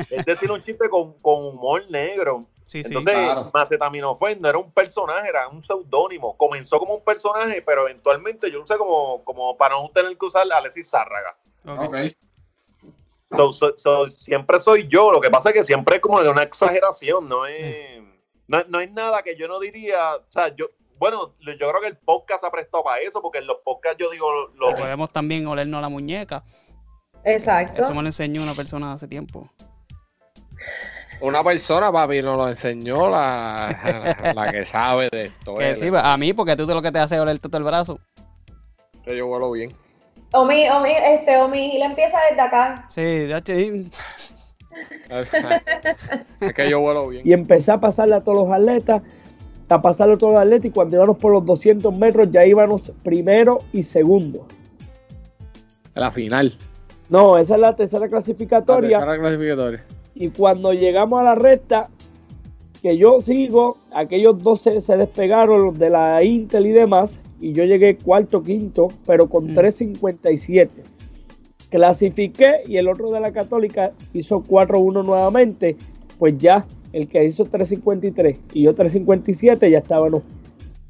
es 0.09 0.25
decir, 0.25 0.51
un 0.51 0.61
chiste 0.61 0.89
con, 0.89 1.13
con 1.21 1.45
humor 1.45 1.89
negro. 1.89 2.43
sí, 2.67 2.81
Entonces, 2.83 3.13
claro. 3.13 3.51
Macetaminofen 3.53 4.41
no 4.41 4.49
era 4.49 4.57
un 4.57 4.69
personaje, 4.69 5.29
era 5.29 5.47
un 5.47 5.63
seudónimo. 5.63 6.35
Comenzó 6.35 6.77
como 6.77 6.95
un 6.95 7.03
personaje, 7.05 7.61
pero 7.61 7.83
eventualmente 7.87 8.51
yo 8.51 8.57
lo 8.57 8.63
usé 8.65 8.75
como, 8.77 9.23
como 9.23 9.55
para 9.55 9.75
no 9.75 9.89
tener 9.93 10.17
que 10.17 10.25
usar 10.25 10.45
a 10.51 10.57
Alexis 10.57 10.89
Zárraga. 10.89 11.37
So, 13.33 13.53
so- 13.53 13.75
so, 13.77 14.09
siempre 14.09 14.59
soy 14.59 14.89
yo. 14.89 15.09
Lo 15.09 15.21
que 15.21 15.29
pasa 15.29 15.51
es 15.51 15.55
que 15.55 15.63
siempre 15.63 15.95
es 15.95 16.01
como 16.01 16.21
de 16.21 16.27
una 16.29 16.43
exageración, 16.43 17.29
no 17.29 17.45
es, 17.45 18.03
no, 18.45 18.61
no 18.67 18.81
es 18.81 18.91
nada 18.91 19.23
que 19.23 19.37
yo 19.37 19.47
no 19.47 19.57
diría. 19.61 20.17
O 20.17 20.25
sea, 20.29 20.53
yo, 20.53 20.65
bueno, 21.11 21.33
yo 21.39 21.69
creo 21.69 21.81
que 21.81 21.87
el 21.87 21.97
podcast 21.97 22.43
ha 22.45 22.51
prestado 22.51 22.83
para 22.83 22.99
eso, 23.01 23.21
porque 23.21 23.37
en 23.39 23.45
los 23.47 23.57
podcasts 23.63 23.97
yo 23.99 24.09
digo 24.09 24.27
lo 24.55 24.71
Y 24.71 24.73
podemos 24.73 25.11
también 25.11 25.45
olernos 25.45 25.79
la 25.81 25.89
muñeca. 25.89 26.43
Exacto. 27.23 27.83
Eso 27.83 27.93
me 27.93 28.01
lo 28.01 28.07
enseñó 28.07 28.41
una 28.41 28.53
persona 28.55 28.93
hace 28.93 29.07
tiempo. 29.07 29.47
Una 31.21 31.43
persona, 31.43 31.91
papi, 31.91 32.21
nos 32.21 32.37
lo 32.37 32.49
enseñó 32.49 33.09
la, 33.09 34.33
la 34.35 34.51
que 34.51 34.65
sabe 34.65 35.09
de 35.11 35.25
esto. 35.25 35.55
Que 35.55 35.77
sí, 35.77 35.89
a 35.93 36.17
mí, 36.17 36.33
porque 36.33 36.55
tú 36.55 36.65
te 36.67 36.73
lo 36.73 36.81
que 36.81 36.91
te 36.91 36.99
hace 36.99 37.15
es 37.15 37.21
olerte 37.21 37.47
todo 37.49 37.57
el 37.57 37.63
brazo. 37.63 37.99
Que 39.03 39.15
yo 39.15 39.27
vuelo 39.27 39.51
bien. 39.51 39.71
Omi, 40.33 40.67
Omi, 40.69 40.91
este, 40.91 41.37
Omi 41.37 41.69
Gil 41.71 41.83
empieza 41.83 42.17
desde 42.29 42.41
acá. 42.41 42.85
Sí, 42.89 43.27
te- 43.43 43.85
Es 46.41 46.53
que 46.53 46.69
yo 46.69 46.79
vuelo 46.79 47.07
bien. 47.07 47.21
y 47.25 47.31
empecé 47.33 47.71
a 47.71 47.77
pasarle 47.79 48.15
a 48.15 48.21
todos 48.21 48.39
los 48.47 48.51
atletas, 48.53 49.01
a 49.69 49.81
pasarle 49.81 50.13
a 50.15 50.17
todos 50.17 50.33
los 50.33 50.41
atletas 50.41 50.65
y 50.65 50.71
cuando 50.71 50.95
íbamos 50.95 51.17
por 51.17 51.33
los 51.33 51.45
200 51.45 51.97
metros 51.97 52.29
ya 52.31 52.45
íbamos 52.45 52.91
primero 53.03 53.59
y 53.73 53.83
segundo. 53.83 54.45
La 55.93 56.11
final. 56.11 56.53
No, 57.09 57.37
esa 57.37 57.55
es 57.55 57.61
la 57.61 57.75
tercera 57.75 58.01
La 58.05 58.09
clasificatoria 58.09 58.99
tercera 58.99 59.17
clasificatoria. 59.19 59.85
y 60.15 60.29
cuando 60.29 60.73
llegamos 60.73 61.19
a 61.19 61.23
la 61.23 61.35
recta, 61.35 61.89
que 62.81 62.97
yo 62.97 63.19
sigo, 63.21 63.77
aquellos 63.93 64.41
dos 64.43 64.61
se, 64.61 64.81
se 64.81 64.97
despegaron, 64.97 65.65
los 65.65 65.79
de 65.79 65.89
la 65.89 66.23
Intel 66.23 66.67
y 66.67 66.71
demás, 66.71 67.19
y 67.39 67.53
yo 67.53 67.63
llegué 67.63 67.97
cuarto, 67.97 68.43
quinto, 68.43 68.87
pero 69.05 69.27
con 69.27 69.47
3.57. 69.49 70.69
Clasifiqué 71.69 72.61
y 72.67 72.77
el 72.77 72.87
otro 72.87 73.09
de 73.09 73.19
la 73.19 73.31
Católica 73.31 73.91
hizo 74.13 74.41
4-1 74.43 75.03
nuevamente, 75.03 75.75
pues 76.19 76.37
ya 76.37 76.63
el 76.95 77.09
que 77.09 77.25
hizo 77.25 77.45
3.53 77.45 78.37
y 78.53 78.63
yo 78.63 78.73
3.57 78.73 79.69
ya 79.69 79.79
estábamos 79.79 80.23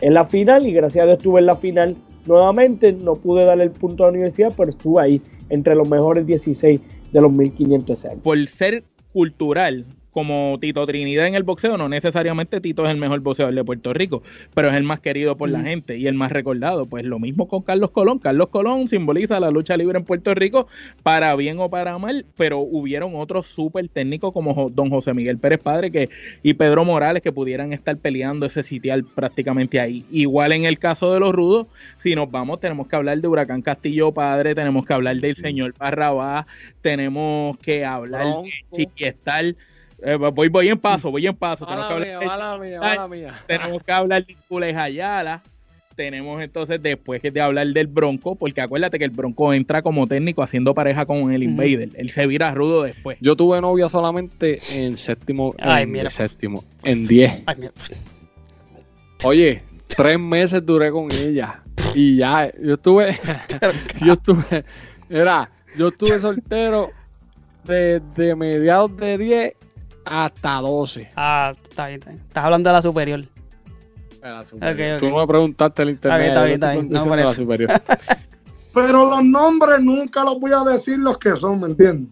en 0.02 0.14
la 0.14 0.24
final 0.24 0.68
y 0.68 0.72
gracias 0.72 1.04
a 1.04 1.08
Dios 1.08 1.18
estuve 1.18 1.40
en 1.40 1.48
la 1.48 1.56
final 1.56 1.96
nuevamente. 2.28 2.94
No 2.94 3.14
pude 3.14 3.44
darle 3.44 3.64
el 3.64 3.72
punto 3.72 4.04
a 4.04 4.08
la 4.08 4.14
universidad, 4.14 4.54
pero 4.56 4.70
estuve 4.70 5.02
ahí 5.02 5.22
entre 5.50 5.74
los 5.74 5.90
mejores 5.90 6.28
16 6.28 6.80
de 7.12 7.22
los 7.22 7.32
1.500 7.32 7.90
ese 7.92 8.08
año. 8.10 8.20
por 8.22 8.48
ser 8.48 8.84
cultural, 9.14 9.86
como 10.16 10.58
Tito 10.62 10.88
Trinidad 10.88 11.28
en 11.28 11.36
el 11.36 11.44
boxeo, 11.44 11.78
no 11.78 11.90
necesariamente 11.90 12.62
Tito 12.62 12.86
es 12.86 12.92
el 12.92 12.96
mejor 12.96 13.20
boxeador 13.20 13.54
de 13.54 13.66
Puerto 13.66 13.94
Rico, 13.94 14.24
pero 14.54 14.70
es 14.70 14.74
el 14.76 14.84
más 14.84 15.02
querido 15.02 15.36
por 15.36 15.50
la 15.50 15.60
gente 15.60 15.98
y 15.98 16.08
el 16.08 16.14
más 16.14 16.32
recordado. 16.32 16.86
Pues 16.86 17.04
lo 17.04 17.20
mismo 17.20 17.50
con 17.50 17.64
Carlos 17.64 17.92
Colón. 17.92 18.20
Carlos 18.20 18.48
Colón 18.48 18.88
simboliza 18.88 19.42
la 19.42 19.52
lucha 19.52 19.76
libre 19.76 19.98
en 19.98 20.06
Puerto 20.06 20.34
Rico 20.34 20.70
para 21.04 21.36
bien 21.36 21.60
o 21.60 21.70
para 21.70 21.98
mal, 21.98 22.26
pero 22.38 22.60
hubieron 22.60 23.14
otros 23.18 23.48
súper 23.48 23.90
técnicos 23.90 24.32
como 24.32 24.70
don 24.70 24.90
José 24.90 25.14
Miguel 25.14 25.38
Pérez 25.38 25.60
Padre 25.60 25.92
que, 25.92 26.10
y 26.42 26.54
Pedro 26.54 26.86
Morales 26.86 27.22
que 27.22 27.34
pudieran 27.34 27.74
estar 27.74 27.98
peleando 27.98 28.46
ese 28.46 28.64
sitial 28.64 29.04
prácticamente 29.04 29.82
ahí. 29.82 30.06
Igual 30.12 30.54
en 30.54 30.64
el 30.64 30.80
caso 30.80 31.12
de 31.14 31.20
los 31.20 31.36
rudos, 31.36 31.68
si 31.98 32.16
nos 32.16 32.32
vamos, 32.32 32.62
tenemos 32.62 32.88
que 32.88 32.96
hablar 32.96 33.20
de 33.20 33.28
Huracán 33.28 33.62
Castillo 33.62 34.14
Padre, 34.14 34.56
tenemos 34.56 34.86
que 34.86 34.94
hablar 34.94 35.18
del 35.18 35.36
señor 35.36 35.76
Barrabás, 35.78 36.46
tenemos 36.80 37.58
que 37.58 37.84
hablar 37.84 38.28
de 38.44 38.78
Chiquiestal. 38.78 39.58
Eh, 40.08 40.18
voy, 40.18 40.50
voy 40.50 40.70
en 40.70 40.78
paso, 40.78 41.10
voy 41.10 41.26
en 41.26 41.36
paso. 41.36 41.66
Tenemos 41.66 41.88
que 41.88 42.14
hablar 42.14 42.60
mía, 42.60 42.80
de 42.80 43.08
mía, 43.08 43.34
tenemos 43.48 43.82
que 43.82 43.92
hablar 43.92 44.24
de 44.24 44.38
Cules 44.48 44.76
Ayala. 44.76 45.42
Tenemos 45.96 46.44
entonces 46.44 46.80
después 46.80 47.24
de 47.24 47.42
hablar 47.42 47.66
del 47.68 47.88
Bronco, 47.88 48.36
porque 48.36 48.62
acuérdate 48.62 49.00
que 49.00 49.06
el 49.06 49.10
Bronco 49.10 49.52
entra 49.52 49.82
como 49.82 50.06
técnico 50.06 50.44
haciendo 50.44 50.76
pareja 50.76 51.08
con 51.08 51.32
el 51.32 51.42
Invader. 51.42 51.90
Él 51.96 52.12
se 52.12 52.28
vira 52.28 52.54
rudo 52.54 52.84
después. 52.84 53.18
Yo 53.20 53.36
tuve 53.36 53.60
novia 53.62 53.90
solamente 53.90 54.60
en 54.74 54.96
séptimo. 54.98 55.56
Ay, 55.60 55.86
en 55.86 55.92
mira. 55.92 56.10
séptimo. 56.12 56.64
En 56.84 57.08
10. 57.08 57.44
Oye, 59.24 59.64
tres 59.88 60.20
meses 60.20 60.64
duré 60.64 60.92
con 60.92 61.08
ella. 61.12 61.64
Y 61.96 62.18
ya, 62.18 62.52
yo 62.62 62.76
estuve. 62.76 63.18
yo 64.06 64.14
estuve. 64.14 64.66
Era, 65.10 65.50
yo 65.76 65.88
estuve 65.88 66.20
soltero 66.20 66.90
desde 67.64 68.36
mediados 68.36 68.96
de 68.98 69.18
10 69.18 69.54
hasta 70.06 70.56
12. 70.62 71.12
Ah, 71.16 71.52
está 71.64 71.88
bien, 71.88 72.00
está 72.00 72.12
bien. 72.12 72.24
Estás 72.28 72.44
hablando 72.46 72.70
de 72.70 72.74
la 72.74 72.82
superior. 72.82 73.24
Tú 75.00 75.10
no 75.10 75.18
me 75.20 75.28
preguntaste 75.28 75.84
el 75.84 75.90
Está 75.90 76.18
bien, 76.18 76.30
internet. 76.30 76.30
está 76.30 76.44
bien, 76.44 76.54
está 76.54 76.72
bien. 76.74 76.90
No, 76.90 77.06
por 77.06 77.20
eso. 77.20 77.34
superior. 77.34 77.70
Pero 78.74 79.10
los 79.10 79.24
nombres 79.24 79.80
nunca 79.82 80.24
los 80.24 80.40
voy 80.40 80.52
a 80.52 80.64
decir 80.70 80.98
los 81.00 81.18
que 81.18 81.36
son, 81.36 81.60
¿me 81.62 81.68
entiendes? 81.68 82.10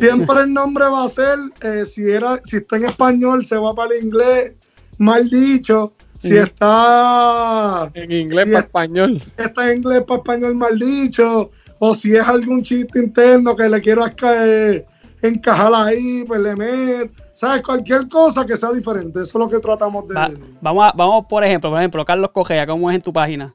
Siempre 0.00 0.40
el 0.42 0.52
nombre 0.52 0.84
va 0.84 1.04
a 1.04 1.08
ser, 1.08 1.38
eh, 1.62 1.84
si 1.84 2.08
era, 2.10 2.40
si 2.44 2.58
está 2.58 2.76
en 2.76 2.86
español, 2.86 3.44
se 3.44 3.56
va 3.58 3.74
para 3.74 3.94
el 3.94 4.04
inglés, 4.04 4.54
mal 4.98 5.28
dicho. 5.28 5.92
Si 6.18 6.36
está 6.36 7.90
en 7.94 8.12
inglés 8.12 8.44
si 8.46 8.50
para 8.52 8.60
es- 8.60 8.64
español. 8.66 9.22
si 9.24 9.42
está 9.42 9.70
en 9.70 9.78
inglés 9.78 10.02
para 10.06 10.18
español, 10.18 10.54
mal 10.54 10.78
dicho. 10.78 11.50
O 11.78 11.94
si 11.94 12.14
es 12.14 12.26
algún 12.26 12.62
chiste 12.62 12.98
interno 12.98 13.56
que 13.56 13.68
le 13.68 13.80
quieras 13.80 14.12
caer, 14.14 14.86
encajar 15.22 15.72
ahí, 15.74 16.24
pues 16.26 16.40
le. 16.40 17.10
¿Sabes? 17.34 17.62
Cualquier 17.62 18.08
cosa 18.08 18.44
que 18.44 18.56
sea 18.56 18.70
diferente. 18.72 19.20
Eso 19.22 19.38
es 19.38 19.44
lo 19.44 19.48
que 19.48 19.58
tratamos 19.60 20.06
de. 20.08 20.14
Va- 20.14 20.30
vamos, 20.60 20.84
a- 20.84 20.92
vamos, 20.96 21.24
por 21.28 21.42
ejemplo, 21.44 21.70
por 21.70 21.78
ejemplo, 21.78 22.04
Carlos 22.04 22.30
Cogea, 22.32 22.66
¿cómo 22.66 22.90
es 22.90 22.96
en 22.96 23.02
tu 23.02 23.12
página? 23.12 23.54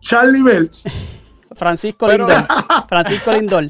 Charlie 0.00 0.42
Belts. 0.42 0.84
Francisco 1.54 2.06
Pero- 2.06 2.26
Lindor. 2.28 2.46
Francisco 2.88 3.32
Lindor. 3.32 3.68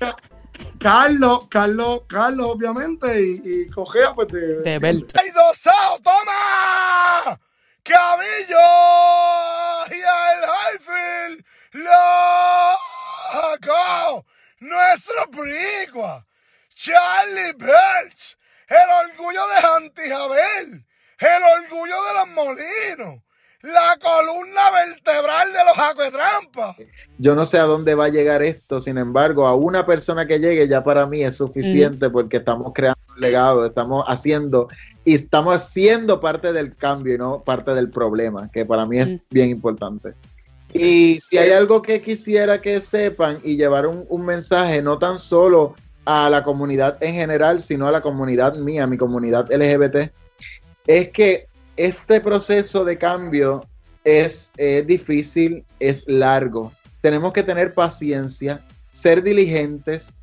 Carlos, 0.78 1.46
Carlos, 1.48 2.02
Carlos, 2.06 2.46
obviamente, 2.50 3.22
y, 3.22 3.42
y 3.44 3.66
Cogea, 3.70 4.14
pues 4.14 4.28
de. 4.28 4.60
De 4.62 4.78
Belt. 4.78 5.12
¡Ay, 5.18 5.30
dosao! 5.30 5.98
¡Toma! 6.02 7.38
¡Cabillo! 7.82 8.66
¡Y 9.90 9.94
el 10.00 10.40
Highfield! 10.76 11.44
¡Loco! 13.30 14.26
¡Nuestro 14.60 15.14
boricua! 15.32 16.26
¡Charlie 16.82 17.52
Belch! 17.58 18.38
¡El 18.66 19.10
orgullo 19.10 19.40
de 19.48 19.54
Jantijabel! 19.60 20.86
¡El 21.18 21.42
orgullo 21.62 21.94
de 22.04 22.14
los 22.14 22.28
molinos! 22.34 23.22
¡La 23.60 23.98
columna 24.00 24.70
vertebral 24.70 25.52
de 25.52 25.58
los 25.62 25.78
acuetrampas! 25.78 26.76
Yo 27.18 27.34
no 27.34 27.44
sé 27.44 27.58
a 27.58 27.64
dónde 27.64 27.94
va 27.94 28.06
a 28.06 28.08
llegar 28.08 28.42
esto, 28.42 28.80
sin 28.80 28.96
embargo, 28.96 29.46
a 29.46 29.54
una 29.54 29.84
persona 29.84 30.26
que 30.26 30.38
llegue 30.38 30.66
ya 30.68 30.82
para 30.82 31.04
mí 31.04 31.22
es 31.22 31.36
suficiente 31.36 32.08
porque 32.08 32.38
estamos 32.38 32.72
creando 32.74 33.02
un 33.14 33.20
legado, 33.20 33.66
estamos 33.66 34.02
haciendo 34.08 34.68
y 35.04 35.16
estamos 35.16 35.62
siendo 35.62 36.18
parte 36.18 36.54
del 36.54 36.74
cambio 36.74 37.14
y 37.14 37.18
no 37.18 37.42
parte 37.42 37.74
del 37.74 37.90
problema, 37.90 38.50
que 38.50 38.64
para 38.64 38.86
mí 38.86 38.98
es 38.98 39.18
bien 39.28 39.50
importante. 39.50 40.14
Y 40.72 41.20
si 41.20 41.36
hay 41.36 41.50
algo 41.50 41.82
que 41.82 42.00
quisiera 42.00 42.62
que 42.62 42.80
sepan 42.80 43.38
y 43.44 43.58
llevar 43.58 43.86
un, 43.86 44.06
un 44.08 44.24
mensaje 44.24 44.80
no 44.80 44.98
tan 44.98 45.18
solo 45.18 45.74
a 46.04 46.30
la 46.30 46.42
comunidad 46.42 47.02
en 47.02 47.14
general, 47.14 47.60
sino 47.60 47.86
a 47.86 47.92
la 47.92 48.00
comunidad 48.00 48.56
mía, 48.56 48.86
mi 48.86 48.96
comunidad 48.96 49.50
LGBT, 49.52 50.10
es 50.86 51.08
que 51.08 51.48
este 51.76 52.20
proceso 52.20 52.84
de 52.84 52.98
cambio 52.98 53.66
es, 54.04 54.52
es 54.56 54.86
difícil, 54.86 55.64
es 55.78 56.06
largo. 56.08 56.72
Tenemos 57.00 57.32
que 57.32 57.42
tener 57.42 57.74
paciencia, 57.74 58.60
ser 58.92 59.22
diligentes, 59.22 60.14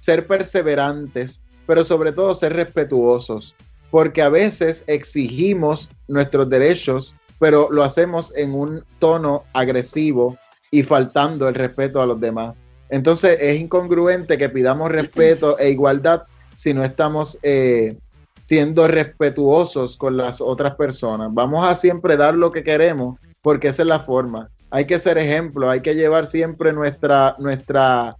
ser 0.00 0.26
perseverantes, 0.26 1.40
pero 1.66 1.84
sobre 1.84 2.12
todo 2.12 2.34
ser 2.34 2.52
respetuosos, 2.54 3.54
porque 3.90 4.22
a 4.22 4.28
veces 4.28 4.84
exigimos 4.86 5.90
nuestros 6.08 6.48
derechos, 6.48 7.14
pero 7.38 7.68
lo 7.70 7.82
hacemos 7.82 8.34
en 8.36 8.54
un 8.54 8.84
tono 8.98 9.44
agresivo 9.52 10.36
y 10.70 10.82
faltando 10.82 11.48
el 11.48 11.54
respeto 11.54 12.00
a 12.00 12.06
los 12.06 12.20
demás. 12.20 12.54
Entonces 12.88 13.38
es 13.40 13.60
incongruente 13.60 14.38
que 14.38 14.48
pidamos 14.48 14.92
respeto 14.92 15.58
e 15.58 15.70
igualdad 15.70 16.22
si 16.54 16.72
no 16.72 16.84
estamos 16.84 17.38
eh, 17.42 17.96
siendo 18.46 18.86
respetuosos 18.88 19.96
con 19.96 20.16
las 20.16 20.40
otras 20.40 20.74
personas. 20.76 21.28
Vamos 21.32 21.66
a 21.66 21.76
siempre 21.76 22.16
dar 22.16 22.34
lo 22.34 22.52
que 22.52 22.62
queremos 22.62 23.18
porque 23.42 23.68
esa 23.68 23.82
es 23.82 23.88
la 23.88 24.00
forma. 24.00 24.48
Hay 24.70 24.86
que 24.86 24.98
ser 24.98 25.18
ejemplo, 25.18 25.70
hay 25.70 25.80
que 25.80 25.94
llevar 25.94 26.26
siempre 26.26 26.72
nuestra, 26.72 27.36
nuestra, 27.38 28.16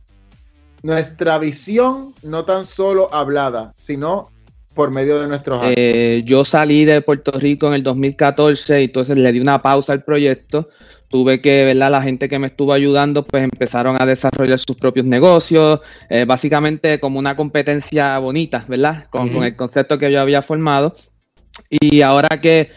nuestra 0.82 1.38
visión, 1.38 2.14
no 2.22 2.44
tan 2.44 2.64
solo 2.64 3.12
hablada, 3.12 3.72
sino 3.76 4.28
por 4.74 4.90
medio 4.90 5.20
de 5.20 5.26
nuestros 5.26 5.58
actos. 5.58 5.74
Eh, 5.76 6.22
yo 6.24 6.44
salí 6.44 6.84
de 6.84 7.00
Puerto 7.00 7.32
Rico 7.32 7.66
en 7.68 7.74
el 7.74 7.82
2014 7.82 8.82
y 8.82 8.84
entonces 8.84 9.16
le 9.16 9.32
di 9.32 9.40
una 9.40 9.62
pausa 9.62 9.92
al 9.92 10.04
proyecto. 10.04 10.68
Tuve 11.08 11.40
que, 11.40 11.64
¿verdad? 11.64 11.90
La 11.90 12.02
gente 12.02 12.28
que 12.28 12.38
me 12.38 12.48
estuvo 12.48 12.72
ayudando, 12.72 13.24
pues 13.24 13.44
empezaron 13.44 13.96
a 14.00 14.06
desarrollar 14.06 14.58
sus 14.58 14.76
propios 14.76 15.06
negocios, 15.06 15.80
eh, 16.10 16.24
básicamente 16.26 16.98
como 16.98 17.18
una 17.18 17.36
competencia 17.36 18.18
bonita, 18.18 18.64
¿verdad? 18.66 19.06
Con, 19.10 19.42
el 19.42 19.54
concepto 19.54 19.98
que 19.98 20.10
yo 20.10 20.20
había 20.20 20.42
formado. 20.42 20.94
Y 21.70 22.02
ahora 22.02 22.40
que 22.40 22.70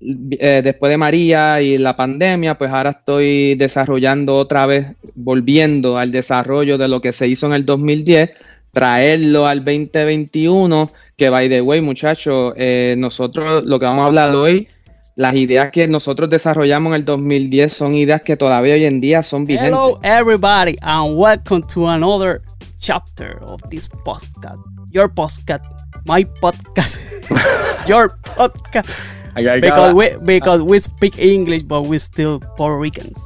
eh, 0.00 0.62
después 0.62 0.90
de 0.90 0.96
María 0.96 1.60
y 1.62 1.78
la 1.78 1.96
pandemia, 1.96 2.58
pues 2.58 2.70
ahora 2.70 2.90
estoy 2.90 3.54
desarrollando 3.54 4.36
otra 4.36 4.66
vez, 4.66 4.88
volviendo 5.14 5.96
al 5.96 6.10
desarrollo 6.10 6.78
de 6.78 6.88
lo 6.88 7.00
que 7.00 7.12
se 7.12 7.28
hizo 7.28 7.46
en 7.46 7.52
el 7.52 7.64
2010, 7.64 8.30
traerlo 8.72 9.46
al 9.46 9.64
2021, 9.64 10.90
que 11.16 11.30
by 11.30 11.48
the 11.48 11.62
way, 11.62 11.80
muchachos, 11.80 12.52
eh, 12.56 12.94
nosotros 12.98 13.64
lo 13.64 13.78
que 13.78 13.86
vamos 13.86 14.02
a 14.02 14.06
hablar 14.06 14.34
hoy, 14.34 14.68
las 15.16 15.34
ideas 15.34 15.70
que 15.72 15.88
nosotros 15.88 16.28
desarrollamos 16.28 16.90
en 16.90 16.96
el 16.96 17.04
2010 17.06 17.72
son 17.72 17.94
ideas 17.94 18.20
que 18.20 18.36
todavía 18.36 18.74
hoy 18.74 18.84
en 18.84 19.00
día 19.00 19.22
son 19.22 19.46
vigentes. 19.46 19.72
Hello, 19.72 19.98
everybody, 20.02 20.76
and 20.82 21.16
welcome 21.16 21.62
to 21.72 21.88
another 21.88 22.42
chapter 22.78 23.42
of 23.42 23.58
this 23.70 23.88
podcast. 23.88 24.60
Your 24.90 25.08
podcast, 25.08 25.62
my 26.04 26.22
podcast, 26.42 26.98
your 27.88 28.10
podcast. 28.36 28.86
Because 29.34 29.94
we 29.94 30.10
because 30.22 30.62
we 30.62 30.78
speak 30.80 31.18
English, 31.18 31.62
but 31.62 31.86
we 31.86 31.98
still 31.98 32.38
Puerto 32.56 32.78
Ricans. 32.78 33.18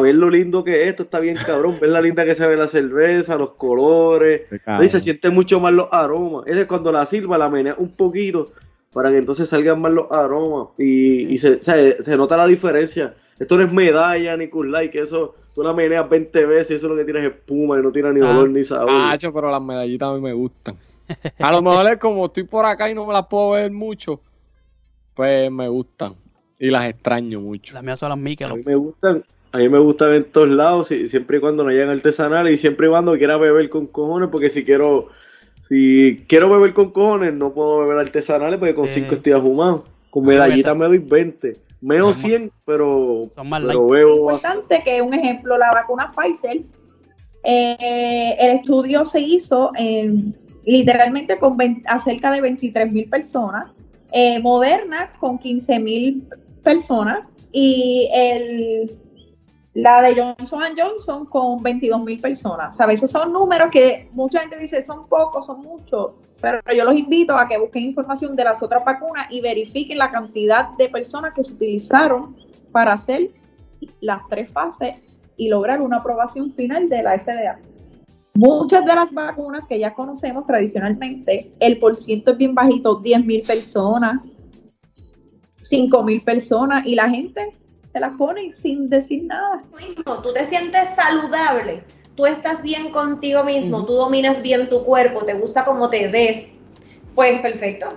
ver 0.00 0.14
lo 0.14 0.30
lindo 0.30 0.62
que 0.62 0.84
es, 0.84 0.90
esto 0.90 1.04
está 1.04 1.18
bien 1.18 1.36
cabrón, 1.44 1.78
ver 1.80 1.90
la 1.90 2.00
linda 2.00 2.24
que 2.24 2.36
se 2.36 2.46
ve 2.46 2.56
la 2.56 2.68
cerveza, 2.68 3.36
los 3.36 3.50
colores, 3.54 4.42
y 4.80 4.88
se 4.88 5.00
sienten 5.00 5.34
mucho 5.34 5.58
más 5.58 5.72
los 5.72 5.88
aromas. 5.90 6.44
Ese 6.46 6.62
es 6.62 6.66
cuando 6.66 6.92
la 6.92 7.04
sirva, 7.04 7.36
la 7.36 7.48
menea 7.48 7.74
un 7.78 7.90
poquito 7.96 8.52
para 8.96 9.10
que 9.10 9.18
entonces 9.18 9.46
salgan 9.46 9.78
más 9.78 9.92
los 9.92 10.10
aromas 10.10 10.68
y, 10.78 11.26
y 11.34 11.36
se, 11.36 11.62
se, 11.62 12.02
se 12.02 12.16
nota 12.16 12.34
la 12.38 12.46
diferencia. 12.46 13.14
Esto 13.38 13.58
no 13.58 13.64
es 13.64 13.70
medalla 13.70 14.34
ni 14.38 14.48
cool 14.48 14.72
like, 14.72 14.98
eso 14.98 15.34
tú 15.54 15.62
la 15.62 15.74
meneas 15.74 16.08
20 16.08 16.46
veces 16.46 16.70
y 16.70 16.74
eso 16.76 16.86
es 16.86 16.90
lo 16.92 16.96
que 16.96 17.04
tienes 17.04 17.24
es 17.24 17.32
espuma 17.34 17.78
y 17.78 17.82
no 17.82 17.92
tiene 17.92 18.10
ni 18.14 18.20
olor 18.22 18.48
ni 18.48 18.64
sabor. 18.64 18.90
Macho, 18.90 19.30
pero 19.34 19.50
las 19.50 19.60
medallitas 19.60 20.08
a 20.08 20.14
mí 20.14 20.20
me 20.22 20.32
gustan. 20.32 20.76
A 21.38 21.52
lo 21.52 21.60
mejor 21.60 21.86
es 21.92 21.98
como 21.98 22.24
estoy 22.24 22.44
por 22.44 22.64
acá 22.64 22.90
y 22.90 22.94
no 22.94 23.04
me 23.06 23.12
las 23.12 23.26
puedo 23.26 23.50
ver 23.50 23.70
mucho, 23.70 24.20
pues 25.14 25.50
me 25.50 25.68
gustan 25.68 26.14
y 26.58 26.70
las 26.70 26.88
extraño 26.88 27.40
mucho. 27.40 27.74
Las 27.74 27.82
mías 27.82 27.98
son 27.98 28.08
las 28.08 28.18
A 28.18 28.22
Michelob. 28.22 28.56
mí 28.56 28.62
me 28.64 28.76
gustan, 28.76 29.24
a 29.52 29.58
mí 29.58 29.68
me 29.68 29.78
gustan 29.78 30.14
en 30.14 30.24
todos 30.24 30.48
lados, 30.48 30.86
si- 30.88 31.06
siempre 31.08 31.36
y 31.36 31.40
cuando 31.40 31.64
no 31.64 31.70
hayan 31.70 31.90
artesanales 31.90 32.54
y 32.54 32.56
siempre 32.56 32.86
y 32.86 32.90
cuando 32.90 33.16
quiera 33.18 33.36
beber 33.36 33.68
con 33.68 33.86
cojones, 33.86 34.30
porque 34.30 34.48
si 34.48 34.64
quiero, 34.64 35.08
si 35.68 36.24
quiero 36.28 36.48
beber 36.50 36.72
con 36.74 36.90
cojones, 36.90 37.34
no 37.34 37.52
puedo 37.52 37.80
beber 37.80 37.98
artesanales 37.98 38.58
porque 38.58 38.74
con 38.74 38.86
5 38.86 39.14
estoy 39.14 39.32
ahumado. 39.32 39.84
Con 40.10 40.24
medallitas 40.24 40.76
me 40.76 40.86
doy 40.86 40.98
20. 40.98 41.56
Meo 41.80 42.14
100, 42.14 42.50
pero, 42.64 43.28
pero 43.36 43.86
bebo 43.86 44.16
importante 44.16 44.82
que 44.84 45.02
un 45.02 45.12
ejemplo, 45.12 45.58
la 45.58 45.70
vacuna 45.72 46.10
Pfizer, 46.10 46.62
eh, 47.44 48.36
el 48.38 48.56
estudio 48.56 49.04
se 49.06 49.20
hizo 49.20 49.70
en, 49.76 50.34
literalmente 50.64 51.38
con 51.38 51.56
20 51.56 51.82
a 51.86 51.98
cerca 51.98 52.32
de 52.32 52.40
23 52.40 52.92
mil 52.92 53.08
personas, 53.08 53.70
eh, 54.12 54.40
Moderna 54.40 55.12
con 55.20 55.38
15 55.38 55.78
mil 55.80 56.24
personas 56.62 57.20
y 57.52 58.08
el, 58.12 58.90
la 59.76 60.00
de 60.00 60.14
Johnson 60.14 60.62
Johnson 60.74 61.26
con 61.26 61.62
22 61.62 62.02
mil 62.02 62.18
personas. 62.18 62.76
¿Sabes? 62.76 62.98
Esos 62.98 63.10
son 63.10 63.30
números 63.30 63.70
que 63.70 64.08
mucha 64.12 64.40
gente 64.40 64.56
dice 64.56 64.80
son 64.80 65.06
pocos, 65.06 65.44
son 65.44 65.60
muchos, 65.60 66.14
pero 66.40 66.60
yo 66.74 66.84
los 66.84 66.96
invito 66.96 67.36
a 67.36 67.46
que 67.46 67.58
busquen 67.58 67.84
información 67.84 68.34
de 68.34 68.44
las 68.44 68.62
otras 68.62 68.82
vacunas 68.84 69.26
y 69.30 69.42
verifiquen 69.42 69.98
la 69.98 70.10
cantidad 70.10 70.70
de 70.78 70.88
personas 70.88 71.34
que 71.34 71.44
se 71.44 71.52
utilizaron 71.52 72.34
para 72.72 72.94
hacer 72.94 73.28
las 74.00 74.26
tres 74.30 74.50
fases 74.50 74.96
y 75.36 75.48
lograr 75.48 75.82
una 75.82 75.98
aprobación 75.98 76.52
final 76.54 76.88
de 76.88 77.02
la 77.02 77.18
FDA. 77.18 77.58
Muchas 78.32 78.84
de 78.84 78.94
las 78.94 79.12
vacunas 79.12 79.66
que 79.66 79.78
ya 79.78 79.92
conocemos 79.92 80.46
tradicionalmente, 80.46 81.52
el 81.60 81.78
por 81.78 81.96
ciento 81.96 82.32
es 82.32 82.38
bien 82.38 82.54
bajito, 82.54 82.96
10 82.96 83.26
mil 83.26 83.42
personas, 83.42 84.22
5 85.60 86.02
mil 86.02 86.22
personas, 86.22 86.86
y 86.86 86.94
la 86.94 87.08
gente 87.10 87.52
se 87.96 88.00
las 88.00 88.14
pone 88.18 88.52
sin 88.52 88.88
decir 88.88 89.24
nada. 89.24 89.62
mismo, 89.80 90.20
tú 90.20 90.30
te 90.34 90.44
sientes 90.44 90.90
saludable, 90.94 91.82
tú 92.14 92.26
estás 92.26 92.60
bien 92.60 92.90
contigo 92.90 93.42
mismo, 93.42 93.86
tú 93.86 93.94
dominas 93.94 94.42
bien 94.42 94.68
tu 94.68 94.84
cuerpo, 94.84 95.24
te 95.24 95.32
gusta 95.32 95.64
cómo 95.64 95.88
te 95.88 96.08
ves, 96.08 96.52
pues 97.14 97.40
perfecto. 97.40 97.88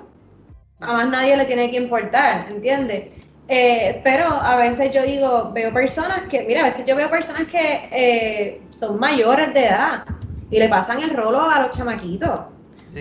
A 0.80 0.94
más 0.94 1.10
nadie 1.10 1.36
le 1.36 1.44
tiene 1.44 1.70
que 1.70 1.76
importar, 1.76 2.50
¿entiendes? 2.50 3.10
Eh, 3.50 4.00
pero 4.02 4.28
a 4.28 4.56
veces 4.56 4.94
yo 4.94 5.04
digo, 5.04 5.52
veo 5.54 5.74
personas 5.74 6.22
que, 6.30 6.44
mira, 6.44 6.62
a 6.62 6.66
veces 6.68 6.86
yo 6.86 6.96
veo 6.96 7.10
personas 7.10 7.46
que 7.48 7.90
eh, 7.92 8.62
son 8.72 8.98
mayores 9.00 9.54
de 9.54 9.66
edad 9.66 10.06
y 10.50 10.60
le 10.60 10.70
pasan 10.70 11.02
el 11.02 11.10
rolo 11.10 11.42
a 11.42 11.64
los 11.64 11.76
chamaquitos. 11.76 12.40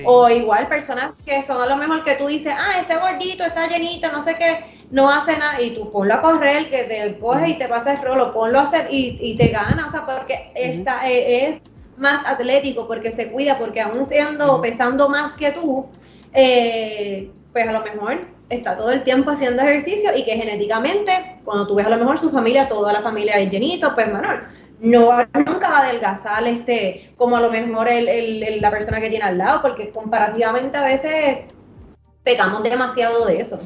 O 0.04 0.28
igual 0.28 0.66
personas 0.66 1.14
que 1.24 1.42
son 1.42 1.62
a 1.62 1.66
lo 1.66 1.76
mejor 1.76 2.02
que 2.02 2.16
tú 2.16 2.26
dices, 2.26 2.52
ah, 2.54 2.80
ese 2.80 2.98
gordito, 2.98 3.44
esa 3.44 3.68
llenita, 3.68 4.10
no 4.10 4.22
sé 4.22 4.34
qué, 4.36 4.77
no 4.90 5.10
hace 5.10 5.36
nada, 5.38 5.60
y 5.60 5.74
tú 5.74 5.90
ponlo 5.92 6.14
a 6.14 6.20
correr, 6.22 6.70
que 6.70 6.84
te 6.84 7.18
coge 7.18 7.50
y 7.50 7.58
te 7.58 7.68
pasa 7.68 7.92
el 7.94 8.02
rolo, 8.02 8.32
ponlo 8.32 8.58
a 8.60 8.62
hacer 8.62 8.88
y, 8.90 9.18
y 9.20 9.36
te 9.36 9.48
gana, 9.48 9.86
o 9.86 9.90
sea, 9.90 10.06
porque 10.06 10.50
está, 10.54 11.08
eh, 11.10 11.46
es 11.48 11.62
más 11.96 12.24
atlético, 12.26 12.86
porque 12.86 13.12
se 13.12 13.30
cuida, 13.30 13.58
porque 13.58 13.80
aún 13.80 14.06
siendo, 14.06 14.60
pesando 14.60 15.08
más 15.08 15.32
que 15.34 15.50
tú, 15.52 15.86
eh, 16.32 17.34
pues 17.52 17.68
a 17.68 17.72
lo 17.72 17.82
mejor 17.82 18.26
está 18.48 18.76
todo 18.76 18.90
el 18.92 19.04
tiempo 19.04 19.30
haciendo 19.30 19.62
ejercicio 19.62 20.10
y 20.16 20.24
que 20.24 20.36
genéticamente, 20.36 21.40
cuando 21.44 21.66
tú 21.66 21.74
ves 21.74 21.86
a 21.86 21.90
lo 21.90 21.98
mejor 21.98 22.18
su 22.18 22.30
familia, 22.30 22.68
toda 22.68 22.92
la 22.92 23.02
familia 23.02 23.34
es 23.38 23.50
llenito, 23.50 23.94
pues 23.94 24.06
menor, 24.06 24.44
no 24.80 25.10
nunca 25.34 25.70
va 25.70 25.78
a 25.78 25.82
adelgazar 25.88 26.46
este, 26.46 27.12
como 27.16 27.36
a 27.36 27.40
lo 27.40 27.50
mejor 27.50 27.88
el, 27.88 28.08
el- 28.08 28.42
el- 28.42 28.60
la 28.60 28.70
persona 28.70 29.00
que 29.00 29.10
tiene 29.10 29.24
al 29.24 29.38
lado, 29.38 29.60
porque 29.62 29.90
comparativamente 29.90 30.76
a 30.78 30.82
veces 30.84 31.38
pecamos 32.22 32.62
demasiado 32.62 33.26
de 33.26 33.40
eso. 33.40 33.60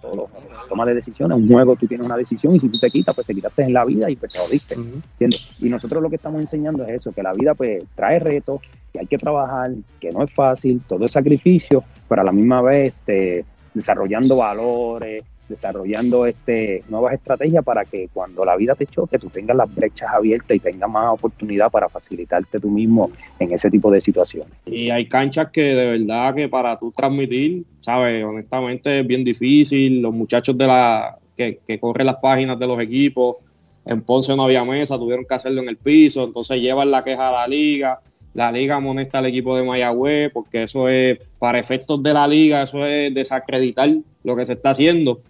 Todo 0.00 0.14
lo- 0.16 0.30
toma 0.68 0.86
de 0.86 0.94
decisiones, 0.94 1.36
un 1.36 1.48
juego 1.48 1.76
tú 1.76 1.86
tienes 1.86 2.06
una 2.06 2.16
decisión 2.16 2.54
y 2.56 2.60
si 2.60 2.68
tú 2.68 2.78
te 2.78 2.90
quitas, 2.90 3.14
pues 3.14 3.26
te 3.26 3.34
quitaste 3.34 3.62
en 3.62 3.72
la 3.72 3.84
vida 3.84 4.10
y 4.10 4.16
pues 4.16 4.32
te 4.32 4.38
jodiste. 4.38 4.74
¿entiendes? 5.12 5.56
Y 5.60 5.68
nosotros 5.68 6.02
lo 6.02 6.08
que 6.08 6.16
estamos 6.16 6.40
enseñando 6.40 6.84
es 6.84 6.90
eso, 6.90 7.12
que 7.12 7.22
la 7.22 7.32
vida 7.32 7.54
pues 7.54 7.82
trae 7.94 8.18
retos, 8.18 8.60
que 8.92 9.00
hay 9.00 9.06
que 9.06 9.18
trabajar, 9.18 9.72
que 10.00 10.10
no 10.12 10.22
es 10.22 10.32
fácil, 10.32 10.80
todo 10.88 11.04
es 11.06 11.12
sacrificio, 11.12 11.82
pero 12.08 12.22
a 12.22 12.24
la 12.24 12.32
misma 12.32 12.62
vez 12.62 12.94
este, 12.94 13.44
desarrollando 13.74 14.36
valores, 14.36 15.24
desarrollando 15.50 16.24
este, 16.24 16.82
nuevas 16.88 17.12
estrategias 17.12 17.62
para 17.62 17.84
que 17.84 18.08
cuando 18.10 18.44
la 18.44 18.56
vida 18.56 18.74
te 18.74 18.86
choque 18.86 19.18
tú 19.18 19.28
tengas 19.28 19.56
las 19.56 19.74
brechas 19.74 20.08
abiertas 20.10 20.56
y 20.56 20.60
tengas 20.60 20.88
más 20.88 21.12
oportunidad 21.12 21.70
para 21.70 21.90
facilitarte 21.90 22.58
tú 22.58 22.70
mismo 22.70 23.10
en 23.38 23.52
ese 23.52 23.70
tipo 23.70 23.90
de 23.90 24.00
situaciones. 24.00 24.54
Y 24.64 24.88
hay 24.88 25.06
canchas 25.06 25.50
que 25.50 25.62
de 25.62 25.98
verdad 25.98 26.34
que 26.34 26.48
para 26.48 26.78
tú 26.78 26.90
transmitir, 26.92 27.64
¿sabes? 27.80 28.24
Honestamente 28.24 29.00
es 29.00 29.06
bien 29.06 29.24
difícil. 29.24 30.00
Los 30.00 30.14
muchachos 30.14 30.56
de 30.56 30.66
la 30.66 31.18
que, 31.36 31.58
que 31.66 31.78
corren 31.78 32.06
las 32.06 32.16
páginas 32.16 32.58
de 32.58 32.66
los 32.66 32.80
equipos, 32.80 33.36
en 33.84 34.02
Ponce 34.02 34.36
no 34.36 34.44
había 34.44 34.64
mesa, 34.64 34.98
tuvieron 34.98 35.24
que 35.24 35.34
hacerlo 35.34 35.62
en 35.62 35.68
el 35.68 35.76
piso, 35.76 36.24
entonces 36.24 36.60
llevan 36.60 36.90
la 36.90 37.02
queja 37.02 37.28
a 37.28 37.32
la 37.32 37.48
liga. 37.48 38.00
La 38.32 38.52
liga 38.52 38.76
amonesta 38.76 39.18
al 39.18 39.26
equipo 39.26 39.56
de 39.56 39.64
Mayagüez, 39.64 40.32
porque 40.32 40.62
eso 40.62 40.88
es, 40.88 41.18
para 41.40 41.58
efectos 41.58 42.00
de 42.00 42.12
la 42.12 42.28
liga, 42.28 42.62
eso 42.62 42.86
es 42.86 43.12
desacreditar 43.12 43.90
lo 44.22 44.36
que 44.36 44.44
se 44.44 44.52
está 44.52 44.70
haciendo. 44.70 45.20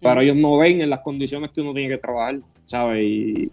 Pero 0.00 0.20
ellos 0.20 0.36
no 0.36 0.56
ven 0.56 0.80
en 0.80 0.90
las 0.90 1.00
condiciones 1.00 1.50
que 1.50 1.60
uno 1.60 1.74
tiene 1.74 1.90
que 1.90 1.98
trabajar, 1.98 2.38
¿sabes? 2.66 3.04
Y, 3.04 3.50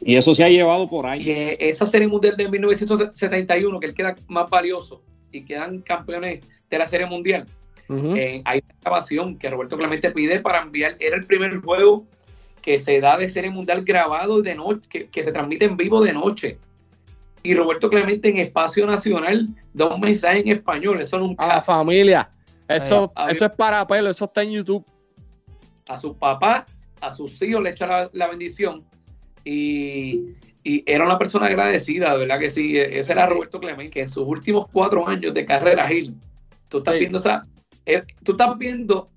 y 0.00 0.16
eso 0.16 0.34
se 0.34 0.44
ha 0.44 0.48
llevado 0.48 0.88
por 0.88 1.06
años. 1.06 1.24
que 1.24 1.56
esa 1.60 1.86
serie 1.86 2.08
mundial 2.08 2.36
de 2.36 2.48
1971, 2.48 3.80
que 3.80 3.86
él 3.86 3.94
queda 3.94 4.14
más 4.28 4.50
valioso 4.50 5.02
y 5.30 5.44
quedan 5.44 5.80
campeones 5.80 6.40
de 6.70 6.78
la 6.78 6.86
serie 6.86 7.06
mundial, 7.06 7.46
eh, 7.90 8.40
hay 8.46 8.62
una 8.64 8.74
grabación 8.80 9.38
que 9.38 9.50
Roberto 9.50 9.76
Clemente 9.76 10.10
pide 10.10 10.40
para 10.40 10.62
enviar, 10.62 10.96
era 10.98 11.16
el 11.16 11.26
primer 11.26 11.54
juego 11.60 12.06
que 12.62 12.78
se 12.78 13.00
da 13.00 13.18
de 13.18 13.28
serie 13.28 13.50
mundial 13.50 13.84
grabado 13.84 14.40
de 14.40 14.54
noche, 14.54 14.86
que, 14.88 15.06
que 15.08 15.24
se 15.24 15.32
transmite 15.32 15.66
en 15.66 15.76
vivo 15.76 16.02
de 16.02 16.12
noche. 16.12 16.58
Y 17.42 17.54
Roberto 17.54 17.90
Clemente 17.90 18.28
en 18.28 18.38
Espacio 18.38 18.86
Nacional 18.86 19.48
da 19.74 19.86
un 19.86 20.00
mensaje 20.00 20.40
en 20.40 20.48
español, 20.48 21.00
eso 21.00 21.18
nunca... 21.18 21.44
A 21.44 21.56
la 21.56 21.62
familia. 21.62 22.30
Eso, 22.68 23.12
eso 23.28 23.44
es 23.44 23.52
para 23.52 23.86
pelo, 23.86 24.10
eso 24.10 24.24
está 24.24 24.42
en 24.42 24.52
YouTube. 24.52 24.84
A 25.88 25.98
su 25.98 26.16
papá, 26.16 26.64
a 27.00 27.14
sus 27.14 27.40
hijos 27.42 27.62
le 27.62 27.70
echa 27.70 27.86
la, 27.86 28.10
la 28.12 28.28
bendición 28.28 28.76
y, 29.44 30.34
y 30.62 30.82
era 30.86 31.04
una 31.04 31.18
persona 31.18 31.46
agradecida, 31.46 32.12
de 32.12 32.18
verdad 32.18 32.38
que 32.38 32.50
sí. 32.50 32.78
E- 32.78 32.98
Ese 32.98 33.12
era 33.12 33.26
Roberto 33.26 33.58
Clemente, 33.58 33.90
que 33.90 34.02
en 34.02 34.10
sus 34.10 34.26
últimos 34.26 34.68
cuatro 34.72 35.06
años 35.08 35.34
de 35.34 35.44
carrera, 35.44 35.88
Gil, 35.88 36.14
tú 36.68 36.78
estás 36.78 36.94
viendo 36.98 37.18
esa, 37.18 37.46
eh, 37.86 38.02
tú 38.22 38.32
estás 38.32 38.56
viendo 38.58 39.08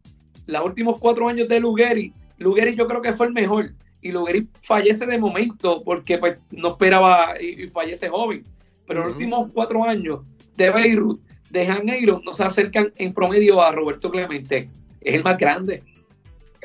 los 0.47 0.65
últimos 0.65 0.99
cuatro 0.99 1.27
años 1.27 1.47
de 1.47 1.59
Lugeri. 1.59 2.13
Lugeri 2.37 2.75
yo 2.75 2.87
creo 2.87 3.01
que 3.01 3.13
fue 3.13 3.27
el 3.27 3.33
mejor 3.33 3.71
y 4.01 4.11
Lugeri 4.11 4.47
fallece 4.63 5.05
de 5.05 5.17
momento 5.17 5.83
porque 5.83 6.17
pues 6.17 6.41
no 6.51 6.69
esperaba 6.69 7.35
y, 7.39 7.63
y 7.63 7.67
fallece 7.69 8.09
joven. 8.09 8.43
Pero 8.87 9.01
los 9.01 9.11
últimos 9.13 9.51
cuatro 9.53 9.83
años 9.83 10.21
de 10.57 10.69
Beirut, 10.69 11.19
de 11.49 11.65
Janeiro, 11.65 12.21
nos 12.23 12.39
acercan 12.39 12.91
en 12.97 13.13
promedio 13.13 13.61
a 13.61 13.71
Roberto 13.71 14.11
Clemente. 14.11 14.67
Es 15.01 15.15
el 15.15 15.23
más 15.23 15.37
grande. 15.37 15.81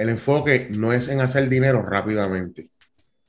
El 0.01 0.09
enfoque 0.09 0.71
no 0.79 0.95
es 0.95 1.09
en 1.09 1.21
hacer 1.21 1.47
dinero 1.51 1.83
rápidamente. 1.83 2.71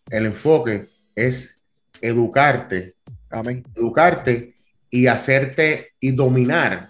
El 0.10 0.26
enfoque 0.26 0.86
es 1.14 1.62
educarte, 2.00 2.96
educarte 3.76 4.56
y 4.90 5.08
hacerte 5.08 5.90
y 6.00 6.12
dominar 6.14 6.88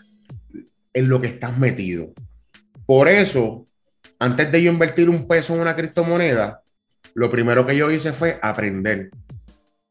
en 0.93 1.09
lo 1.09 1.19
que 1.19 1.29
estás 1.29 1.57
metido. 1.57 2.13
Por 2.86 3.09
eso, 3.09 3.65
antes 4.19 4.51
de 4.51 4.61
yo 4.61 4.71
invertir 4.71 5.09
un 5.09 5.27
peso 5.27 5.55
en 5.55 5.61
una 5.61 5.75
criptomoneda, 5.75 6.61
lo 7.15 7.32
primero 7.32 7.65
que 7.65 7.75
yo 7.75 7.89
hice 7.89 8.13
fue 8.13 8.38
aprender 8.39 9.09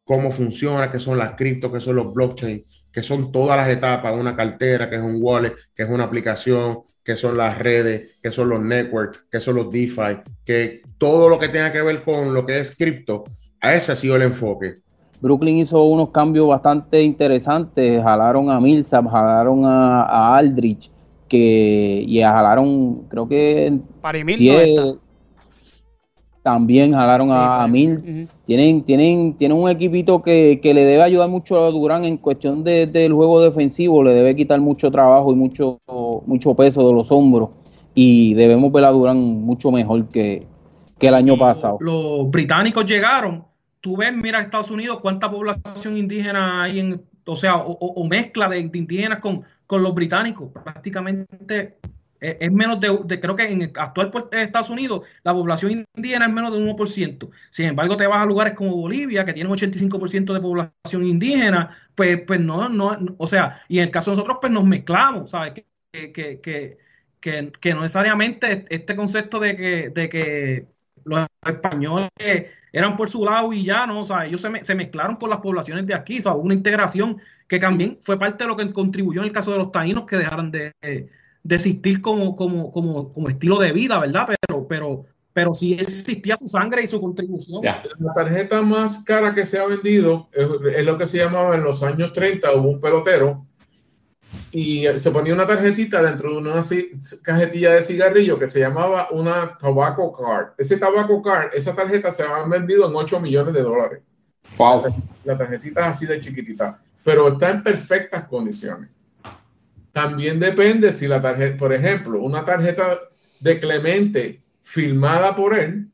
cómo 0.04 0.30
funciona, 0.30 0.88
qué 0.88 1.00
son 1.00 1.18
las 1.18 1.32
cripto, 1.32 1.72
qué 1.72 1.80
son 1.80 1.96
los 1.96 2.14
blockchain, 2.14 2.64
qué 2.92 3.02
son 3.02 3.32
todas 3.32 3.56
las 3.56 3.68
etapas 3.68 4.14
una 4.14 4.36
cartera, 4.36 4.88
qué 4.88 4.96
es 4.96 5.02
un 5.02 5.18
wallet, 5.20 5.56
qué 5.74 5.82
es 5.82 5.90
una 5.90 6.04
aplicación, 6.04 6.84
qué 7.10 7.16
son 7.16 7.36
las 7.36 7.58
redes, 7.58 8.20
qué 8.22 8.30
son 8.30 8.48
los 8.48 8.60
networks, 8.60 9.26
qué 9.32 9.40
son 9.40 9.56
los 9.56 9.68
DeFi, 9.68 10.20
que 10.44 10.82
todo 10.96 11.28
lo 11.28 11.40
que 11.40 11.48
tenga 11.48 11.72
que 11.72 11.82
ver 11.82 12.04
con 12.04 12.32
lo 12.32 12.46
que 12.46 12.60
es 12.60 12.76
cripto, 12.76 13.24
a 13.60 13.74
ese 13.74 13.90
ha 13.90 13.96
sido 13.96 14.14
el 14.14 14.22
enfoque. 14.22 14.76
Brooklyn 15.20 15.58
hizo 15.58 15.82
unos 15.82 16.10
cambios 16.10 16.46
bastante 16.46 17.02
interesantes. 17.02 18.00
Jalaron 18.00 18.48
a 18.48 18.60
Millsap, 18.60 19.08
jalaron 19.08 19.64
a, 19.64 20.02
a 20.04 20.36
Aldrich, 20.36 20.88
que, 21.28 22.04
y 22.06 22.22
a 22.22 22.30
jalaron, 22.30 23.08
creo 23.08 23.26
que. 23.26 23.76
Parimil 24.00 24.36
no 24.36 24.58
10, 24.60 24.68
está. 24.68 25.09
También 26.42 26.92
jalaron 26.92 27.30
a, 27.30 27.62
a 27.62 27.68
Mills. 27.68 28.10
Tienen, 28.46 28.82
tienen, 28.82 29.34
tienen 29.34 29.56
un 29.58 29.68
equipito 29.68 30.22
que, 30.22 30.58
que 30.62 30.74
le 30.74 30.84
debe 30.84 31.02
ayudar 31.02 31.28
mucho 31.28 31.62
a 31.64 31.70
Durán 31.70 32.04
en 32.04 32.16
cuestión 32.16 32.64
de- 32.64 32.86
del 32.86 33.12
juego 33.12 33.40
defensivo, 33.40 34.02
le 34.02 34.12
debe 34.14 34.34
quitar 34.34 34.60
mucho 34.60 34.90
trabajo 34.90 35.32
y 35.32 35.36
mucho, 35.36 35.78
mucho 36.26 36.54
peso 36.54 36.86
de 36.88 36.92
los 36.94 37.12
hombros. 37.12 37.50
Y 37.94 38.34
debemos 38.34 38.72
ver 38.72 38.84
a 38.84 38.90
Durán 38.90 39.18
mucho 39.18 39.70
mejor 39.70 40.08
que, 40.08 40.46
que 40.98 41.08
el 41.08 41.14
año 41.14 41.36
pasado. 41.36 41.76
los 41.80 42.30
británicos 42.30 42.84
llegaron, 42.86 43.44
tú 43.80 43.96
ves, 43.96 44.12
mira 44.14 44.40
Estados 44.40 44.70
Unidos, 44.70 44.98
cuánta 45.00 45.30
población 45.30 45.96
indígena 45.96 46.62
hay 46.62 46.80
en, 46.80 47.02
o 47.26 47.36
sea, 47.36 47.56
o, 47.56 47.72
o- 47.72 47.92
o 48.02 48.06
mezcla 48.08 48.48
de, 48.48 48.62
de 48.68 48.78
indígenas 48.78 49.18
con, 49.18 49.42
con 49.66 49.82
los 49.82 49.94
británicos, 49.94 50.48
prácticamente 50.64 51.76
es 52.20 52.52
menos 52.52 52.80
de, 52.80 52.98
de- 53.04 53.20
creo 53.20 53.36
que 53.36 53.44
en 53.44 53.62
el 53.62 53.72
actual 53.76 54.10
puer- 54.10 54.28
Estados 54.32 54.70
Unidos 54.70 55.06
la 55.22 55.32
población 55.32 55.86
indígena 55.96 56.26
es 56.26 56.32
menos 56.32 56.52
de 56.52 56.58
un 56.58 56.64
1%. 56.64 57.30
Sin 57.50 57.66
embargo, 57.66 57.96
te 57.96 58.06
vas 58.06 58.22
a 58.22 58.26
lugares 58.26 58.54
como 58.54 58.76
Bolivia, 58.76 59.24
que 59.24 59.32
tiene 59.32 59.48
un 59.48 59.54
85% 59.54 60.32
de 60.34 60.40
población 60.40 61.04
indígena, 61.04 61.76
pues, 61.94 62.20
pues 62.26 62.40
no, 62.40 62.68
no, 62.68 62.96
o 63.18 63.26
sea, 63.26 63.62
y 63.68 63.78
en 63.78 63.84
el 63.84 63.90
caso 63.90 64.10
de 64.10 64.16
nosotros, 64.16 64.38
pues 64.40 64.52
nos 64.52 64.64
mezclamos, 64.64 65.30
¿sabes? 65.30 65.54
Que, 65.92 66.12
que, 66.12 66.40
que, 66.40 66.78
que, 67.60 67.74
no 67.74 67.80
necesariamente 67.82 68.64
este 68.70 68.96
concepto 68.96 69.38
de 69.40 69.56
que, 69.56 69.88
de 69.90 70.08
que 70.08 70.66
los 71.04 71.26
españoles 71.46 72.10
eran 72.72 72.96
por 72.96 73.08
su 73.10 73.24
lado 73.24 73.52
y 73.52 73.64
ya, 73.64 73.86
¿no? 73.86 74.00
O 74.00 74.04
sea, 74.04 74.26
ellos 74.26 74.40
se, 74.40 74.64
se 74.64 74.74
mezclaron 74.74 75.16
con 75.16 75.30
las 75.30 75.40
poblaciones 75.40 75.86
de 75.86 75.94
aquí, 75.94 76.18
o 76.18 76.22
sea, 76.22 76.32
hubo 76.34 76.42
una 76.42 76.54
integración 76.54 77.20
que 77.48 77.58
también 77.58 77.98
fue 78.00 78.18
parte 78.18 78.44
de 78.44 78.48
lo 78.48 78.56
que 78.56 78.72
contribuyó 78.72 79.20
en 79.20 79.26
el 79.28 79.32
caso 79.32 79.52
de 79.52 79.58
los 79.58 79.72
taínos 79.72 80.06
que 80.06 80.16
dejaran 80.16 80.50
de, 80.50 80.72
de 81.42 81.56
existir 81.56 82.00
como, 82.00 82.36
como, 82.36 82.70
como, 82.72 83.12
como 83.12 83.28
estilo 83.28 83.58
de 83.58 83.72
vida, 83.72 83.98
¿verdad? 83.98 84.28
Pero, 84.46 84.66
pero, 84.68 85.04
pero 85.32 85.54
sí 85.54 85.74
existía 85.74 86.36
su 86.36 86.48
sangre 86.48 86.82
y 86.82 86.88
su 86.88 87.00
contribución. 87.00 87.62
La 87.62 87.82
tarjeta 88.14 88.62
más 88.62 89.04
cara 89.04 89.34
que 89.34 89.44
se 89.44 89.58
ha 89.58 89.66
vendido 89.66 90.28
es, 90.32 90.48
es 90.76 90.86
lo 90.86 90.98
que 90.98 91.06
se 91.06 91.18
llamaba 91.18 91.54
en 91.54 91.64
los 91.64 91.82
años 91.82 92.12
30, 92.12 92.52
hubo 92.54 92.70
un 92.70 92.80
pelotero 92.80 93.46
y 94.52 94.84
se 94.96 95.10
ponía 95.10 95.34
una 95.34 95.46
tarjetita 95.46 96.02
dentro 96.02 96.32
de 96.32 96.38
una 96.38 96.60
cajetilla 97.22 97.72
de 97.72 97.82
cigarrillo 97.82 98.38
que 98.38 98.46
se 98.46 98.60
llamaba 98.60 99.08
una 99.10 99.56
tobacco 99.58 100.12
card. 100.12 100.48
Ese 100.58 100.76
tobacco 100.76 101.22
card, 101.22 101.50
esa 101.54 101.74
tarjeta 101.74 102.10
se 102.10 102.24
ha 102.24 102.46
vendido 102.46 102.88
en 102.88 102.96
8 102.96 103.20
millones 103.20 103.54
de 103.54 103.62
dólares. 103.62 104.00
Wow. 104.56 104.94
La 105.24 105.38
tarjetita 105.38 105.82
es 105.82 105.86
así 105.86 106.06
de 106.06 106.18
chiquitita, 106.18 106.80
pero 107.04 107.28
está 107.28 107.50
en 107.50 107.62
perfectas 107.62 108.26
condiciones. 108.26 108.99
También 109.92 110.38
depende 110.40 110.92
si 110.92 111.08
la 111.08 111.20
tarjeta, 111.20 111.56
por 111.58 111.72
ejemplo, 111.72 112.20
una 112.20 112.44
tarjeta 112.44 112.96
de 113.40 113.58
Clemente 113.58 114.40
firmada 114.62 115.34
por 115.34 115.58
él, 115.58 115.86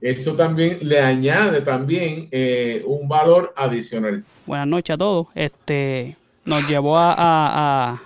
eso 0.00 0.34
también 0.34 0.78
le 0.82 1.00
añade 1.00 1.60
también 1.62 2.28
eh, 2.32 2.82
un 2.84 3.08
valor 3.08 3.54
adicional. 3.56 4.24
Buenas 4.44 4.66
noches 4.66 4.94
a 4.94 4.98
todos. 4.98 5.28
Este 5.36 6.16
nos 6.44 6.66
llevó 6.68 6.98
a 6.98 7.12
a, 7.12 7.92
a, 7.92 8.02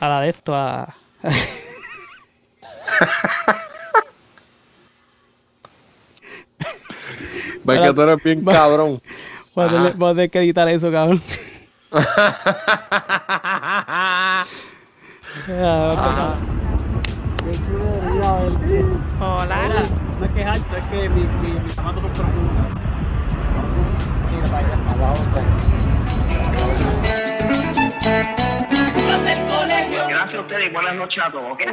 a 0.00 0.08
la 0.08 0.20
de 0.22 0.30
esto 0.30 0.54
a 0.54 0.96
Ves 7.64 7.80
que 7.80 7.92
tú 7.94 8.02
eres 8.02 8.22
bien 8.22 8.44
cabrón. 8.44 9.00
Voy 9.54 9.64
a 9.64 9.68
tener- 9.68 9.86
Ajá. 9.88 9.94
voy 9.96 10.10
a 10.10 10.14
tener 10.14 10.30
que 10.30 10.38
editar 10.40 10.68
eso, 10.68 10.90
cabrón. 10.90 11.22
Ajá. 15.98 16.34
Hola. 19.20 19.84
No 20.18 20.24
es 20.26 20.30
que 20.32 20.40
es 20.40 20.46
alto, 20.46 20.76
es 20.76 20.84
que 20.86 21.08
mi- 21.08 21.24
mi- 21.42 21.58
mis 21.60 21.74
zapatos 21.74 22.02
son 22.02 22.12
profundos. 22.12 22.66
Mira 24.30 24.58
allá. 24.58 24.76
Gracias 30.08 30.34
a 30.34 30.40
ustedes 30.40 30.70
y 30.70 30.72
buenas 30.74 30.94
noches 30.94 31.22
a 31.24 31.30
todos, 31.30 31.52
¿ok? 31.52 31.60